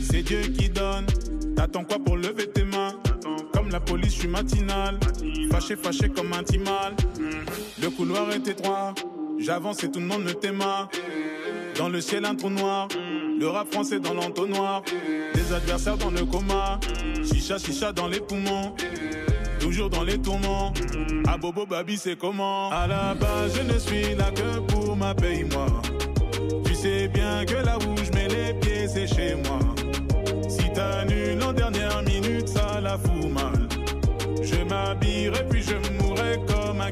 [0.01, 1.05] C'est Dieu qui donne,
[1.55, 2.95] t'attends quoi pour lever tes mains?
[3.53, 4.99] Comme la police, je suis matinal,
[5.51, 6.95] fâché, fâché comme un timal.
[7.79, 8.95] Le couloir est étroit,
[9.37, 10.89] j'avance et tout le monde me téma.
[11.77, 12.87] Dans le ciel, un trou noir,
[13.39, 14.81] le rap français dans l'entonnoir.
[15.35, 16.79] Des adversaires dans le coma,
[17.23, 18.75] chicha, chicha dans les poumons.
[19.59, 20.73] Toujours dans les tourments,
[21.27, 22.69] à Bobo Babi c'est comment?
[22.71, 25.67] À la base je ne suis là que pour ma paye moi.
[26.65, 29.59] Tu sais bien que là où je mets les pieds c'est chez moi.
[30.47, 33.67] Si t'annules en dernière minute ça la fout mal.
[34.41, 36.91] Je m'habillerai puis je mourrai comme un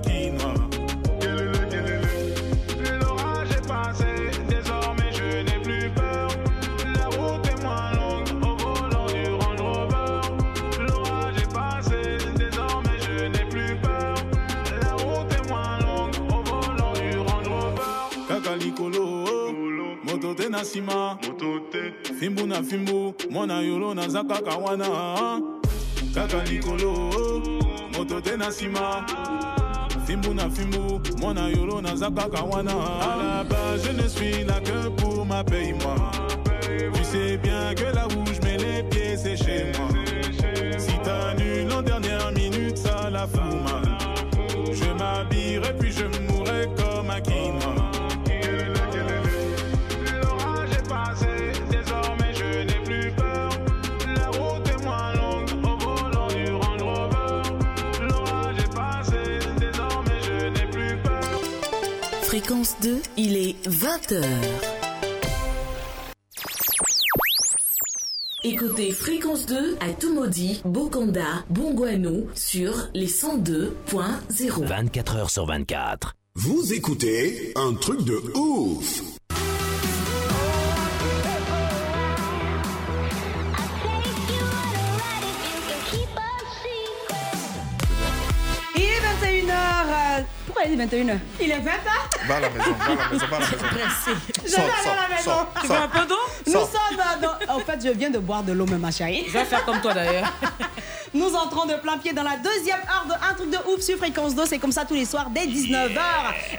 [20.58, 21.18] na sima.
[22.20, 24.88] Fimbu na fimbu, mwana yolo na zaka kawana.
[26.14, 27.12] Kakalikolo,
[27.94, 29.06] moto te na sima.
[30.08, 32.72] Fimbu na fimbu, mwana yolo na zaka kawana.
[32.72, 35.96] À la base, je ne suis là que pour ma paye, moi.
[36.94, 38.27] Tu sais bien que là où
[62.68, 64.26] Fréquence 2, il est 20h.
[68.44, 74.66] Écoutez Fréquence 2 à Tumodi, Bokanda, Bongouano sur les 102.0.
[74.66, 76.16] 24 heures sur 24.
[76.36, 79.17] Vous écoutez un truc de ouf.
[90.58, 93.28] Pourquoi il est 21h Il est 20h Va à la maison, va à la maison,
[93.28, 93.58] va à la maison.
[94.44, 95.24] Je vais aller à la maison.
[95.24, 96.16] sors, Tu veux un peu d'eau?
[96.48, 97.56] Nous sommes dans...
[97.56, 99.26] En fait, je viens de boire de l'eau, ma chérie.
[99.28, 100.34] Je vais faire comme toi d'ailleurs.
[101.14, 103.98] Nous entrons de plein pied dans la deuxième heure de Un truc de ouf sur
[103.98, 104.46] Fréquence 2.
[104.48, 106.00] C'est comme ça tous les soirs dès 19h.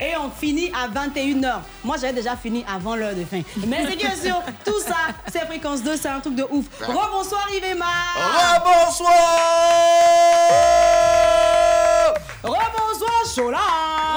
[0.00, 1.56] Et on finit à 21h.
[1.82, 3.42] Moi, j'avais déjà fini avant l'heure de fin.
[3.66, 4.96] Mais c'est bien sûr, tout ça,
[5.32, 6.66] c'est Fréquence 2, c'est un truc de ouf.
[6.80, 7.84] Rebonsoir, Yvéma.
[8.14, 9.38] Rebonsoir,
[13.36, 14.07] llorar.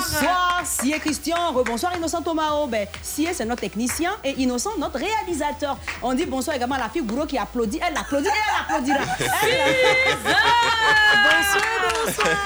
[0.00, 0.18] Chola.
[0.20, 1.52] Rebonsoir, Sié Christian.
[1.52, 2.66] Rebonsoir, Innocent Tomao.
[2.66, 5.76] Ben, Sié, c'est notre technicien et Innocent, notre réalisateur.
[6.02, 7.80] On dit bonsoir également à la fille Gouro qui applaudit.
[7.86, 8.98] Elle applaudit et elle applaudira.
[9.42, 9.58] Elle-
[11.24, 11.64] Bonsoir,
[12.04, 12.36] bonsoir.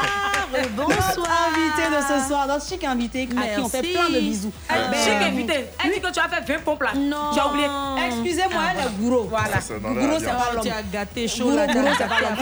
[0.76, 3.96] Bonsoir, invité de ce soir, notre chic invité à qui on fait Merci.
[3.96, 4.52] plein de bisous.
[4.68, 5.54] Ah, Ben, chic invité.
[5.82, 6.90] Elle dit que tu as fait 20 pompes là.
[6.94, 7.30] Non.
[7.32, 7.66] Tu as oublié.
[8.06, 9.22] Excusez-moi, Ah, elle est Gouro.
[9.30, 9.60] Voilà.
[9.62, 10.62] c'est dans la Gouro, c'est pas l'homme.
[10.62, 12.36] Tu as gâté chaud là, Gouro, c'est pas l'homme.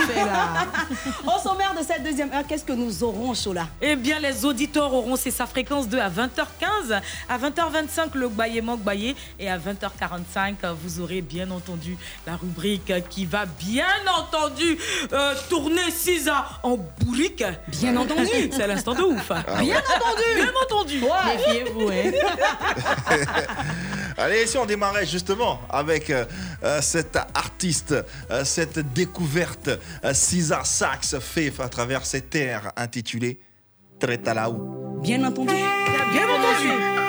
[1.36, 3.66] Au sommaire de cette deuxième heure, qu'est-ce que nous aurons, Chola?
[3.80, 8.60] Eh bien, les auditeurs auront c'est sa fréquence 2 à 20h15, à 20h25 le Gbaye
[8.60, 11.96] Gbaye et à 20h45 vous aurez bien entendu
[12.26, 13.86] la rubrique qui va bien
[14.18, 14.78] entendu
[15.12, 17.44] euh, tourner Cisa en bourrique.
[17.68, 18.50] Bien entendu.
[18.52, 19.28] C'est l'instant de ouf.
[19.60, 20.22] Bien entendu.
[20.36, 21.00] Bien entendu.
[21.00, 22.12] Méfiez-vous, hein.
[24.18, 26.24] Allez, si on démarrait justement avec euh,
[26.62, 27.94] euh, cet artiste,
[28.30, 29.70] euh, cette découverte,
[30.04, 33.38] euh, César Sax fait à travers ses terres intitulées
[34.00, 35.00] Tretalaou.
[35.02, 35.52] Bien entendu.
[36.12, 36.99] Bien entendu.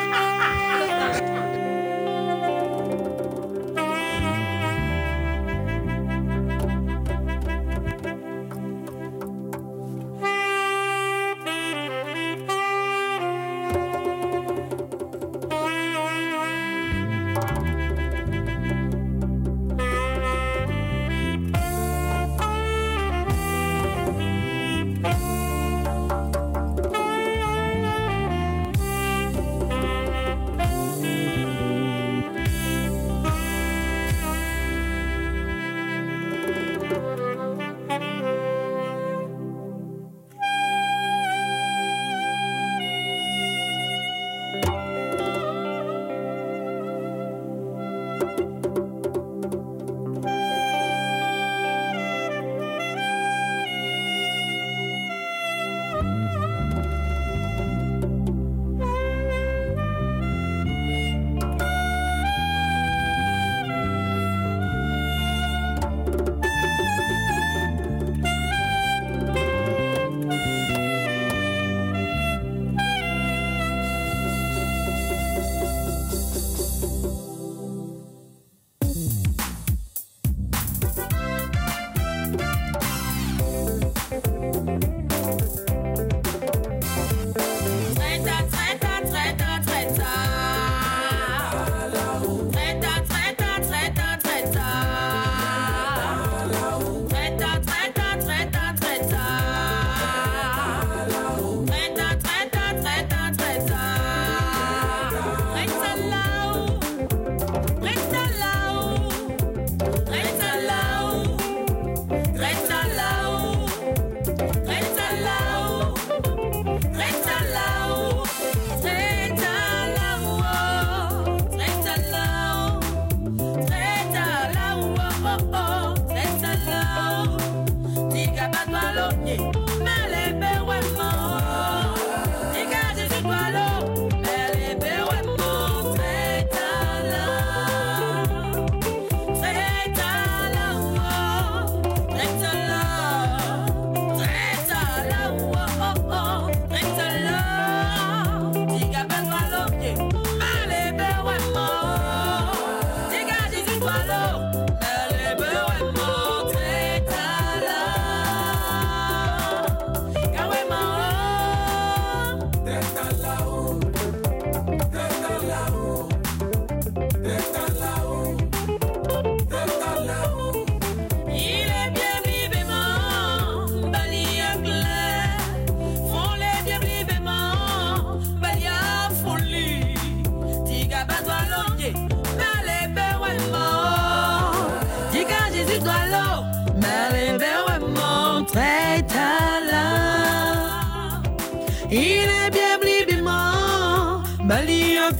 [191.93, 195.15] Il est bien blibiment, baliaque.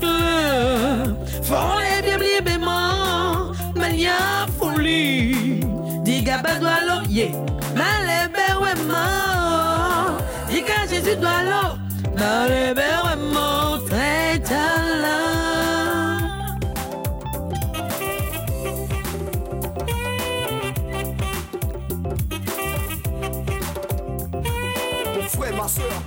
[1.43, 5.59] Font les bien blibiment, balia folie.
[6.05, 7.31] Diga badoualo, ye,
[7.75, 9.05] malebe wemo.
[10.49, 11.75] Diga Jésus doualo,
[12.17, 13.70] malebe wemo,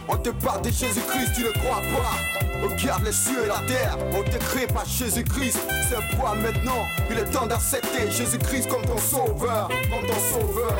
[0.09, 2.67] on te parle de Jésus-Christ, tu ne crois pas.
[2.67, 5.59] Regarde les cieux et la terre, on te crée par Jésus-Christ.
[5.89, 10.77] C'est quoi maintenant Il est temps d'accepter Jésus-Christ comme ton sauveur, comme ton sauveur.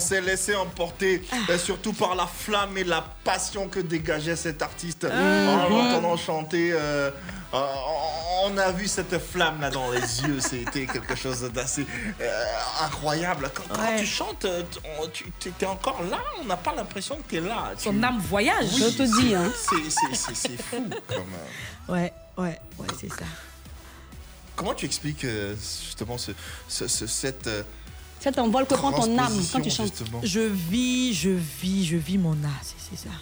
[0.00, 4.62] On s'est laissé emporter, euh, surtout par la flamme et la passion que dégageait cet
[4.62, 6.70] artiste en l'entendant chanter.
[6.72, 7.10] euh,
[7.52, 7.66] euh,
[8.44, 11.84] on a vu cette flamme là dans les yeux, c'était quelque chose d'assez
[12.18, 12.44] euh,
[12.82, 13.50] incroyable.
[13.54, 13.98] Quand, quand Ouais.
[14.00, 14.46] tu chantes,
[15.38, 17.72] tu es encore là, on n'a pas l'impression que tu es là.
[17.76, 18.68] Son Tu- âme voyage.
[18.72, 20.32] Oui, Je te dis, c'est- hein.
[20.34, 20.82] c'est- fou.
[21.08, 23.26] Comme, Ouais, ouais, ouais, c'est ça.
[24.56, 25.26] Comment tu expliques
[25.58, 26.32] justement ce,
[26.68, 27.48] ce- ce- cette
[28.20, 29.86] Cet envol que prend ton âme quand tu chantes.
[29.86, 33.14] justement Je vis, je vis, je vis mon art, c'est c'est ça.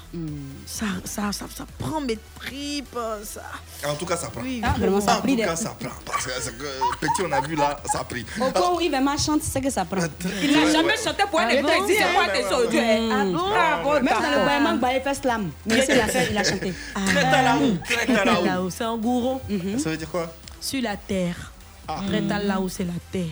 [0.66, 0.86] ça.
[1.04, 3.42] Ça, ça, ça prend mes tripes, ça.
[3.88, 4.40] En tout cas, ça prend.
[4.40, 5.90] Oui, Ah, vraiment, ça en tout cas, ça prend.
[6.06, 8.24] Parce que, c'est petit, on a vu là, ça a pris.
[8.40, 10.00] Au point où Yves chante, c'est que ça prend.
[10.42, 13.36] Il n'a jamais chanté pour un Ah, église, bon, c'est quoi tes choses Mm.
[13.54, 14.46] Ah bon Ah Même dans le.
[14.46, 15.50] Bayamang, Baye fait slam.
[15.66, 16.72] Mais c'est la fête, il a chanté.
[16.94, 18.24] Très roue, très.
[18.44, 19.40] Là-haut, c'est un gourou.
[19.78, 20.32] Ça veut dire quoi?
[20.60, 21.52] Sur la terre.
[21.86, 22.00] Ah.
[22.06, 23.24] Très là-haut, c'est la terre.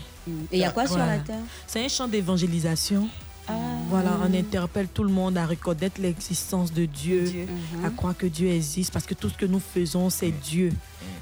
[0.53, 1.41] Et il y a quoi sur la terre?
[1.67, 3.09] C'est un chant d'évangélisation.
[3.89, 7.47] Voilà, on interpelle tout le monde à reconnaître l'existence de Dieu,
[7.85, 10.73] à croire que Dieu existe, parce que tout ce que nous faisons, c'est Dieu.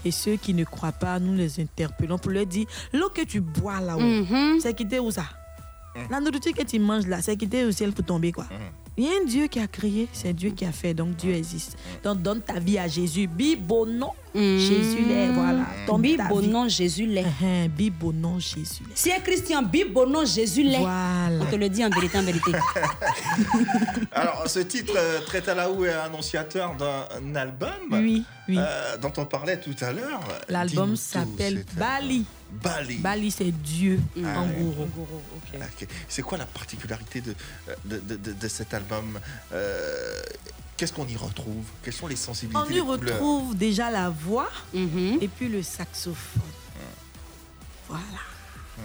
[0.06, 3.40] Et ceux qui ne croient pas, nous les interpellons pour leur dire, l'eau que tu
[3.40, 4.59] bois là-haut, Mhm.
[4.60, 5.24] c'est quitté où ça?
[6.10, 8.47] La nourriture que tu manges là, c'est quitté au ciel pour tomber quoi.
[8.97, 11.32] Il y a un Dieu qui a créé, c'est Dieu qui a fait, donc Dieu
[11.35, 11.76] existe.
[12.02, 13.26] Donc donne ta vie à Jésus.
[13.26, 15.66] Bibo non, Jésus l'est, voilà.
[15.98, 16.48] Bibo vie.
[16.48, 17.23] non, Jésus l'est.
[17.24, 18.97] Uh-huh, Bibo non, Jésus l'est.
[18.97, 20.78] Si un Christian, Bibo non, Jésus l'est.
[20.78, 21.39] Voilà.
[21.40, 22.51] On te le dit en vérité, en vérité.
[24.12, 28.56] Alors, ce titre, euh, Très Talaou, est annonciateur d'un album Oui, oui.
[28.59, 30.20] euh, dont on parlait tout à l'heure.
[30.48, 32.24] L'album s'appelle Bali.
[32.62, 32.97] Bali.
[32.98, 34.44] Bali, c'est Dieu Ah en.
[34.47, 35.89] Ok.
[36.09, 37.35] C'est quoi la particularité de,
[37.85, 39.19] de, de- de- de cet album
[39.52, 40.20] Euh,
[40.85, 41.65] Qu'est-ce qu'on y retrouve?
[41.82, 45.16] Quelles sont les sensibilités On y retrouve déjà la voix Mhm.
[45.23, 46.43] et puis le saxophone.
[47.89, 48.02] Voilà.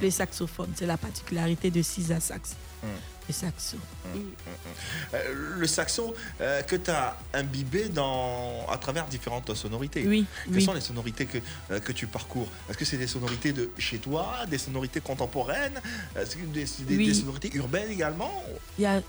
[0.01, 2.55] Le saxophone, c'est la particularité de Cisa Sax.
[3.29, 3.77] Le saxo.
[5.13, 10.03] Euh, le saxo euh, que tu as imbibé dans, à travers différentes sonorités.
[10.07, 10.61] Oui, Quelles oui.
[10.63, 11.37] sont les sonorités que,
[11.69, 12.47] euh, que tu parcours?
[12.67, 15.79] Est-ce que c'est des sonorités de chez toi, des sonorités contemporaines,
[16.15, 17.05] Est-ce que des, des- Oui.
[17.05, 18.31] des sonorités urbaines également?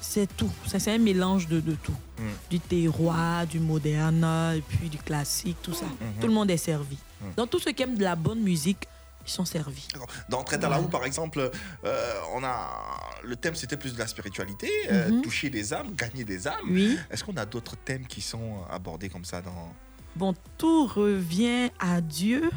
[0.02, 0.52] C'est tout.
[0.66, 1.96] C'est un mélange de, de tout.
[2.18, 2.22] Mm.
[2.50, 4.22] Du terroir, du moderne,
[4.54, 5.86] et puis du classique, tout ça.
[6.20, 6.98] Tout le monde est servi.
[7.22, 7.24] Mm.
[7.38, 8.86] Donc tous ceux qui aiment de la bonne musique,
[9.26, 9.86] ils sont servis.
[10.28, 11.50] Dans Traite à la roue, par exemple,
[11.84, 15.22] euh, on a le thème c'était plus de la spiritualité, euh, Mhm.
[15.22, 16.54] toucher des âmes, gagner des âmes.
[16.70, 16.96] Oui.
[17.10, 19.72] Est-ce qu'on a d'autres thèmes qui sont abordés comme ça dans
[20.16, 22.50] Bon, tout revient à Dieu.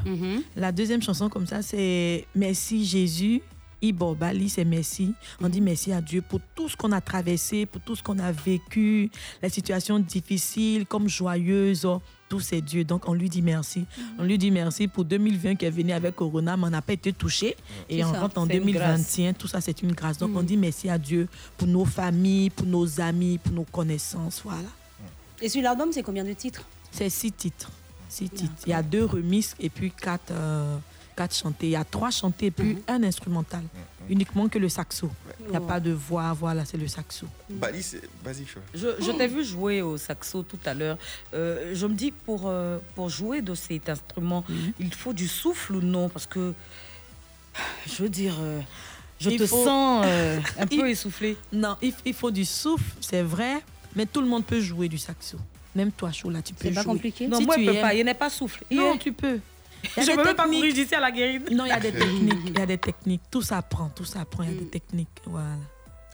[0.56, 3.41] La deuxième chanson comme ça, c'est Merci Jésus.
[3.81, 5.14] Ibo Bali, c'est merci.
[5.41, 8.18] On dit merci à Dieu pour tout ce qu'on a traversé, pour tout ce qu'on
[8.18, 9.11] a vécu,
[9.41, 11.85] les situations difficiles comme joyeuses.
[12.40, 12.84] C'est Dieu.
[12.84, 13.86] Donc on lui dit merci.
[14.18, 16.94] On lui dit merci pour 2020 qui est venu avec Corona, mais on n'a pas
[16.94, 17.56] été touché.
[17.90, 19.16] Et on ça, rentre en c'est une grâce.
[19.18, 19.34] 2021.
[19.34, 20.18] Tout ça, c'est une grâce.
[20.18, 21.28] Donc on dit merci à Dieu
[21.58, 24.42] pour nos familles, pour nos amis, pour nos connaissances.
[24.44, 24.70] Voilà.
[25.42, 26.64] Et sur l'album, c'est combien de titres?
[26.92, 27.70] C'est six titres.
[28.08, 28.54] Six titres.
[28.66, 30.78] Il y a deux remixes et puis quatre, euh,
[31.15, 31.68] quatre chantés.
[31.68, 33.64] Il y a trois chantés et puis un instrumental.
[34.10, 35.10] Uniquement que le saxo.
[35.45, 37.26] Il n'y a pas de voix, voilà, c'est le saxo.
[37.49, 38.02] Bali, c'est.
[38.73, 40.98] Je, je t'ai vu jouer au saxo tout à l'heure.
[41.34, 44.73] Euh, je me dis, pour, euh, pour jouer de cet instrument, Mhm.
[44.80, 46.10] il faut du souffle ou non?
[46.10, 46.53] Parce que,
[47.88, 48.60] je veux dire, euh,
[49.19, 51.38] je Il te faut- sens euh, un Il- peu essoufflé.
[51.53, 53.61] Non, il, il faut du souffle, c'est vrai,
[53.95, 55.38] mais tout le monde peut jouer du saxo.
[55.76, 56.84] Même toi, Choula, tu peux C'est jouer.
[56.84, 57.94] pas compliqué Non, Si moi, je peux aimes- pas.
[57.95, 58.64] Il n'est pas souffle.
[58.69, 59.40] Il Non, est- tu peux.
[59.98, 61.52] Je des peux même pas courir d'ici à la guérite.
[61.52, 62.40] Non, il y a des techniques.
[62.48, 63.22] Il y a des techniques.
[63.30, 64.44] Tout s'apprend, tout s'apprend.
[64.44, 65.10] Il y a des techniques.
[65.26, 65.56] Voilà.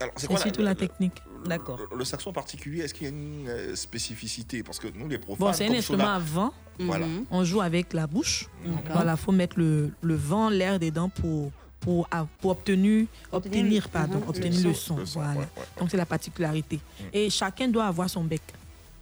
[0.02, 1.22] Alors, c'est surtout la la- technique.
[1.46, 1.80] D'accord.
[1.92, 4.64] Le, le saxo en particulier, est-ce qu'il y a une euh, spécificité?
[4.64, 5.48] Parce que nous, les profanes.
[5.48, 6.54] Bon, c'est un instrument à vent.
[6.80, 7.06] Voilà.
[7.32, 8.48] On joue avec la bouche.
[8.66, 8.82] D'accord.
[8.94, 11.52] Voilà, faut mettre le, le vent, l'air dedans pour
[11.82, 12.10] pour,
[12.42, 14.28] pour obtenir, obtenir, pardon, Mhm.
[14.30, 14.98] obtenir Le son.
[14.98, 15.40] Le son, voilà.
[15.40, 16.78] ouais, ouais, Donc c'est la particularité.
[17.14, 18.42] Et chacun doit avoir son bec.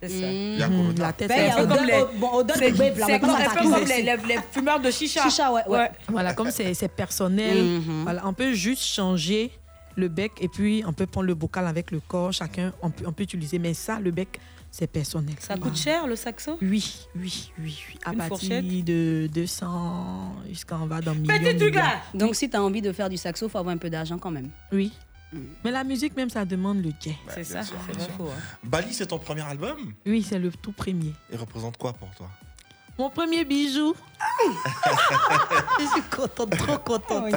[0.02, 0.68] C'est ça.
[0.70, 2.60] Mhm, La tête, Ben, c'est un peu odeur- comme
[3.86, 5.24] les- les- les- les fumeurs de chicha.
[5.24, 5.90] Chicha, ouais, ouais.
[6.10, 8.04] Voilà, comme c'est personnel, Mhm.
[8.04, 9.52] voilà, on peut juste changer
[9.96, 12.32] le bec et puis on peut prendre le bocal avec le corps.
[12.32, 13.58] Chacun, on peut, on peut utiliser.
[13.58, 15.34] Mais ça, le bec, c'est personnel.
[15.40, 16.58] Ça coûte cher le saxo?
[16.62, 17.80] Oui, oui, oui.
[17.90, 18.00] oui.
[18.06, 18.84] À Une partir fourchette?
[18.86, 21.34] de 200 jusqu'à on va dans millions.
[21.36, 23.74] Petit truc là Donc si tu as envie de faire du saxo, il faut avoir
[23.74, 24.50] un peu d'argent quand même.
[24.72, 24.92] Oui.
[25.64, 27.16] Mais la musique même, ça demande le jet.
[27.28, 28.32] Ouais, bien sûr, bien sûr.
[28.64, 29.94] Bali, c'est ton premier album?
[30.06, 31.14] Oui, c'est le tout premier.
[31.32, 32.30] Il représente quoi pour toi?
[32.98, 33.94] Mon premier bijou.
[35.80, 37.34] Je suis contente, trop contente.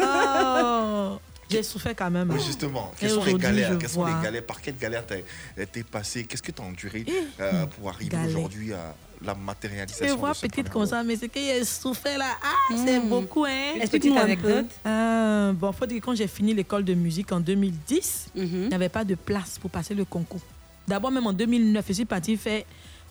[0.00, 1.18] Oh,
[1.50, 2.30] J'ai souffert quand même.
[2.30, 2.44] Oui, hein.
[2.44, 6.24] justement, quelles sont les galères Quelles sont les galères Par quelles galères t'as- t'es passé
[6.24, 7.04] Qu'est-ce que tu as enduré
[7.40, 8.94] euh, pour arriver aujourd'hui à
[9.24, 12.36] la matérialisation me vois de ce petite comme ça, mais c'est que j'ai souffert là.
[12.42, 13.74] Ah, c'est beaucoup, hein.
[14.14, 14.16] Peu.
[14.18, 14.66] anecdote.
[14.86, 18.46] Euh, bon, faut dire que quand j'ai fini l'école de musique en 2010, Mhm.
[18.64, 20.40] il n'y avait pas de place pour passer le concours.
[20.86, 22.62] D'abord, même en 2009, je suis partie faire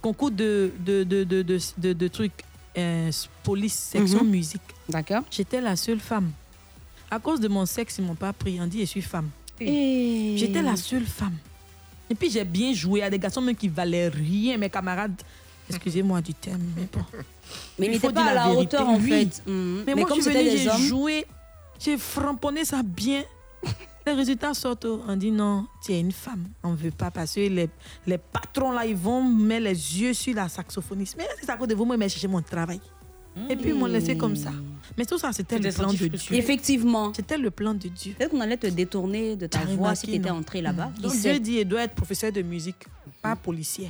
[0.01, 2.43] concours de, de, de, de, de, de- de trucs,
[2.77, 3.11] euh,
[3.43, 4.29] police, section Mhm.
[4.29, 4.61] musique.
[4.87, 5.23] D'accord.
[5.31, 6.31] J'étais la seule femme.
[7.09, 8.59] À cause de mon sexe, ils m'ont pas pris.
[8.61, 9.29] On dit, je suis femme.
[9.59, 11.35] Et- J'étais la seule femme.
[12.09, 12.99] Et puis j'ai bien joué.
[12.99, 15.19] Il y a des garçons même qui valaient rien, mes camarades.
[15.69, 17.03] Excusez-moi du terme, mais bon.
[17.79, 19.09] Mais il n'était pas à la hauteur, en oui.
[19.09, 19.41] fait.
[19.47, 21.25] Mais, Mais moi, comme je des j'ai hommes- joué,
[21.79, 23.23] j'ai framponné ça bien.
[24.07, 24.85] Les résultats sortent.
[24.85, 26.45] On dit non, tu es une femme.
[26.63, 27.69] On ne veut pas parce que les,
[28.05, 31.15] les patrons là, ils vont mettre les yeux sur la saxophoniste.
[31.17, 32.79] Mais c'est à cause de vous, moi, je chercher mon travail.
[33.49, 34.51] Et puis, ils m'ont laissé comme ça.
[34.97, 35.97] Mais tout ça, c'était le plan de.
[36.07, 36.35] Dieu.
[36.35, 37.11] Effectivement.
[37.13, 38.13] C'était le plan de Dieu.
[38.17, 40.91] Peut-être qu'on allait te détourner de ta voix si tu étais entrée là-bas.
[41.01, 42.85] Donc Dieu dit, il doit être professeur de musique,
[43.21, 43.89] pas policier.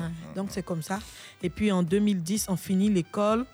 [0.00, 0.10] Hein.
[0.36, 0.98] Donc c'est comme ça.
[1.42, 3.44] Et puis en 2010, on finit l'école,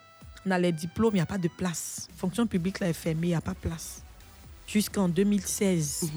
[0.46, 2.08] on a les diplômes, il n'y a pas de place.
[2.16, 4.02] Fonction publique là est fermée, il n'y a pas de place.
[4.66, 6.10] Jusqu'en 2016,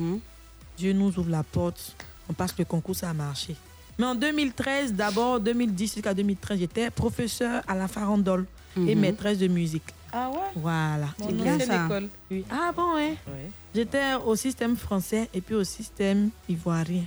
[0.78, 1.96] Dieu nous ouvre la porte,
[2.30, 3.56] on passe le concours, ça a marché.
[4.00, 8.46] Mais en 2013, d'abord 2010 jusqu'à 2013, j'étais professeur à la farandole
[8.76, 9.00] et Mhm.
[9.02, 9.84] maîtresse de musique.
[10.14, 10.38] Ah ouais?
[10.56, 11.08] Voilà.
[11.20, 11.88] C'est bien ça.
[12.30, 12.44] Oui.
[12.50, 13.18] Ah bon, ouais.
[13.74, 17.04] J'étais au système français et puis au système ivoirien.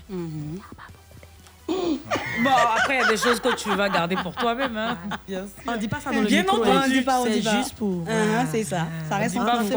[1.66, 4.76] Bon, après, il y a des choses que tu vas garder pour toi-même.
[4.76, 4.98] Hein.
[5.26, 5.72] Bien sûr.
[5.72, 6.70] On dit pas ça dans le Bien micro, entendu.
[6.76, 6.82] hein.
[6.84, 7.50] On dit pas, on dit pas.
[7.52, 8.86] C'est juste pour- Ah, c'est ça.
[9.08, 9.72] Ça reste entre se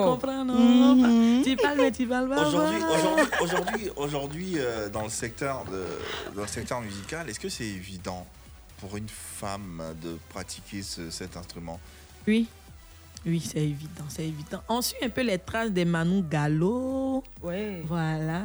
[0.46, 1.44] Mhm.
[1.44, 2.48] Tu parles, mais tu parles pas.
[2.48, 5.84] Aujourd'hui, aujourd'hui, aujourd'hui, aujourd'hui, euh, dans le secteur de,
[6.36, 8.26] dans le secteur musical, est-ce que c'est évident
[8.80, 11.80] pour une femme de pratiquer ce- cet instrument?
[12.28, 12.48] Oui.
[13.26, 14.62] Oui, c'est évident, c'est évident.
[14.70, 17.24] On suit un peu les traces des Manu Gallo.
[17.42, 17.82] Ouais.
[17.88, 18.42] Voilà.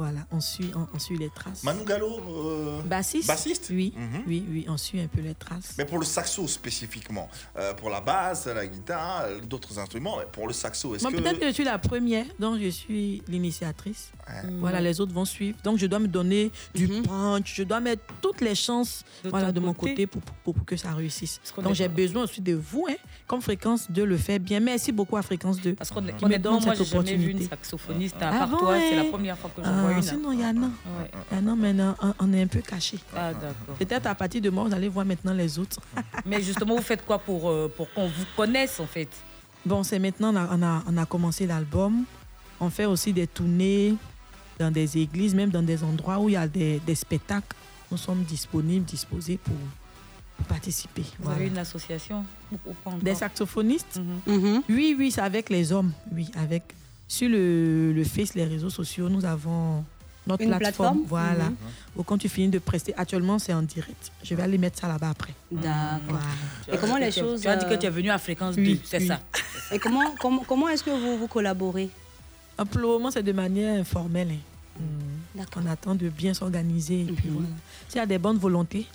[0.00, 1.62] Voilà, on suit, on, on suit les traces.
[1.62, 3.26] Manu Gallo, euh, Bassiste?
[3.28, 3.66] bassiste?
[3.68, 4.22] Oui, Mhm.
[4.26, 5.74] oui, oui, on suit un peu les traces.
[5.76, 7.28] Mais pour le saxo spécifiquement,
[7.58, 11.48] euh, pour la basse, la guitare, d'autres instruments, pour le saxo, est-ce que peut-être que
[11.48, 14.10] je suis la première, donc je suis l'initiatrice.
[14.44, 14.58] Mm.
[14.60, 15.56] Voilà, les autres vont suivre.
[15.64, 19.52] Donc, je dois me donner du punch, je dois mettre toutes les chances De voilà,
[19.52, 19.92] de mon côté.
[19.92, 21.40] côté pour, pour- pour que ça réussisse.
[21.62, 22.94] Donc, j'ai besoin aussi de vous, hein,
[23.26, 24.60] comme Fréquence 2 le fait bien.
[24.60, 25.74] Merci beaucoup à Fréquence 2.
[25.74, 27.48] Parce qu'on qui me donne moi, cette j'ai jamais vu une opportunité.
[27.48, 28.76] saxophoniste à Ah part toi.
[28.78, 30.02] C'est la première fois que j'en Ah, vois une.
[30.02, 30.66] Sinon, il y en a.
[30.66, 31.10] Ouais.
[31.32, 32.98] Il y en a, mais non, on, on est un peu caché.
[33.14, 33.76] Ah, d'accord.
[33.78, 35.78] Peut-être à partir de moi, vous allez voir maintenant les autres.
[36.26, 39.08] Mais justement, vous faites quoi pour, euh, pour qu'on vous connaisse, en fait?
[39.64, 42.04] Bon, c'est maintenant, on a, on a, on a commencé l'album.
[42.60, 43.94] On fait aussi des tournées
[44.60, 47.56] dans des églises, même dans des endroits où il y a des, des spectacles.
[47.90, 49.56] Nous sommes disponibles, disposés pour,
[50.36, 51.02] pour participer.
[51.02, 51.38] Vous Voilà.
[51.38, 53.98] avez une association ou- ou pas Des saxophonistes?
[54.26, 54.62] Mhm.
[54.68, 55.92] Oui, oui, c'est avec les hommes.
[56.12, 56.62] Oui, avec.
[57.08, 59.82] Sur le, le Face, les réseaux sociaux, nous avons
[60.26, 60.98] notre Une plateforme.
[61.00, 61.00] plateforme?
[61.08, 61.46] Voilà.
[61.50, 61.56] Mhm.
[61.96, 64.12] Où quand tu finis de prester, actuellement, c'est en direct.
[64.22, 65.32] Je vais aller mettre ça là-bas après.
[65.50, 65.98] D'accord.
[66.10, 66.24] Voilà.
[66.72, 67.40] Et comment les choses.
[67.40, 69.06] Tu as dit que euh, tu es venu à Fréquence Oui, 2, c'est oui.
[69.08, 69.18] ça
[69.72, 71.88] Et comment, comment, comment est-ce que vous, vous collaborez?
[72.70, 74.32] Pour le moment, c'est de manière informelle.
[74.32, 74.36] hein.
[75.56, 77.02] On attend de bien s'organiser.
[77.02, 77.48] et puis voilà.
[77.88, 78.86] S'il y a des bonnes volontés,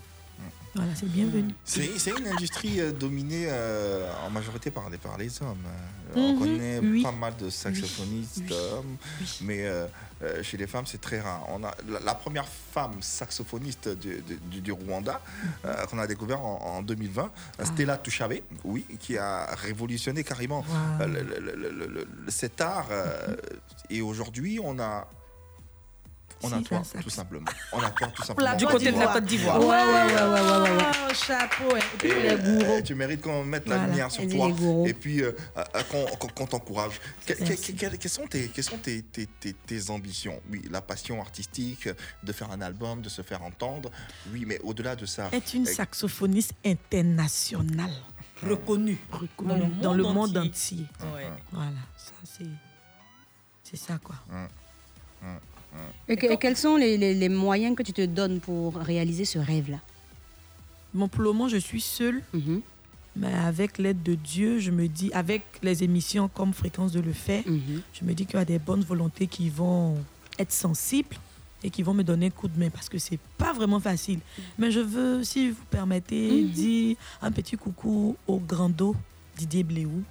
[0.75, 1.53] Voilà, c'est bienvenu.
[1.63, 5.63] C'est c'est une industrie euh, dominée euh, en majorité par les, par les hommes.
[5.65, 7.01] Euh, On Mhm, connaît oui.
[7.01, 8.97] pas mal de saxophonistes hommes,
[9.41, 9.87] mais euh,
[10.43, 11.45] chez les femmes, c'est très rare.
[11.49, 14.21] On a, la, la première femme saxophoniste du,
[14.51, 15.21] du- du Rwanda
[15.63, 17.65] euh, qu'on a découvert en, en 2020, Ah.
[17.65, 18.33] Stella Touchabe,
[18.65, 20.59] oui, qui a révolutionné carrément
[20.99, 21.07] Wow.
[21.07, 22.87] le- le- le- le- le- le- cet art.
[22.91, 23.35] euh,
[23.89, 25.07] et aujourd'hui, on a...
[26.43, 26.99] On a Si, toi, ça, ça.
[27.03, 27.45] tout simplement.
[27.71, 28.55] On a toi, tout simplement.
[28.55, 29.59] Du côté de la Côte d'Ivoire.
[29.59, 30.83] Ouais, ouais, ouais, ouais, ouais, ouais, ouais.
[31.09, 31.75] Oh, chapeau.
[31.75, 31.79] hein.
[31.79, 32.71] Et puis Et, les gourous.
[32.73, 34.49] euh, tu mérites qu'on mette la lumière sur Et toi
[34.85, 35.63] et puis euh, euh,
[36.35, 36.99] qu'on t'encourage.
[37.25, 37.37] Quelles,
[38.09, 40.39] sont, tes, quelles sont tes, tes- tes- tes ambitions?
[40.51, 41.89] Oui, la passion artistique,
[42.23, 43.89] de faire un album, de se faire entendre.
[44.31, 45.29] Oui, mais au-delà de ça.
[45.31, 47.91] Est une euh, saxophoniste internationale.
[48.43, 48.97] Reconnue.
[49.11, 50.85] Reconnue dans le monde, entier.
[51.13, 51.27] Ouais.
[51.51, 52.45] Voilà, ça c'est.
[53.63, 54.15] C'est ça quoi.
[56.07, 59.25] Et, que- et quels sont les, les- les moyens que tu te donnes pour réaliser
[59.25, 59.79] ce rêve-là
[60.93, 62.21] Bon, pour le moment, je suis seule.
[63.17, 67.13] Mais avec l'aide de Dieu, je me dis, avec les émissions comme Fréquence de le
[67.13, 67.43] faire,
[67.93, 69.97] je me dis qu'il y a des bonnes volontés qui vont
[70.37, 71.15] être sensibles
[71.63, 74.19] et qui vont me donner un coup de main parce que c'est pas vraiment facile.
[74.59, 76.49] Mais je veux, si vous permettez, Mhm.
[76.49, 78.95] dire un petit coucou au grand dos
[79.37, 80.03] Didier Bléou,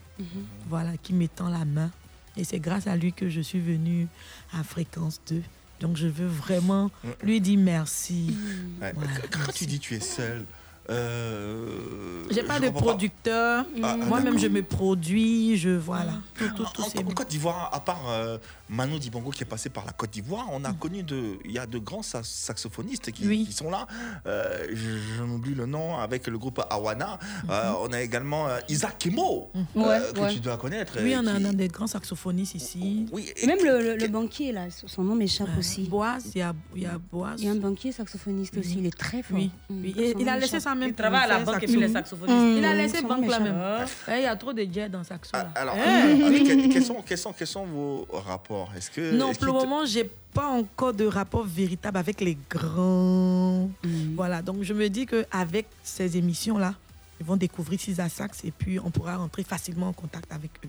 [0.69, 1.91] voilà, qui m'étend la main.
[2.37, 4.09] Et c'est grâce à lui que je suis venue
[4.53, 5.43] à Fréquence 2.
[5.81, 6.91] Donc je veux vraiment
[7.23, 8.37] lui dire merci.
[8.81, 10.45] ouais, Voilà, quand- tu dis tu es seul,
[10.91, 13.65] euh, J'ai pas je de producteur.
[13.83, 15.57] Ah, ah, Moi-même, je me produis.
[15.57, 16.13] Je voilà.
[16.37, 18.39] Tout, tout, tout, c'est En Côte d'Ivoire, à part euh,
[18.69, 21.59] Mano Dibongo qui est passé par la Côte d'Ivoire, on a connu de, il y
[21.59, 23.87] a de grands sa- saxophonistes qui, qui sont là.
[24.27, 27.19] Euh, je- J'en oublie le nom avec le groupe Awana.
[27.51, 30.33] Euh, on a également euh, Isaac Kimo euh, Ouais, que ouais.
[30.35, 30.95] tu dois connaître.
[31.01, 33.07] Oui, on a, qui- a des grands saxophonistes ici.
[33.13, 35.83] Oui, Et Même le, le- le banquier, là, son nom m'échappe aussi.
[35.89, 37.37] Boaz, il y a, il y a Boaz.
[37.41, 39.39] Il y a un banquier saxophoniste aussi, il est très fort.
[39.39, 39.83] Oui, Mm.
[39.83, 39.95] oui.
[40.19, 40.63] Il nom a laissé m'échappe.
[40.75, 40.89] Même.
[40.91, 42.37] Il travaille à la banque et puis les saxophonistes.
[42.57, 42.65] Il Mm.
[42.65, 43.55] a laissé banque là même.
[43.55, 43.89] m'échappe.
[44.09, 45.51] Eh, Il y a trop de jet dans saxo là.
[45.55, 48.71] Alors, Eh, euh, quels, sont, quels, sont, quels sont vos rapports?
[48.77, 53.71] Est-ce que Non, pour le moment, j'ai pas encore de rapport véritable avec les grands.
[54.15, 56.75] Voilà, donc je me dis que avec ces émissions-là,
[57.21, 60.69] ils vont découvrir Cisa Sax et puis on pourra rentrer facilement en contact avec eux.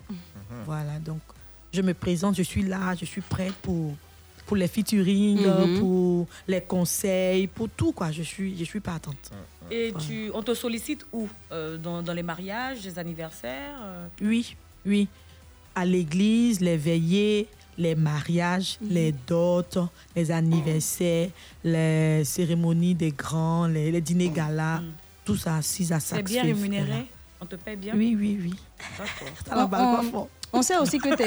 [0.66, 1.20] Voilà, donc
[1.74, 3.94] je me présente, je suis là, je suis prête pour,
[4.46, 5.80] pour les featuring, Mhm.
[5.80, 8.12] pour les conseils, pour tout, quoi.
[8.12, 9.32] Je suis, je suis partante.
[9.72, 14.08] Et tu, on te sollicite où Euh, dans, dans les mariages, les anniversaires euh?
[14.22, 14.56] Oui,
[14.86, 15.08] oui.
[15.74, 17.48] À l'église, les veillées,
[17.78, 18.90] les mariages, Mhm.
[18.90, 19.64] les dots,
[20.16, 21.30] les anniversaires,
[21.64, 24.82] les cérémonies des grands, les, les dîners galas,
[25.26, 27.06] tout ça, si ça C'est bien rémunéré?
[27.42, 27.94] On te paye bien?
[27.96, 28.54] Oui, oui, oui.
[28.98, 30.28] D'accord.
[30.56, 31.24] On, sait aussi que tu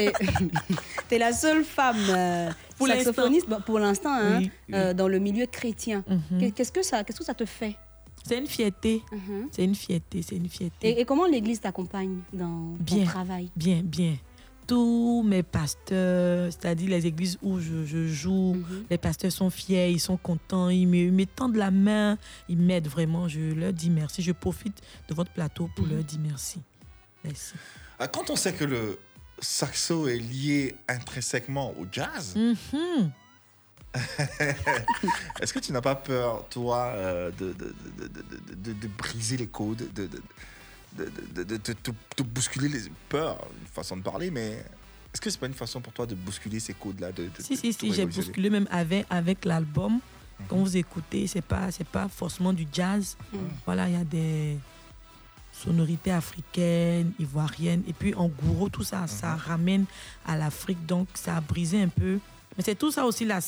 [1.15, 4.75] es, la seule femme euh, Pour saxophoniste pour l'instant hein, Oui, oui.
[4.75, 6.03] euh, dans le milieu chrétien.
[6.07, 6.39] Mhm.
[6.39, 7.75] Qu'est- Qu'est-ce que ça, qu'est-ce que ça te fait?
[8.27, 9.01] C'est une fierté.
[9.51, 10.89] C'est une fierté, c'est une fierté.
[10.89, 13.49] et, et comment l'Église t'accompagne dans bien, ton travail?
[13.55, 14.15] Bien, bien.
[14.67, 18.83] Tous mes pasteurs, c'est-à-dire les églises où je, je joue, Mhm.
[18.91, 22.57] les pasteurs sont fiers, ils sont contents, ils me, ils me tendent la main, ils
[22.57, 23.27] m'aident vraiment.
[23.27, 24.21] Je leur dis merci.
[24.21, 25.93] Je profite de votre plateau pour Mhm.
[25.95, 26.59] leur dire merci.
[27.23, 27.53] Merci.
[27.99, 28.99] Euh, Quand on sait que le
[29.41, 33.11] saxo est lié intrinsèquement au jazz, Mhm.
[35.41, 38.87] est-ce que tu n'as pas peur, toi, euh, de, de, de, de- de- de- de
[38.87, 40.21] briser les codes, de, de,
[40.93, 44.63] de, de- de- de- de- de bousculer les peurs, une façon de parler, mais
[45.13, 47.57] est-ce que c'est pas une façon pour toi de bousculer ces codes-là de, de- Si,
[47.57, 49.99] si, si, j'ai bousculé même avec, avec l'album.
[50.47, 53.17] Quand vous écoutez, c'est pas, c'est pas forcément du jazz.
[53.65, 54.57] Voilà, il y a des
[55.63, 59.85] sonorités africaines, ivoiriennes, et puis en gourou, tout ça, ça ramène
[60.25, 60.85] à l'Afrique.
[60.85, 62.19] Donc, ça a brisé un peu.
[62.57, 63.39] Mais c'est tout ça aussi la,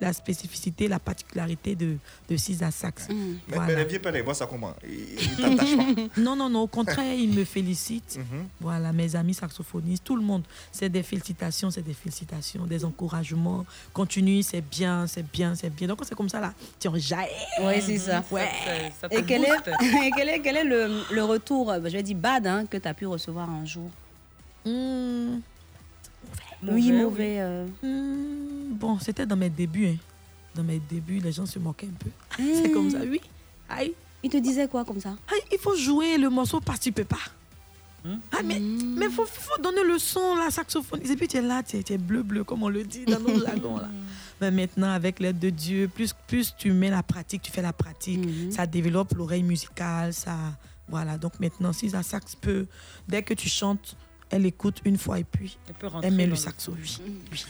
[0.00, 1.96] la spécificité, la particularité de,
[2.28, 3.08] de Cisa Sax.
[3.08, 3.14] Mais,
[3.48, 3.66] Voilà.
[3.66, 4.74] mais les vieux pères, ils voient ça comment?
[4.86, 6.02] Ils ils t'attachent pas?
[6.20, 8.18] Non, non, non, au contraire, ils me félicitent.
[8.18, 8.46] Mhm.
[8.60, 10.42] Voilà, mes amis saxophonistes, tout le monde.
[10.70, 13.64] C'est des félicitations, c'est des félicitations, des encouragements.
[13.92, 15.88] Continue, c'est bien, c'est bien, c'est bien.
[15.88, 16.52] Donc, c'est comme ça, là.
[16.78, 17.28] Tu en jailles.
[17.62, 18.22] Oui, c'est ça.
[18.30, 18.48] Ouais.
[19.00, 19.48] Ça Et quel est,
[20.16, 22.94] quel est, quel est le, le retour, je vais dire bad, hein, que tu as
[22.94, 23.90] pu recevoir un jour?
[24.64, 25.38] Hmm,
[26.72, 27.36] Oui, Mauvais, mauvais.
[27.40, 27.66] euh.
[27.82, 29.86] hmm, bon, c'était dans mes débuts.
[29.88, 29.96] hein.
[30.54, 32.10] Dans mes débuts, les gens se moquaient un peu.
[32.62, 33.20] C'est comme ça, oui.
[33.68, 33.92] Aïe.
[34.22, 35.10] Il te disait quoi comme ça?
[35.30, 37.18] Aïe, il faut jouer le morceau parce que tu peux pas.
[38.30, 41.00] Ah, mais il faut, faut donner le son, la saxophone.
[41.04, 43.04] Et puis tu es là, tu es, tu es bleu, bleu, comme on le dit
[43.04, 43.78] dans nos jargons.
[43.78, 43.88] Là.
[44.40, 47.72] Mais maintenant, avec l'aide de Dieu, plus, plus tu mets la pratique, tu fais la
[47.72, 48.20] pratique,
[48.52, 50.14] ça développe l'oreille musicale.
[50.14, 50.36] Ça,
[50.88, 51.18] voilà.
[51.18, 52.66] Donc maintenant, si la sax peut,
[53.08, 53.96] dès que tu chantes,
[54.30, 56.72] elle écoute une fois et puis Elle elle met le saxo.
[56.80, 56.98] Oui.
[57.32, 57.44] oui.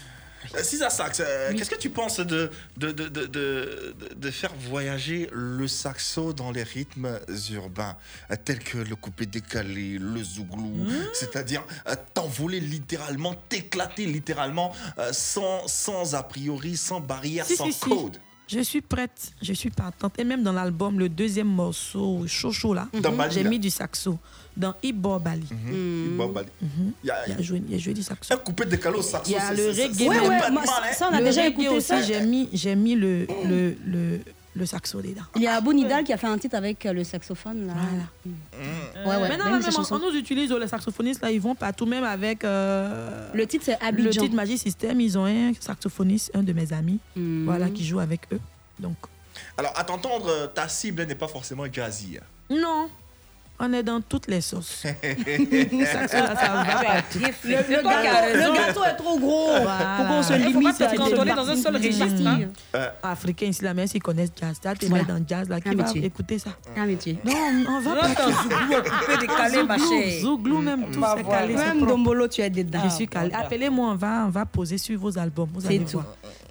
[0.55, 4.53] Euh, Cisa Sax, euh, qu'est-ce que tu penses de, de, de, de, de- de faire
[4.71, 7.19] voyager le saxo dans les rythmes
[7.51, 7.97] urbains,
[8.31, 14.73] euh, tels que le coupé décalé, le zouglou, c'est-à-dire euh, t'envoler littéralement, t'éclater littéralement,
[15.11, 17.81] sans, sans a priori, sans barrière, Si, sans si, si.
[17.81, 18.19] code?
[18.47, 20.17] Je suis prête, je suis partante.
[20.21, 22.87] Et même dans l'album, le deuxième morceau, chaud chaud là,
[23.31, 24.17] j'ai mis du saxo.
[24.57, 25.47] Dans Ibo Bali.
[25.71, 26.17] Il
[27.05, 28.33] y a, a joué, il a joué du saxo.
[28.33, 30.07] un coupé décalé au saxo, Il y a le reggae.
[30.41, 31.19] pas de mal, hein.
[31.19, 32.01] Le déjà écouté aussi, ça.
[32.03, 34.21] j'ai mis, j'ai mis le, le, le,
[34.55, 35.21] le saxo dedans.
[35.35, 37.67] Il y a Abou Nidal qui a fait un titre avec euh, le saxophone.
[37.67, 37.75] Là.
[37.75, 38.31] Mm.
[39.07, 39.29] Ouais, ouais.
[39.29, 42.43] Maintenant, même là, même, on nous utilise, les saxophonistes, là, ils vont partout, même avec.
[42.43, 44.23] euh, Le titre, c'est Le Abidjan.
[44.23, 47.45] titre Magic System, ils ont un saxophoniste, un de mes amis, Mhm.
[47.45, 48.41] voilà, qui joue avec eux.
[48.79, 48.97] Donc,
[49.59, 52.19] Alors, à t'entendre, ta cible n'est pas forcément jazzy.
[52.49, 52.89] non,
[53.59, 54.83] on est dans toutes les sauces.
[54.85, 55.03] ça va.
[57.15, 57.21] Le,
[57.51, 59.53] le gâteau, le gâteau est trop gros
[59.97, 60.97] pour qu'on se Il faut pas limite se à des
[61.35, 62.27] dans un seul précises.
[62.27, 62.39] hein.
[63.03, 65.05] Africains ici, là, même s'ils connaissent jazz, là, t'es Voilà.
[65.05, 67.19] dans jazz, là, qui va écouter ça Un métier.
[67.25, 67.33] Non,
[67.69, 68.09] on va pas.
[68.09, 70.21] Zouglou, coupé, décalé, ma chère.
[70.21, 71.41] Zouglou, même tout, Bah, c'est voilà.
[71.41, 71.55] calé.
[71.55, 71.87] Même.
[71.87, 72.81] Dombolo, tu es dedans.
[72.85, 73.33] Je suis calé.
[73.33, 75.49] Appelez-moi, on va, on va poser sur vos albums.
[75.61, 76.03] C'est tout.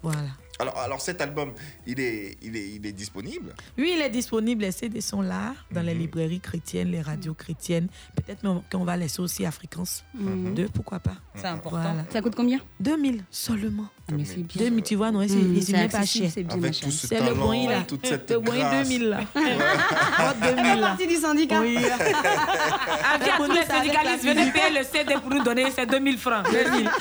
[0.01, 0.19] Voilà.
[0.57, 1.51] Alors, alors cet album,
[1.85, 3.53] il est, il est, il est disponible?
[3.77, 4.61] Oui, il est disponible.
[4.61, 7.87] Les CD sont là, dans les librairies chrétiennes, les radios chrétiennes.
[8.15, 10.53] Peut-être même qu'on va laisser aussi à fréquence Mhm.
[10.53, 11.15] 2, pourquoi pas.
[11.35, 11.81] C'est important.
[11.81, 12.05] Voilà.
[12.09, 12.59] Ça coûte combien?
[12.79, 13.87] 2000 seulement.
[14.09, 14.63] Ah, mais c'est bien.
[14.65, 16.29] 2000, tu vois, non, c'est Mhm, c'est c'est même pas cher.
[16.33, 17.83] c'est bien, Avec tout ce C'est le talent, bruit là.
[17.85, 18.87] toute cette Le bruit grâce.
[18.87, 19.19] 2000 là.
[19.35, 20.87] Elle 2000 fait là.
[20.87, 21.59] partie du syndicat.
[21.61, 21.75] Oui.
[23.23, 26.45] Viens, tous les syndicalistes, venez payer le CD pour nous donner ces 2000 francs.
[26.49, 26.89] 2000.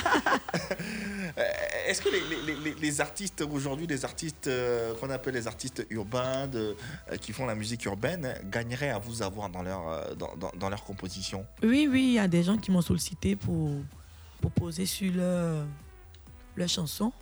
[1.37, 1.43] Euh,
[1.87, 2.09] Est-ce que
[2.81, 6.75] les, artistes aujourd'hui, les artistes euh, qu'on appelle les artistes urbains, euh,
[7.21, 11.45] qui font la musique urbaine, gagneraient à vous avoir dans leur, dans, dans- leur composition?
[11.63, 13.71] Oui, oui, il y a des gens qui m'ont sollicité pour,
[14.55, 17.13] poser sur leur chanson.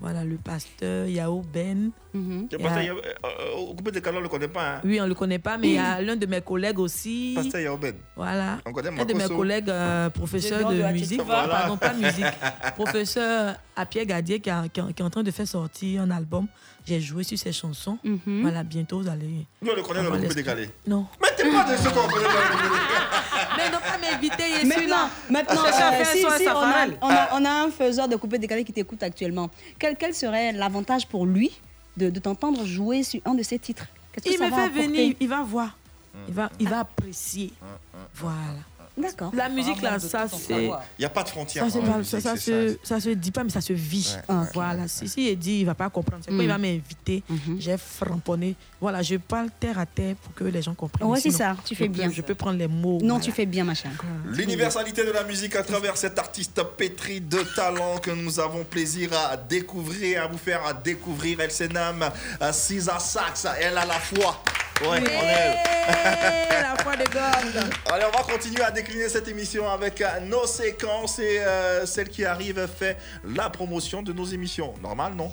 [0.00, 1.90] Voilà, le pasteur Yao Ben.
[2.14, 2.22] Mhm.
[2.40, 4.76] Le Il y a- pasteur Yao- euh, euh, Au de on ne le connaît pas.
[4.76, 4.80] Hein?
[4.84, 7.32] Oui, on ne le connaît pas, mais il y a l'un de mes collègues aussi.
[7.36, 7.94] Pasteur Yaoben.
[8.16, 8.58] Voilà.
[8.66, 11.92] On connaît Un de mes collègues, euh, professeur J'ai le nom de musique, pardon, pas
[11.94, 12.24] musique,
[12.76, 16.02] professeur à Pierre Gadier qui, a- qui a- qui est en train de faire sortir
[16.02, 16.46] un album.
[16.88, 17.98] J'ai joué sur ses chansons.
[18.02, 18.40] Mhm.
[18.42, 19.44] Voilà, bientôt vous allez.
[19.60, 20.50] Nous, on le connaît dans on va le coupé l'expliquer.
[20.54, 20.70] décalé.
[20.86, 21.06] Non.
[21.20, 22.80] Mais t'es pas de ce qu'on connaît dans le décalé.
[23.58, 25.10] Mais non, pas m'inviter, je suis Maintenant, là.
[25.28, 26.98] maintenant euh, si, si, on, a, Safarel.
[27.02, 29.50] on, a, on a un faiseur de coupé décalé qui t'écoute actuellement.
[29.78, 31.50] Quel, quel serait l'avantage pour lui
[31.96, 33.86] de, de t'entendre jouer sur un de ses titres?
[34.12, 34.86] Qu'est-ce que Il ça me va fait apporter?
[34.86, 35.76] venir, il va voir.
[36.26, 37.52] Il va, il va apprécier.
[38.14, 38.36] Voilà.
[38.98, 39.30] D'accord.
[39.34, 40.64] La musique, là, ça, c'est.
[40.64, 41.68] Il n'y a pas de frontières.
[41.70, 44.14] Ça, musique, ça, se, ça se dit pas, mais ça se vit.
[44.16, 44.88] Ouais, Ah, Voilà.
[44.88, 46.22] Si, si il dit, il va pas comprendre.
[46.24, 46.40] C'est Mm.
[46.42, 47.22] il va m'inviter,
[47.58, 48.54] j'ai framponné.
[48.80, 51.08] Voilà, je parle terre à terre pour que les gens comprennent.
[51.08, 52.10] Ouais, c'est ça, tu fais peux- bien.
[52.10, 52.98] Je peux prendre les mots.
[53.02, 53.24] Non, voilà.
[53.24, 53.90] tu fais bien, machin.
[54.26, 59.10] L'universalité de la musique à travers cet artiste pétri de talent que nous avons plaisir
[59.12, 61.38] à découvrir, à vous faire à découvrir.
[61.40, 61.50] Elle
[62.42, 63.46] euh, Cisa Sax.
[63.60, 64.40] Elle a la foi.
[64.82, 65.54] Ouais, on aime.
[66.62, 67.72] la foi de God.
[67.92, 72.08] Allez, on va continuer à décliner cette émission avec euh, nos séquences et euh, celle
[72.08, 74.74] qui arrive fait la promotion de nos émissions.
[74.82, 75.32] Normal, non?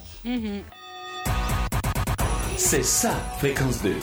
[2.58, 3.96] C'est ça, fréquence 2.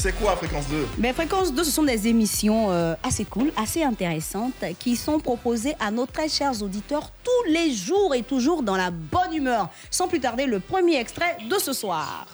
[0.00, 3.82] C'est quoi Fréquence 2 Mais Fréquence 2, ce sont des émissions euh, assez cool, assez
[3.82, 8.76] intéressantes, qui sont proposées à nos très chers auditeurs tous les jours et toujours dans
[8.76, 9.70] la bonne humeur.
[9.90, 12.28] Sans plus tarder, le premier extrait de ce soir.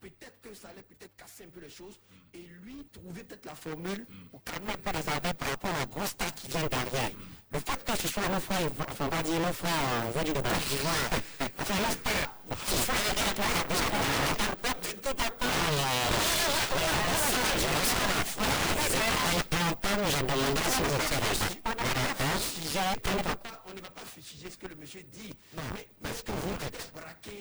[0.00, 1.98] Peut-être que ça allait peut-être casser un peu les choses
[2.32, 5.86] et lui trouver peut-être la formule pour calmer un peu les ardeurs par rapport au
[5.86, 7.10] gros star qui vient derrière.
[7.56, 9.40] Le fait que ce soit enfin va dire
[10.14, 10.90] Vadi de Bâche, tu vois,
[11.58, 11.88] enfin la
[23.66, 25.32] on ne va pas fustiger ce que le monsieur dit,
[26.02, 26.58] mais est-ce que vous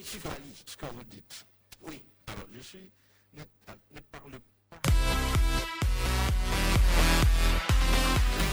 [0.02, 1.46] sur Ali, ce que vous dites.
[1.82, 2.90] Oui, alors je suis,
[3.34, 4.40] ne parle
[4.70, 5.45] pas.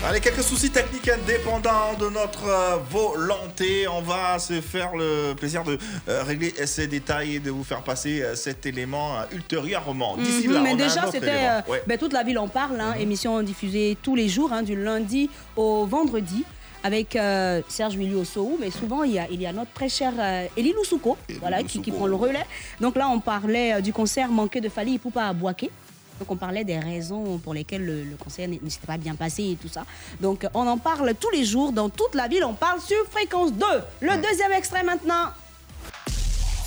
[0.05, 3.87] Allez, quelques soucis techniques indépendants de notre euh, volonté.
[3.87, 7.83] On va se faire le plaisir de euh, régler ces détails et de vous faire
[7.83, 10.17] passer euh, cet élément ultérieurement.
[10.17, 11.31] D'ici Mhm, là, mais on déjà, c'était
[11.69, 11.79] Ouais.
[11.79, 11.83] Mhm.
[11.87, 15.31] ben, toute la ville en parle, hein, émission diffusée tous les jours, hein, du lundi
[15.57, 16.45] au vendredi.
[16.85, 19.89] Avec euh, Serge Willy Ossou, mais souvent il y, a, il y a notre très
[19.89, 22.45] cher euh, Elie Loussouko, voilà, qui, qui prend le relais.
[22.81, 25.71] Donc là, on parlait euh, du concert manqué de Fali Ipupa à Boaké.
[26.19, 29.43] Donc on parlait des raisons pour lesquelles le, le concert ne s'était pas bien passé
[29.53, 29.85] et tout ça.
[30.21, 32.45] Donc on en parle tous les jours dans toute la ville.
[32.45, 33.67] On parle sur Fréquence 2.
[34.01, 35.31] Le deuxième extrait maintenant.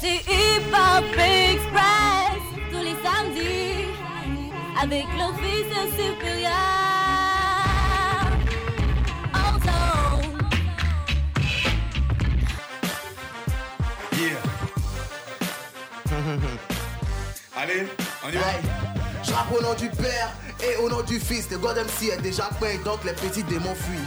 [0.01, 2.41] C'est Hip Hop Express
[2.72, 3.88] tous les samedis
[4.81, 6.51] avec l'office supérieur.
[9.34, 10.49] En zone.
[14.19, 14.41] Yeah.
[17.57, 17.88] Allez,
[18.23, 18.85] on y va.
[19.57, 20.32] Au nom du Père
[20.64, 21.49] et au nom du Fils.
[21.52, 23.99] Le God MC est déjà prêt, donc les petits démons fuient.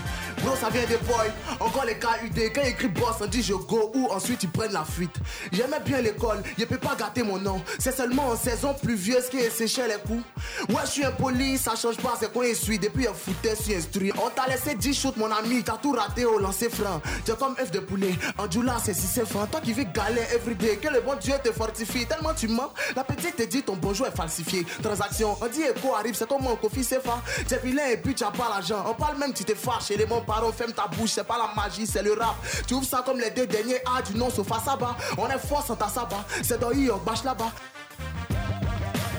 [0.42, 1.24] Bro, ça vient des boys,
[1.58, 2.52] encore les KUD.
[2.54, 5.14] Quand ils écrit boss, on dit je go ou ensuite ils prennent la fuite.
[5.52, 7.62] J'aimais bien l'école, il peut pas gâter mon nom.
[7.78, 10.22] C'est seulement en saison pluvieuse qu'il séchait les coups.
[10.68, 12.78] Ouais, je suis impoli, ça change pas, c'est qu'on y suis.
[12.78, 14.12] Depuis un foutait, je suis instruit.
[14.22, 17.00] On t'a laissé 10 shoots, mon ami, t'as tout raté au lancer franc.
[17.24, 19.46] T'es comme œuf de poulet, en Djoula, c'est si c'est franc.
[19.46, 22.06] Toi qui vis galère everyday, que le bon Dieu te fortifie.
[22.06, 24.64] Tellement tu mens, la petite te dit ton bonjour est falsifié.
[24.82, 27.22] Transaction, on dit écho arrive, c'est comme mon coffee c'est fa.
[27.46, 28.84] T'es vilain et puis tu as pas l'argent.
[28.88, 29.90] On parle même, tu te fâches.
[29.90, 32.36] Et les bons parents, ferme ta bouche, c'est pas la magie, c'est le rap.
[32.66, 34.94] Tu ouvres ça comme les deux derniers A du nom Sofa Saba.
[35.16, 37.50] On est fort sans ta sabbat, c'est dans York, bâche là-bas.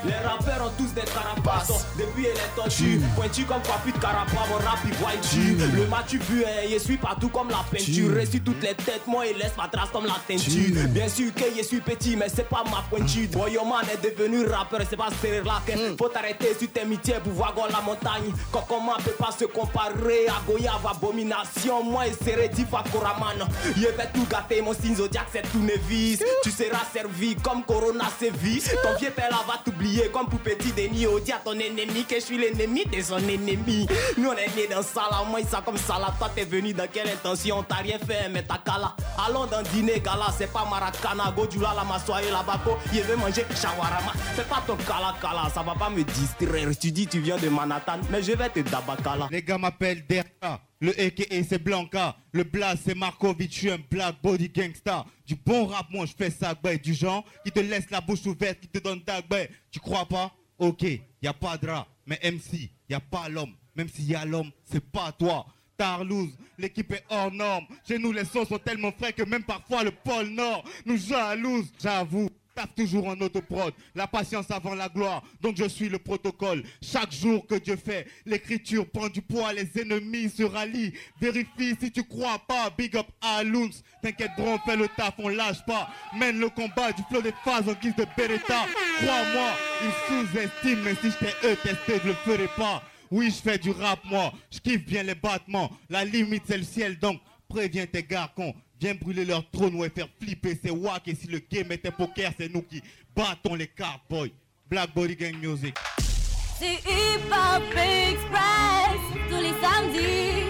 [0.05, 1.85] Les rappeurs ont tous des carapaces.
[1.97, 5.85] Depuis elle est tordue Pointu comme papu de carapa Mon rap il voit tu Le
[5.87, 8.15] matu vu hein, Je suis partout comme la peinture.
[8.15, 10.87] Reçu toutes les têtes Moi il laisse ma trace comme la teinture.
[10.89, 14.79] Bien sûr que je suis petit Mais c'est pas ma pointure Boyoman est devenu rappeur
[14.89, 15.97] C'est pas serrer la quête.
[15.97, 18.31] Faut t'arrêter sur tes métiers Pour voir la montagne.
[18.51, 21.83] Quand comment peut pas se comparer À Goyave abomination?
[21.83, 25.59] Moi et serré dix fois Koraman Je vais tout gâter Mon signe zodiac c'est tout
[25.59, 26.19] Nevis.
[26.43, 30.71] Tu seras servi comme Corona sévit Ton vieux père là va t'oublier comme pour petit
[30.71, 33.87] Denis On dit à ton ennemi que je suis l'ennemi de son ennemi.
[34.17, 36.13] Nous on est nés dans ça là Moi ça comme ça là.
[36.17, 37.63] Toi t'es venu dans quelle intention?
[37.63, 38.95] T'as rien fait mais t'as cala
[39.25, 41.33] Allons dans dîner gala C'est pas Maracana.
[41.35, 42.59] Godula la m'assoyer là-bas
[42.93, 46.69] Il veut manger shawarama Fais pas ton kala kala Ça va pas me distraire.
[46.79, 50.59] Tu dis tu viens de Manhattan Mais je vais te dabakala Les gars m'appellent Derka.
[50.81, 52.15] Le AKA c'est Blanca.
[52.31, 53.51] Le Blast c'est Markovic.
[53.51, 55.05] Je suis un black body gangsta.
[55.25, 58.59] Du bon rap, moi je fais ça, Du genre qui te laisse la bouche ouverte,
[58.61, 59.21] qui te donne ta.
[59.71, 60.33] Tu crois pas?
[60.57, 61.87] Ok, y a pas de rat.
[62.05, 63.53] Mais MC, y a pas l'homme.
[63.75, 65.45] Même s'il y a l'homme, c'est pas toi.
[65.77, 67.65] Tarlouse, l'équipe est hors norme.
[67.87, 71.71] Chez nous, les sons sont tellement frais que même parfois le pôle Nord nous jalouse.
[71.81, 72.29] J'avoue,
[72.67, 73.73] toujours en autoprod.
[73.95, 75.23] La patience avant la gloire.
[75.41, 76.63] Donc je suis le protocole.
[76.81, 79.53] Chaque jour que Dieu fait, l'écriture prend du poids.
[79.53, 80.93] Les ennemis se rallient.
[81.19, 82.69] Vérifie si tu crois pas.
[82.77, 83.71] Big up à Loons.
[84.01, 85.89] T'inquiète, bro, fait le taf, on lâche pas.
[86.17, 88.65] Mène le combat du flot des phases en guise de Beretta.
[89.01, 89.49] Crois-moi,
[89.83, 90.83] ils sous-estiment.
[90.83, 92.83] Mais si j'étais eux testé, je le ferais pas.
[93.11, 94.31] Oui, je fais du rap, moi.
[94.51, 95.71] Je kiffe bien les battements.
[95.89, 98.53] La limite, c'est le ciel, donc préviens tes gars cons.
[98.79, 101.07] Viens brûler leur trône ou faire flipper ces wack.
[101.07, 102.81] Et si le game était poker, c'est nous qui
[103.15, 104.31] battons les cartes, boy.
[104.69, 105.75] Black Body Gang Music.
[106.59, 110.45] C'est Hip Hop Express tous les samedis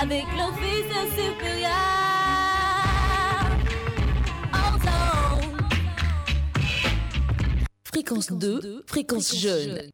[0.00, 2.00] avec l'office supérieur.
[7.84, 9.90] Fréquence 2, fréquence jeune.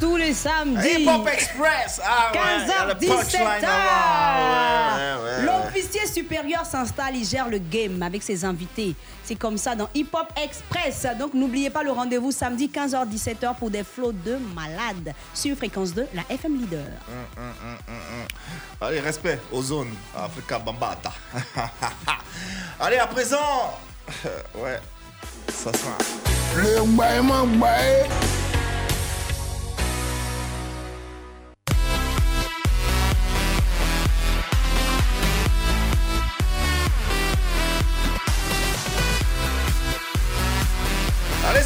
[0.00, 1.02] Tous les samedis.
[1.02, 2.00] Hip Hop Express.
[2.04, 3.66] Ah ouais, il y a le 15h, punchline 17h.
[3.66, 4.96] avant.
[4.96, 5.46] Ouais, ouais, ouais.
[5.46, 8.94] L'officier supérieur s'installe, il gère le game avec ses invités.
[9.24, 11.06] C'est comme ça dans Hip Hop Express.
[11.18, 16.06] Donc n'oubliez pas le rendez-vous samedi 15h-17h pour des flots de malades sur Fréquence 2,
[16.14, 16.84] la FM leader.
[17.08, 18.26] Hum, hum, hum.
[18.80, 19.94] Allez, respect aux zones.
[20.14, 21.12] Africa Bambata.
[22.80, 23.78] Allez, à présent.
[24.54, 24.78] Ouais,
[25.48, 25.98] ça sera.
[26.54, 26.80] Le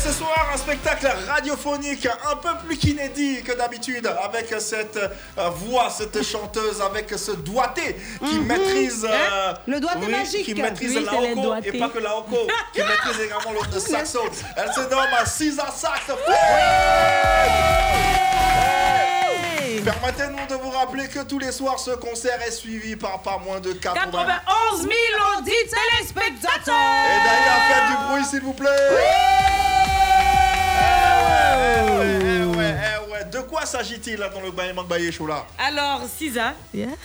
[0.02, 5.90] ce soir, un spectacle radiophonique un peu plus qu'inédit que d'habitude, avec cette euh, voix,
[5.90, 7.96] cette chanteuse, avec ce doigté
[8.26, 8.46] qui Mhm.
[8.46, 9.04] maîtrise.
[9.06, 9.54] Hein?
[9.66, 10.44] Le doigté oui, magique.
[10.44, 12.36] Qui maîtrise Oui, la et pas que la hoco,
[12.72, 14.20] qui maîtrise également le saxo.
[14.56, 16.00] Elle se nomme Cisa Sax.
[19.84, 23.60] Permettez-nous de vous rappeler que tous les soirs, ce concert est suivi par pas moins
[23.60, 24.00] de 80.
[24.10, 24.92] 91 000
[25.38, 28.68] audits téléspectateurs Et d'ailleurs, faites du bruit, s'il vous plaît.
[31.30, 32.29] Ouais,
[33.32, 36.54] De quoi s'agit-il là dans le Bayemang Baye Show là Alors, Sisa,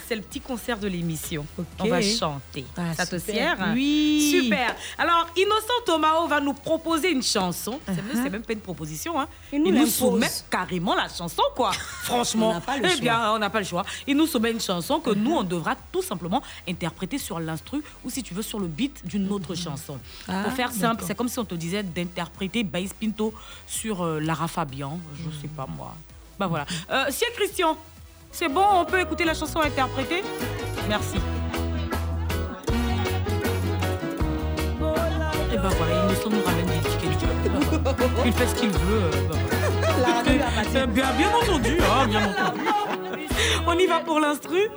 [0.07, 1.45] c'est le petit concert de l'émission.
[1.79, 2.65] On va chanter.
[2.77, 3.35] Ah, Ça te super.
[3.57, 4.41] sert Oui.
[4.43, 4.75] Super.
[4.97, 7.79] Alors, Innocent Tomao va nous proposer une chanson.
[7.85, 9.19] C'est même, c'est même pas une proposition.
[9.19, 9.27] Hein.
[9.53, 11.71] Il nous soumet carrément la chanson, quoi.
[12.03, 12.49] Franchement.
[12.51, 12.99] On n'a pas le eh choix.
[13.01, 13.85] bien, on n'a pas le choix.
[14.07, 18.09] Il nous soumet une chanson que nous, on devra tout simplement interpréter sur l'instru ou,
[18.09, 19.99] si tu veux, sur le beat d'une autre chanson.
[20.27, 23.33] Ah, Pour faire simple, c'est comme si on te disait d'interpréter Baïs Pinto
[23.67, 24.99] sur euh, Lara Fabian.
[25.17, 25.95] Je sais pas moi.
[26.39, 26.65] Bah voilà.
[26.91, 27.77] Euh, si Christian,
[28.31, 30.23] c'est bon, on peut écouter la chanson interprétée?
[30.89, 31.15] Merci.
[34.79, 37.11] Bah voilà, Innocent nous ramène des tickets
[37.43, 38.25] de Bah, voilà.
[38.25, 39.03] Il fait ce qu'il veut.
[39.03, 39.35] euh, bah,
[39.97, 40.23] voilà.
[40.23, 40.81] La.
[40.81, 42.61] Euh, bien, bien entendu, hein, bien entendu.
[43.65, 44.69] On y va pour l'instru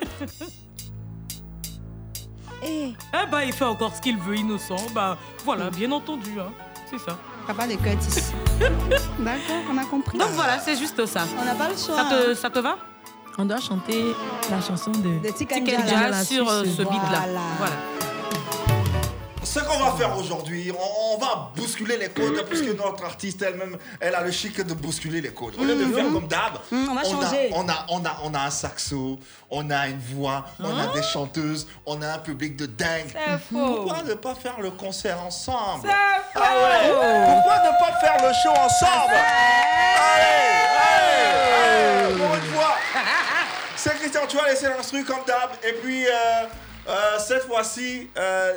[2.64, 4.76] Eh, Eh bah, il fait encore ce qu'il veut, Innocent.
[4.94, 6.50] Bah voilà, bien entendu, hein.
[6.90, 7.18] C'est ça.
[7.48, 8.32] Papa de Curtis.
[9.18, 10.18] D'accord, on a compris.
[10.18, 11.22] Donc voilà, c'est juste ça.
[11.40, 11.96] On n'a pas le choix.
[11.96, 12.76] Ça te, ça te va?
[13.38, 14.14] On doit chanter
[14.50, 15.82] la chanson de, De.
[15.82, 17.24] Njala sur euh, ce beat-là.
[17.24, 17.40] Voilà.
[17.58, 17.76] Voilà.
[19.50, 23.78] Ce qu'on va faire aujourd'hui, on, on va bousculer les codes puisque notre artiste elle-même,
[23.98, 25.54] elle a le chic de bousculer les codes.
[25.58, 25.94] Au lieu de Mhm.
[25.94, 27.50] faire comme d'hab, Mhm, on va a- changer.
[27.54, 29.18] On a, on, a, on a un saxo,
[29.50, 33.14] on a une voix, on a des chanteuses, on a un public de dingue.
[33.50, 38.32] Pourquoi ne pas faire le concert ensemble C'est Ah ouais Pourquoi ne pas faire le
[38.42, 42.74] show ensemble Allez, allez, allez, pour une fois.
[43.76, 45.50] C'est Christian, tu vas laisser l'instru comme d'hab.
[45.66, 46.10] Et puis, euh,
[46.88, 48.54] euh, cette fois-ci, euh,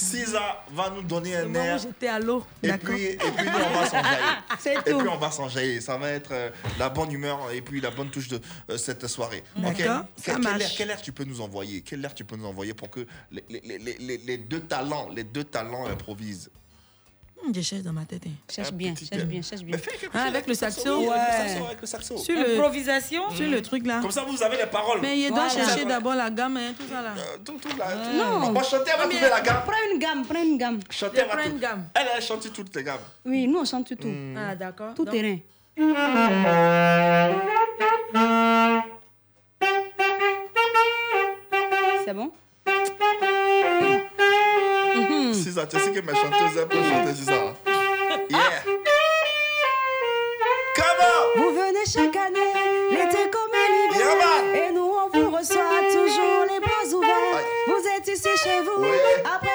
[0.00, 1.78] Cisa va nous donner un air.
[1.78, 2.44] j'étais à l'eau.
[2.62, 4.76] Et puis, et puis nous, on va s'enjailler.
[4.86, 4.98] Et tout.
[4.98, 5.80] puis, on va s'enjailler.
[5.80, 8.40] Ça va être euh, la bonne humeur et puis la bonne touche de
[8.70, 9.42] euh, cette soirée.
[9.58, 10.62] Ok D'accord, ça Quel, marche.
[10.62, 11.82] air, quel air tu peux nous envoyer?
[11.82, 15.24] Quel air tu peux nous envoyer pour que les, les- les- les- deux talents, les
[15.24, 16.50] deux talents improvisent?
[17.54, 18.22] Je cherche dans ma tête.
[18.26, 18.30] hein.
[18.48, 19.76] Cherche bien, cherche bien, cherche bien.
[20.14, 21.14] Ah, avec le saxo Oui, Ouais.
[21.14, 22.16] avec le saxo, avec le saxo.
[22.18, 24.00] Sur le, Improvisation sur le truc là.
[24.00, 25.00] Comme ça, vous avez les paroles.
[25.00, 25.66] Mais il doit Voilà.
[25.66, 27.14] chercher d'abord la gamme, hein, tout ça là.
[27.16, 27.86] Euh, tout, tout là.
[27.92, 28.16] tout.
[28.16, 28.48] Non.
[28.48, 29.62] On va chanter, on va trouver la gamme.
[29.66, 30.80] Prends une gamme, prends une gamme.
[30.90, 31.84] Chanter, Prends une gamme.
[31.94, 33.00] Elle, elle chante toutes les gammes.
[33.24, 34.06] Oui, nous on chante tout.
[34.08, 34.36] Hmm.
[34.36, 34.94] Ah, d'accord.
[34.94, 35.38] Tout Donc, terrain.
[45.60, 47.54] Ça, tu sais que mes chanteuses aiment chanter, c'est ça.
[48.30, 48.62] Yeah.
[50.76, 52.52] Comment Vous venez chaque année,
[52.90, 54.06] l'été comme l'hiver.
[54.16, 57.36] Yeah, et nous, on vous reçoit toujours les bras ouverts.
[57.36, 57.44] Aïe.
[57.66, 58.84] Vous êtes ici chez vous,
[59.24, 59.49] après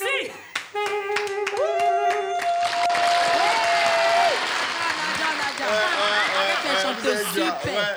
[0.00, 0.30] Merci.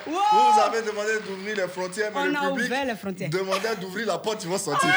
[0.05, 3.29] Vous avez demandé d'ouvrir les frontières, mais On le a public ouvert les frontières.
[3.29, 4.89] demandait d'ouvrir la porte, ils vont sortir.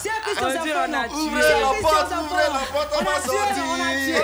[0.00, 1.02] Si un Christ aux On dit, on a non.
[1.02, 1.14] tué.
[1.14, 3.64] Ouvrez la porte, ouvrez la porte, on On va a tué, sortir.
[3.66, 4.16] on a tué.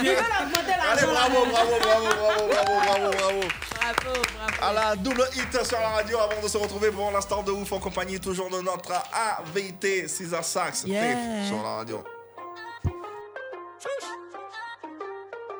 [0.00, 3.40] Ils veulent augmenter Allez, bravo, bravo, bravo, bravo, bravo, bravo, bravo.
[3.94, 4.64] Bravo, bravo.
[4.64, 7.70] À la double hit sur la radio avant de se retrouver pour l'instant de ouf
[7.72, 11.46] en compagnie toujours de notre AVT César Sax Yeah.
[11.46, 12.02] Sur la radio.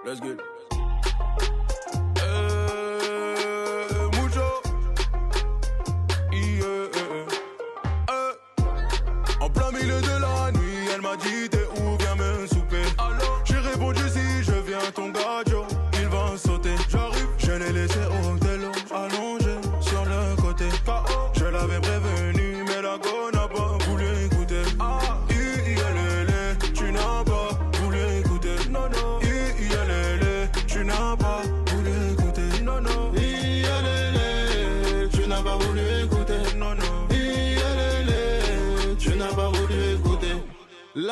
[0.05, 0.39] Let's get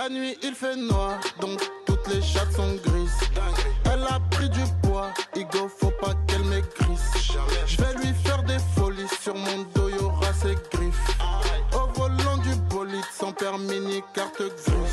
[0.05, 3.20] La nuit il fait noir, donc toutes les chattes sont grises.
[3.86, 7.32] Elle a pris du poids, Igo, faut pas qu'elle maigrisse.
[7.66, 11.16] Je vais lui faire des folies, sur mon dos y aura ses griffes.
[11.72, 14.84] Au volant du bolide, sans permis ni carte grise.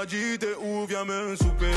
[0.00, 1.72] m'a dit t'es où, viens me souper.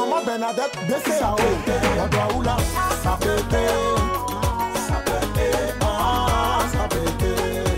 [0.00, 2.56] maman Bernadette de Sao, on doit où là?
[3.02, 3.66] Ça pétait,
[4.88, 7.74] ça pétait, ah, ça pétait,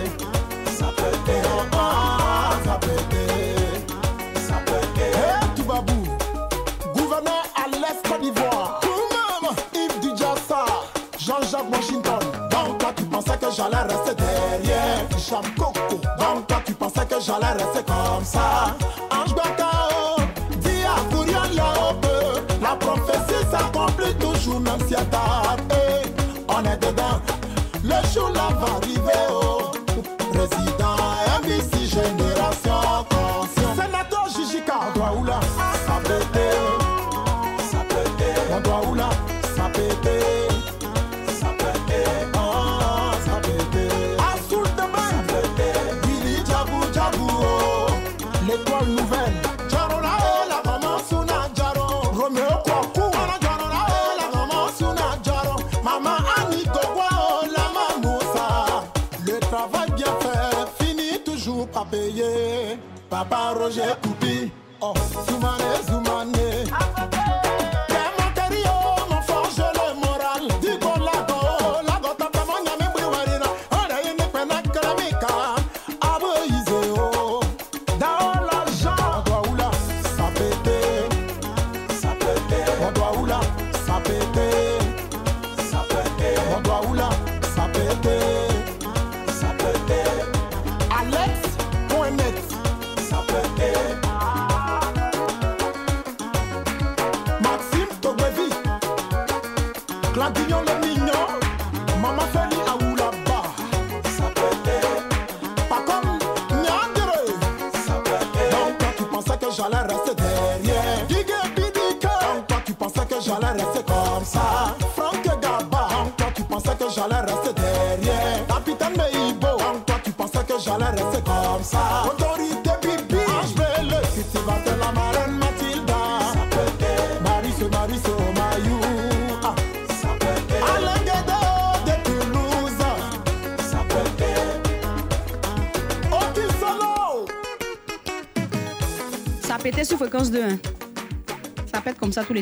[0.73, 1.43] ça pétait,
[1.73, 5.17] ah, ça pétait, ça pétait.
[5.19, 6.07] Hey, tu vas bout,
[6.95, 10.65] gouverneur à l'Est Côte d'Ivoire, tout Yves Dujassa,
[11.19, 12.21] Jean-Jacques Washington.
[12.51, 15.97] Donc toi tu pensais que j'allais rester derrière, Jean Coco.
[16.19, 18.75] Donc toi tu pensais que j'allais rester comme ça.
[24.53, 25.42] una ansiedad
[63.33, 64.53] parole, j'ai.
[64.81, 64.93] Oh,
[65.27, 65.62] souvent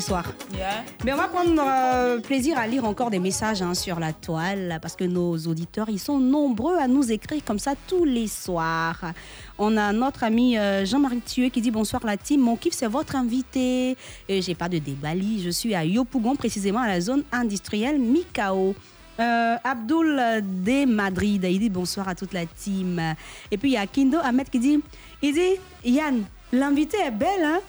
[0.00, 0.32] les soirs.
[0.56, 0.82] Yeah.
[1.04, 4.78] Mais on va prendre euh, plaisir à lire encore des messages hein, sur la toile
[4.80, 9.12] parce que nos auditeurs, ils sont nombreux à nous écrire comme ça tous les soirs.
[9.58, 12.86] On a notre ami euh, Jean-Marie Thieu qui dit bonsoir la team, mon kiff c'est
[12.86, 13.94] votre invité.
[14.26, 18.74] Et j'ai pas de débali, je suis à Yopougon précisément à la zone industrielle Mikao.
[19.20, 23.02] Euh, Abdul de Madrid, il dit bonsoir à toute la team.
[23.50, 24.80] Et puis il y a Kindo Ahmed qui dit,
[25.20, 27.60] il dit Yann, l'invité est belle hein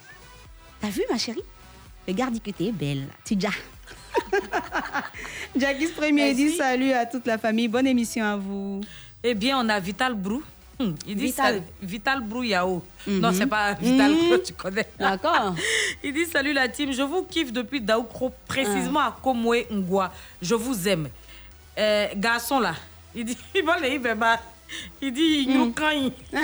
[0.80, 1.44] T'as vu ma chérie?
[2.08, 3.08] Regarde que t'es belle.
[3.24, 3.50] Tidja.
[5.56, 7.68] Jackie Premier dit salut à toute la famille.
[7.68, 8.82] Bonne émission à vous.
[9.24, 10.42] Eh bien, on a Vital Brou.
[10.80, 11.56] Hmm, Il dit Vital.
[11.56, 12.82] Vital, Vital Brou Yao.
[13.06, 13.20] Mhm.
[13.20, 14.18] Non, c'est pas Vital Mhm.
[14.30, 14.88] Brou, tu connais.
[15.00, 15.56] D'accord.
[16.04, 20.12] Il dit salut la team, je vous kiffe depuis Daoukro, précisément à Komwe Ngwa.
[20.42, 21.10] Je vous aime.
[21.78, 22.74] Euh, garçon là,
[23.16, 24.02] il dit, il va les.
[25.02, 26.10] Il dit, il nous craint.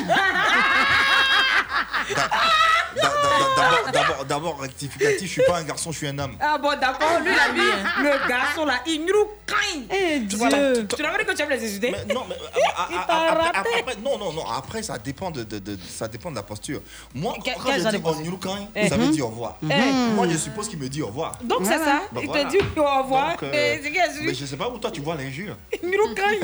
[3.92, 6.36] Da- da- da- d'abord- D'abord, rectificatif, je suis pas un garçon, je suis un homme.
[6.40, 9.82] Ah bon, d'accord, lui, il a dit, le garçon là, il nous craint.
[9.92, 10.56] Eh, Tu vois, Tu
[11.02, 12.36] l'as vu que tu aimes les insulter Mais non, mais
[12.78, 14.46] ah, Il ah, ah, après, après- non, non, non.
[14.48, 16.82] Après, ça dépend de, de- de- ça dépend de la posture.
[17.16, 18.20] Moi, quand je dis posture?
[18.22, 18.88] Onyurukan, Eh.
[18.88, 19.12] ça veut Mhm.
[19.12, 19.58] dire au revoir.
[19.64, 19.74] Eh.
[20.16, 21.38] Moi, je suppose qu'il me dit au revoir.
[21.44, 23.36] Donc c'est ça, Bah, il te dit au revoir.
[23.44, 23.78] Euh,
[24.24, 25.56] mais je sais pas où toi tu vois l'injure.
[25.84, 26.38] Il nous craint.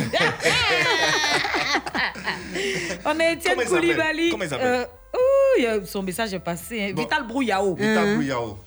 [3.06, 4.30] On a Étienne Koulibaly.
[4.32, 4.68] Comment il s'appelle?
[4.68, 6.81] Euh, ouh, son message est passé.
[6.84, 6.94] hein.
[6.95, 7.02] Bon.
[7.03, 7.76] Vital Brouillao.
[7.76, 8.57] Vital Brouillao.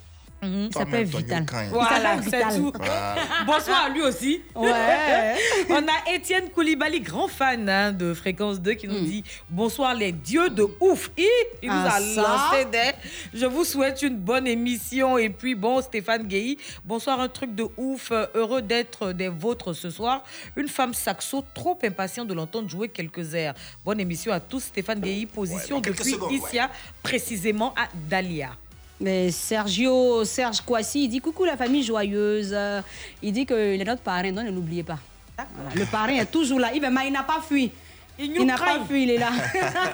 [0.43, 0.69] Mhm.
[0.71, 1.45] Toi-même, toi, Onyurukan.
[1.71, 2.57] Voilà, c'est Vital.
[2.57, 2.73] tout.
[2.77, 3.15] Voilà.
[3.47, 4.43] Bonsoir à lui aussi.
[4.55, 5.35] Ouais.
[5.71, 10.13] On a Étienne Koulibaly, grand fan hein, de Fréquence 2, qui nous dit Bonsoir les
[10.13, 11.11] dieux de ouf.
[11.17, 11.27] Hi,
[11.63, 11.75] il nous.
[11.75, 12.23] Ah, a ça.
[12.53, 12.93] lancé des.
[13.33, 15.17] Je vous souhaite une bonne émission.
[15.19, 18.13] Et puis, bon, Stéphane Guéhy, bonsoir, un truc de ouf.
[18.35, 20.23] Heureux d'être des vôtres ce soir.
[20.55, 23.55] Une femme saxo, trop impatient de l'entendre jouer quelques airs.
[23.85, 24.65] Bonne émission à tous.
[24.65, 26.61] Stéphane Guéhy, position depuis secondes, ouais.
[27.03, 28.51] Précisément à Dahlia.
[29.01, 32.56] Mais Sergio, Serge Kouassi, il dit coucou la famille joyeuse.
[33.23, 34.98] Il dit qu'il est notre parrain, donc ne l'oubliez pas.
[35.36, 36.70] Voilà, Le parrain est toujours là.
[36.74, 37.70] Il va- mais il n'a pas fui.
[38.18, 39.31] Il n'a pas fui, il est là.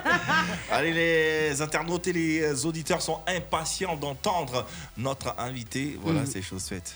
[0.71, 4.65] Allez, les internautes et les auditeurs sont impatients d'entendre
[4.97, 5.99] notre invité.
[6.01, 6.25] Voilà, Mhm.
[6.27, 6.93] c'est chose faite.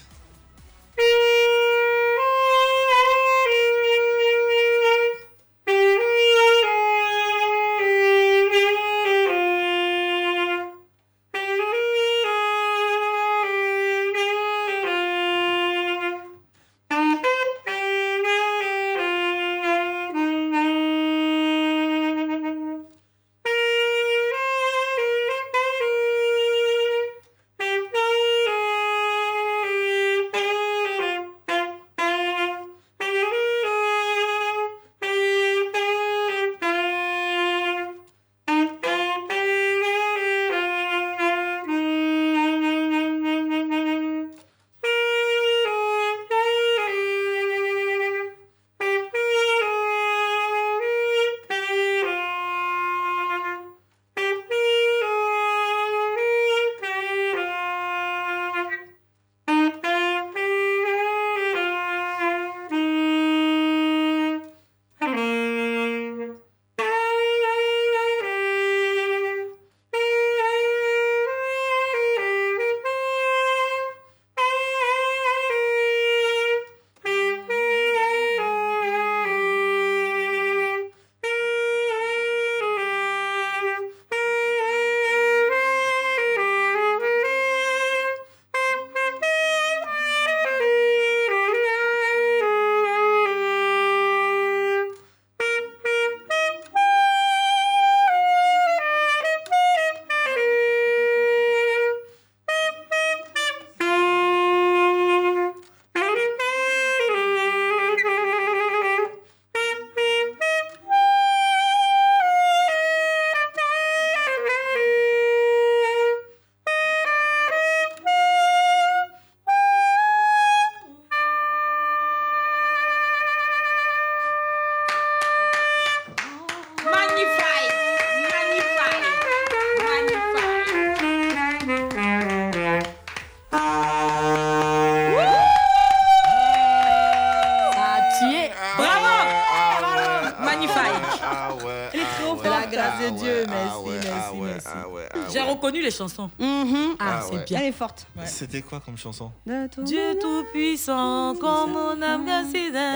[142.88, 144.68] Grâce de ah Dieu, ouais, merci, ah ouais, merci, ah ouais, merci.
[144.73, 146.30] ah ouais, ah J'ai reconnu les chansons.
[146.39, 146.95] Mhm.
[146.99, 147.59] Ah, Ah c'est bien.
[147.59, 148.07] Elle est forte.
[148.26, 149.31] C'était quoi comme chanson
[149.80, 152.93] Dieu tout-puissant, comme mon âme gassida.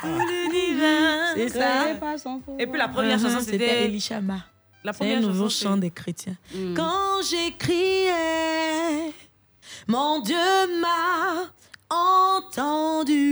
[0.00, 1.34] Tout le divin.
[1.34, 1.90] C'est ça.
[2.58, 4.38] Et puis la première chanson, c'était Elishama.
[4.84, 6.36] La C'est première un nouveau chanson, chant des chrétiens.
[6.52, 6.74] Mm.
[6.74, 9.14] Quand j'ai crié,
[9.86, 10.36] mon Dieu
[10.80, 11.44] m'a
[11.88, 13.22] entendu.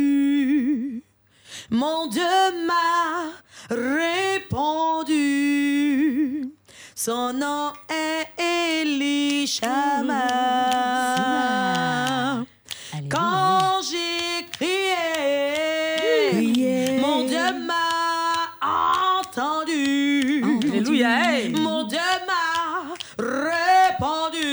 [1.70, 2.23] Mon Dieu
[2.66, 3.32] m'a
[3.70, 5.20] répondu.
[6.94, 8.26] Son nom est
[8.82, 10.26] Elishama.
[13.09, 15.01] Quand j'ai crié,
[17.01, 17.88] mon Dieu m'a
[19.20, 20.44] entendu.
[20.62, 21.48] Alléluia.
[21.59, 24.51] Mon Dieu m'a répondu.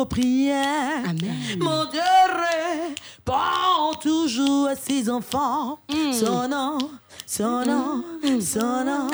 [0.01, 1.03] Nos prières.
[1.59, 2.01] Mon Dieu
[3.27, 5.79] répond toujours à ses enfants.
[6.13, 6.79] Son nom,
[7.27, 8.03] son nom,
[8.41, 9.11] son nom,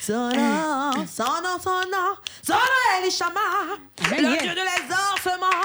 [0.00, 3.76] son nom, son nom, son nom, son nom est.
[4.10, 5.62] Le Dieu de l'exorcement,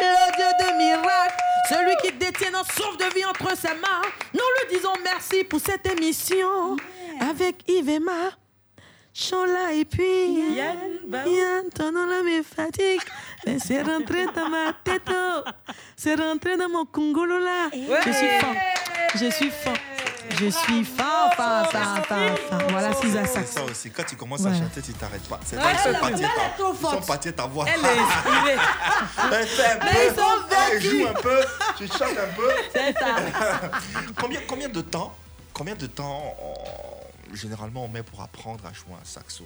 [0.00, 4.02] le Dieu des miracles, celui qui détient nos souffles de vie entre ses mains.
[4.32, 6.76] Nous lui disons merci pour cette émission
[7.20, 8.38] avec Yves et.
[9.16, 10.76] Chola et puis Yann,
[11.08, 13.00] Yann, ton nom là me fatigue.
[13.46, 15.42] Mais c'est rentré dans ma tête, oh.
[15.96, 17.68] c'est rentré dans mon congolo là.
[17.72, 18.56] Je suis fan,
[19.14, 19.74] je suis fan,
[20.30, 22.62] je suis fan, fan, fan, fan, fan.
[22.70, 23.24] Voilà, c'est ça.
[23.24, 23.90] C'est ça aussi.
[23.92, 24.56] Quand tu commences Voilà.
[24.56, 25.38] à chanter, tu t'arrêtes pas.
[25.46, 27.66] C'est là ils sont partis elle ta- est trop Ils sont partis ta voix.
[27.72, 28.56] Elle est inspirée.
[29.32, 30.10] Elle fait un Mais peu.
[30.10, 31.40] ils sont Elle joue un peu.
[31.78, 32.50] Tu chantes un peu.
[32.72, 33.14] C'est ça.
[34.20, 35.14] combien, combien de temps
[35.52, 36.93] Combien de temps on-
[37.34, 39.44] généralement on met pour apprendre à jouer un saxo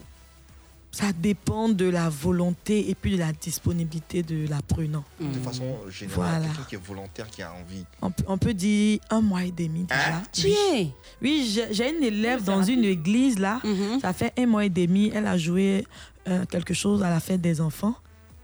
[0.90, 5.05] Ça dépend de la volonté et puis de la disponibilité de l'apprenant.
[5.20, 6.47] De façon générale, Voilà.
[6.47, 7.85] quelqu'un qui est volontaire, qui a envie.
[8.01, 10.16] On peut, on peut dire un mois et demi déjà.
[10.16, 10.23] Hein?
[10.44, 10.93] Oui,
[11.23, 13.60] oui j'ai j'ai une élève dans une église là.
[14.01, 15.10] Ça fait un mois et demi.
[15.15, 15.86] Elle a joué
[16.27, 17.94] euh, quelque chose à la fête des enfants.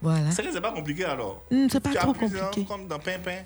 [0.05, 0.31] Voilà.
[0.31, 1.43] C'est c'est pas compliqué alors.
[1.49, 2.65] Hmm, c'est pas Tu trop ça compliqué.
[2.67, 3.39] Comme dans Pimpin.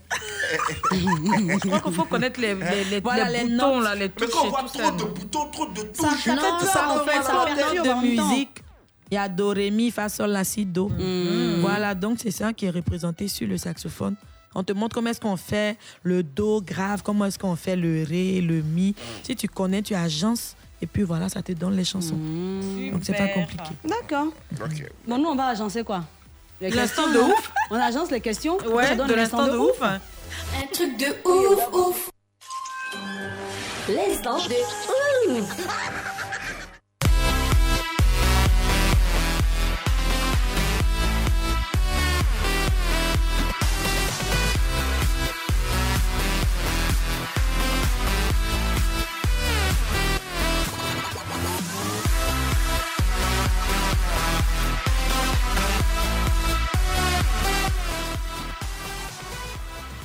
[0.91, 3.83] Je crois qu'il faut connaître les, les, les, Voilà, les les boutons, notes.
[3.83, 4.91] là, les Mais touches quand on voit trop ça.
[4.91, 8.07] de boutons, trop de touches, Ça fait non, ça, en fait, ça fait perturbe de
[8.07, 8.63] musique.
[9.11, 10.91] Il y a do, ré, mi, fa, sol, la, si, do.
[11.61, 14.15] Voilà, donc c'est ça qui est représenté sur le saxophone.
[14.55, 18.03] On te montre comment est-ce qu'on fait le do grave, comment est-ce qu'on fait le
[18.03, 18.95] ré, le mi.
[19.23, 22.15] Si tu connais, tu agences et puis voilà, ça te donne les chansons.
[22.91, 23.71] Donc c'est pas compliqué.
[23.83, 24.27] D'accord.
[25.07, 26.03] Bon, nous, on va agencer quoi?
[26.61, 27.51] L'instant de ouf.
[27.71, 29.81] On agence les questions Ouais, Ça donne de l'instant de ouf.
[29.81, 29.99] Un
[30.73, 32.09] truc de ouf, ouf.
[33.87, 36.08] L'instant de ouf.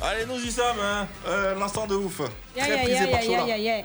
[0.05, 1.07] Allez, nous y sommes, hein.
[1.27, 2.21] Euh, L'instant de ouf.
[2.57, 3.85] Très prisé par ya, ya.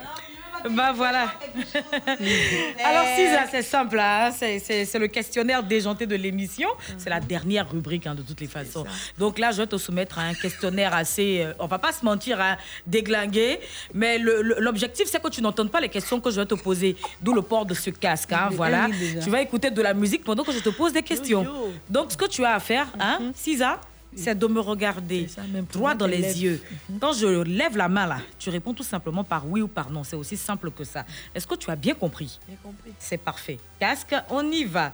[0.71, 1.31] Bah voilà.
[2.83, 3.97] Alors, Cisa, c'est simple.
[3.97, 4.29] hein.
[4.37, 6.67] C'est- le questionnaire déjanté de l'émission.
[6.97, 8.83] C'est la dernière rubrique hein, de toutes les façons.
[9.17, 11.43] Donc là, je vais te soumettre à un questionnaire assez.
[11.45, 13.61] euh, on va pas se mentir, hein, déglingué.
[13.93, 16.97] Mais l'objectif, c'est que tu n'entendes pas les questions que je vais te poser.
[17.21, 18.33] D'où le port de ce casque.
[18.33, 18.87] hein, voilà.
[19.23, 21.47] Tu vas écouter de la musique pendant que je te pose des questions.
[21.89, 23.79] Donc, ce que tu as à faire, hein, Cisa,
[24.15, 25.27] c'est de me regarder
[25.71, 26.37] droit dans les lèvres.
[26.37, 26.63] yeux.
[26.99, 30.03] Quand je lève la main là, tu réponds tout simplement par oui ou par non.
[30.03, 31.05] C'est aussi simple que ça.
[31.33, 32.39] Est-ce que tu as bien compris?
[32.49, 32.91] J'ai compris.
[32.97, 33.59] C'est parfait.
[33.79, 34.93] Casque, on y va.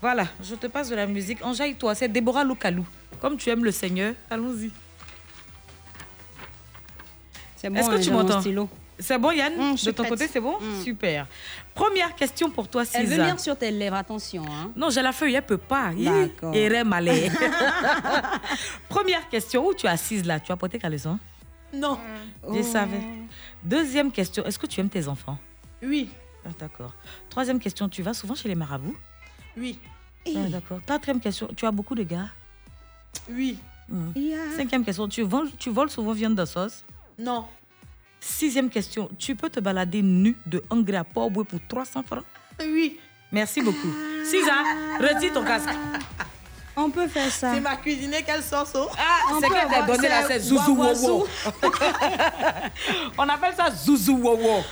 [0.00, 1.44] Voilà, je te passe de la musique.
[1.44, 2.86] Enjaille-toi, c'est Déborah Loukalou.
[3.20, 4.70] Comme tu aimes le Seigneur, allons-y.
[7.56, 8.68] C'est bon, Est-ce que hein, tu m'entends?
[9.00, 10.08] C'est bon, Yann Hum, De ton prête.
[10.10, 11.26] côté, c'est bon Super.
[11.74, 12.98] Première question pour toi, Cisa.
[13.00, 14.44] Elle veut lire sur tes lèvres, attention.
[14.44, 14.72] Hein.
[14.74, 15.92] Non, j'ai la feuille, elle peut pas.
[15.96, 16.54] D'accord.
[16.54, 17.30] Erreur malais.
[18.88, 20.40] Première question, où tu es assise là?
[20.40, 21.18] Tu as porté caleçon
[21.72, 21.98] Non.
[22.52, 23.00] Je savais.
[23.62, 25.38] Deuxième question, est-ce que tu aimes tes enfants?
[25.82, 26.08] Oui.
[26.44, 26.94] Ah, D'accord.
[27.28, 28.96] Troisième question, tu vas souvent chez les marabouts?
[29.56, 29.78] Oui.
[30.26, 30.80] Ah, D'accord.
[30.86, 32.28] Quatrième question, tu as beaucoup de gars?
[33.30, 33.58] Oui.
[33.88, 34.10] Hmm.
[34.56, 36.84] Cinquième question, tu voles, tu voles souvent viande de sauce?
[37.18, 37.46] Non.
[38.20, 42.24] Sixième question, tu peux te balader nu de Angers à Port-Boué pour 300 francs?
[42.60, 42.98] Oui.
[43.30, 43.92] Merci beaucoup.
[44.24, 44.54] Cisa,
[45.00, 45.68] retire ton casque.
[46.80, 47.54] On peut faire ça.
[47.54, 48.56] C'est ma cuisinée quelle oh?
[48.96, 50.76] Ah, On c'est qu'elle t'a donné c'est c'est Zouzou.
[50.76, 51.26] Wowo.
[53.18, 54.62] On appelle ça Zouzou Wowo.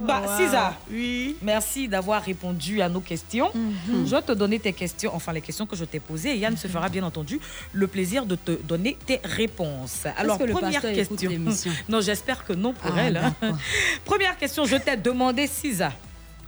[0.00, 0.36] bah, wow.
[0.36, 1.36] Cisa, Oui.
[1.42, 3.50] merci d'avoir répondu à nos questions.
[3.54, 4.06] Mhm.
[4.06, 6.32] Je vais te donner tes questions, enfin les questions que je t'ai posées.
[6.34, 7.40] Et Yann se fera bien entendu
[7.72, 10.04] le plaisir de te donner tes réponses.
[10.16, 11.30] Alors, que première question.
[11.88, 13.16] Non, j'espère que non pour Ah, elle.
[13.16, 13.34] hein.
[14.04, 15.92] Première question, je t'ai demandé, Cisa,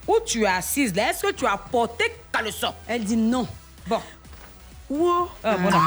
[0.07, 1.11] où tu es assise là?
[1.11, 2.73] Est-ce que tu as porté caleçon?
[2.87, 3.47] Elle dit non.
[3.87, 4.01] Bon,
[4.91, 5.29] Wow.
[5.43, 5.81] Ah, voilà.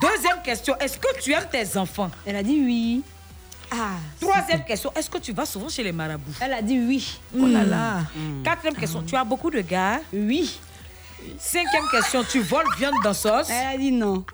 [0.00, 2.10] Deuxième question, est-ce que tu aimes tes enfants?
[2.26, 3.02] Elle a dit oui.
[3.70, 3.96] Ah.
[4.20, 6.32] Troisième question, est-ce que tu vas souvent chez les marabouts?
[6.40, 7.18] Elle a dit oui.
[7.36, 8.00] Oh là là.
[8.44, 10.00] Quatrième question, tu as beaucoup de gars?
[10.12, 10.58] Oui.
[11.38, 13.50] Cinquième question, tu voles viande dans sauce?
[13.50, 14.24] Elle a dit non.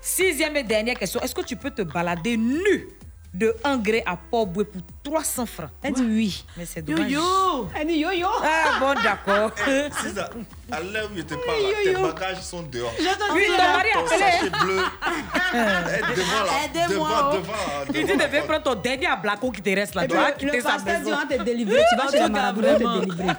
[0.00, 2.88] Sixième et dernière question, est-ce que tu peux te balader nu?
[3.36, 6.44] De Angré à Port-Boué pour 300 francs Elle dit oui.
[6.56, 7.12] Mais c'est Yo dommage.
[7.12, 7.68] yo.
[7.78, 8.26] Elle dit yo yo.
[8.42, 9.50] Ah bon, d'accord.
[10.02, 10.30] C'est ça.
[10.72, 12.12] À l'heure où il était pas là, Oui, tes yo, yo.
[12.12, 12.92] bagages sont dehors.
[13.34, 14.18] Oui, ton mari a appelé.
[14.18, 14.78] sachet bleu.
[14.78, 16.52] est devant là.
[16.64, 17.36] Aidez-moi, Devant, oh.
[17.36, 17.54] devant.
[17.88, 20.06] Il dit devant de la venir prendre ton dernier ablacon qui te reste là.
[20.08, 21.18] Tu vas le quitter sa pasteur dit maison.
[21.22, 21.82] on te délivrer.
[21.90, 23.34] Tu vas chez on te délivrer.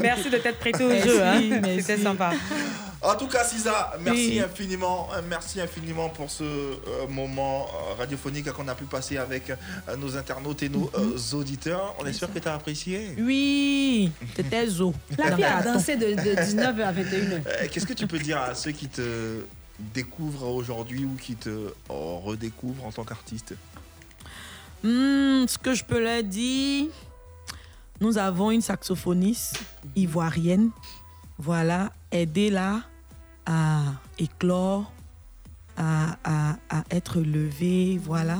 [0.00, 1.22] Merci de t'être prêté au jeu.
[1.22, 1.40] Hein.
[1.62, 1.82] merci.
[1.82, 2.30] C'était sympa.
[3.02, 4.40] En tout cas, Sisa, merci Oui.
[4.40, 6.76] infiniment, euh, merci infiniment pour ce euh,
[7.08, 9.56] moment euh, radiophonique qu'on a pu passer avec euh,
[9.96, 11.16] nos internautes et nos Mhm.
[11.38, 11.94] auditeurs.
[11.98, 13.14] On espère que tu as apprécié.
[13.18, 14.92] Oui, c'était zo.
[15.16, 17.40] La fille a dansé de, de 19h à 21h.
[17.46, 19.44] Euh, Qu'est-ce que tu peux dire à ceux qui te
[19.78, 23.54] découvrent aujourd'hui ou qui te redécouvrent en tant qu'artiste?
[24.82, 26.88] Hmm, ce que je peux leur dire,
[28.02, 29.58] nous avons une saxophoniste
[29.96, 30.68] ivoirienne.
[31.38, 32.82] Voilà, aidez-la
[33.46, 33.82] à
[34.18, 34.92] éclore,
[35.76, 37.98] à, à- à être levée.
[38.02, 38.38] Voilà.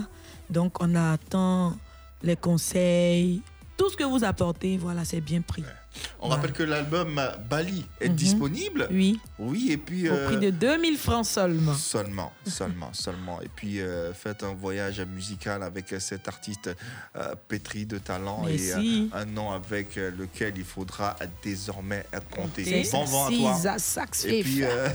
[0.51, 1.77] Donc, on attend
[2.23, 3.43] les conseils.
[3.77, 5.65] Tout ce que vous apportez, voilà, c'est bien pris.
[6.21, 8.15] On rappelle que l'album Bali est Mhm.
[8.15, 8.89] disponible.
[8.91, 9.19] Oui.
[9.41, 10.09] Oui, et puis.
[10.09, 11.75] Au euh, prix de 2000 francs seulement.
[11.75, 13.41] Seulement, seulement, seulement.
[13.41, 16.71] Et puis euh, faites un voyage musical avec euh, cet artiste
[17.17, 19.09] euh, pétri de talent Merci.
[19.11, 22.87] et euh, un nom avec euh, lequel il faudra désormais compter.
[22.93, 23.77] Bon vent à toi.
[24.27, 24.89] Et puis euh,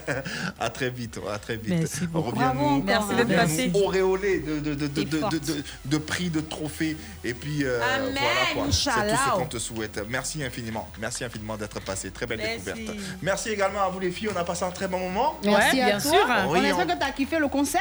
[0.58, 1.68] à très vite, à très vite.
[1.68, 2.32] Merci beaucoup.
[2.32, 3.70] Bravo Merci d'être passé.
[3.74, 6.96] auréolé de, prix, de trophées.
[7.22, 8.14] Et puis euh, voilà
[8.54, 8.66] quoi.
[8.72, 10.00] C'est tout ce qu'on te souhaite.
[10.08, 10.88] Merci infiniment.
[10.98, 12.10] Merci infiniment d'être passé.
[12.10, 12.64] Très belle Merci.
[12.64, 12.98] découverte.
[13.22, 14.30] Merci également à vous les filles.
[14.34, 15.36] On a passé un très bon moment.
[15.44, 16.10] Merci à toi.
[16.48, 17.80] Oui, on espère on- que tu as kiffé le concert.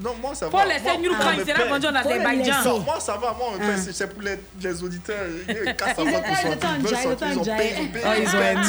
[0.00, 0.64] non, moi ça Faut va.
[0.66, 0.94] laisser Moi,
[1.36, 2.52] il sera vendu en Azerbaïdjan.
[3.00, 3.48] ça va, moi
[3.92, 5.16] c'est- pour les, les auditeurs.
[5.50, 5.72] euh,
[8.18, 8.60] Ils ont aimé.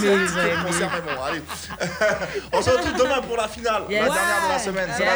[2.53, 4.13] On se retrouve demain pour la finale, la dernière
[4.47, 4.89] de la semaine.
[4.97, 5.11] Voilà.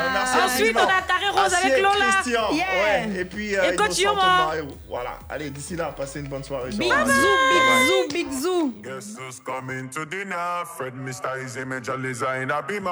[0.00, 1.02] Euh, Ensuite, on a
[1.34, 1.94] Carré Rose avec Lola.
[2.12, 2.52] Christian.
[2.52, 2.64] Yeah.
[2.64, 3.20] Ouais.
[3.20, 4.52] Et puis, euh, Et Coach Innocent Yoma.
[4.88, 5.18] Voilà.
[5.28, 6.70] Allez, d'ici là, passez une bonne soirée.
[6.70, 7.06] Big Ciao.
[7.06, 7.86] zou, Bye bye.
[7.86, 8.72] big zoo, big zoo.
[8.82, 10.64] Guess who's coming to dinner?
[10.76, 11.42] Fred Mr.
[11.44, 12.90] Easy Major Liza in a beamer.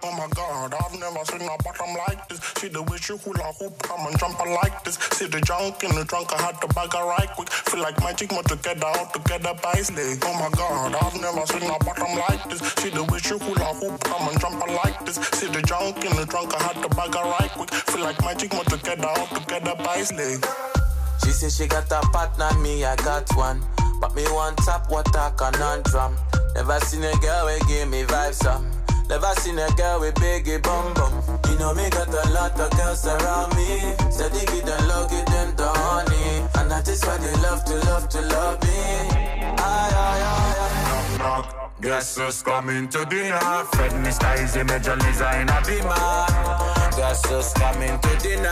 [0.00, 2.40] Oh my god, I've never seen a bottom like this.
[2.58, 4.94] See the way she hula hoop, come and jump like this.
[5.12, 7.48] See the junk in the trunk, I had to bag her right quick.
[7.50, 10.16] Feel like magic, more together, all together by slay.
[10.24, 12.60] Oh my god, I've never seen a bottom like this.
[12.82, 15.16] See the way she hula hoop, come and jump like this.
[15.38, 17.70] See the junk in the trunk, I had to bag her right quick.
[17.92, 20.36] Feel like magic, more together, all together by slay.
[21.22, 23.60] She say she got a partner, me I got one.
[24.00, 26.16] But me want tap water conundrum.
[26.54, 28.64] Never seen a girl we give me vibes some.
[29.10, 31.12] Never seen a girl with biggie bum bum.
[31.50, 33.92] You know me got a lot of girls around me.
[34.10, 36.48] Steady give them love, give them the honey.
[36.56, 38.78] And that is why they love to love to love me.
[39.58, 41.18] Aye, aye, aye, aye.
[41.18, 41.67] Knock, knock.
[41.80, 43.38] Guess who's coming to dinner?
[43.70, 44.42] Fred Mr.
[44.42, 45.94] Easy Major Liza in a beamer.
[46.96, 48.50] Guess who's coming to dinner?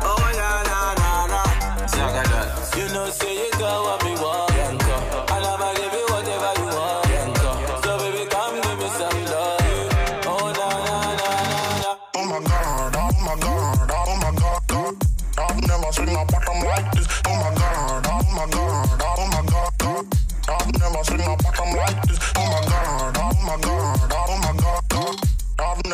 [0.00, 0.94] Oh la la
[1.28, 1.44] la.
[1.86, 2.78] Zagadot.
[2.78, 4.83] You know, say you got what me want.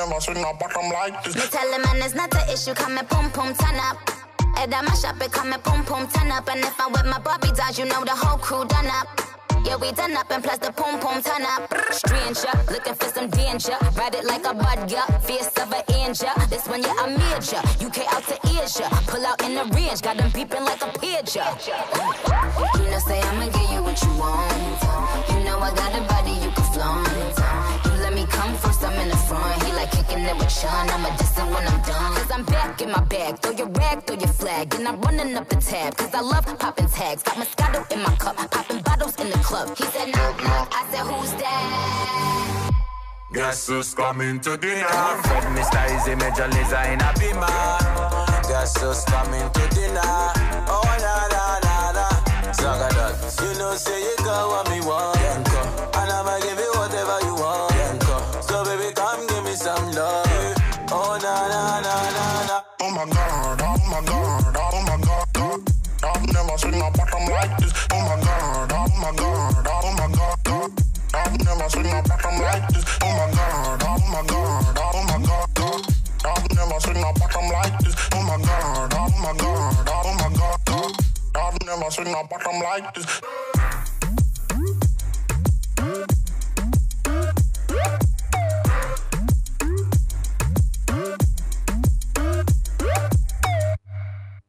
[0.00, 1.36] I've never seen a bottom like this.
[1.36, 3.98] Me tell him man it's not the issue, come and pum pum turn up.
[4.56, 6.48] Head on my shop, it come and pum pum turn up.
[6.48, 9.08] And if I'm with my Bobby dolls, you know the whole crew done up.
[9.62, 11.68] Yeah, we done up and plus the pum pum turn up.
[11.92, 13.76] Stranger, looking for some danger.
[13.92, 15.04] Ride it like a bud, yeah.
[15.20, 16.32] Face of an angel.
[16.48, 17.60] This one, yeah, I major.
[17.84, 18.88] UK out to Asia.
[19.04, 21.44] Pull out in the range, got them beeping like a pager.
[22.80, 25.28] You know, say I'ma give you what you want.
[25.28, 27.89] You know I got a body you can flaunt.
[28.30, 29.62] Come first, I'm in the front.
[29.62, 30.88] He like kicking it with Sean.
[30.88, 32.12] I'ma it when I'm done.
[32.16, 33.38] Cause I'm back in my bag.
[33.40, 34.74] Throw your rag, throw your flag.
[34.74, 35.96] And I'm running up the tab.
[35.96, 37.22] Cause I love popping tags.
[37.22, 38.36] Got Moscato in my cup.
[38.50, 39.76] Popping bottles in the club.
[39.76, 40.68] He said, knock, knock.
[40.72, 42.00] I said, who's that?
[43.32, 44.84] Guess who's coming to dinner?
[45.22, 45.80] Fred Mr.
[45.94, 47.46] Easy Major Liza in a beamer.
[48.48, 50.00] Guess who's coming to dinner?
[50.66, 52.06] Oh na na na na.
[52.50, 53.14] Zagadot.
[53.40, 55.49] You know, say you got what me want.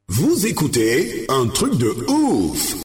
[0.08, 2.72] Vous écoutez un truc de ouf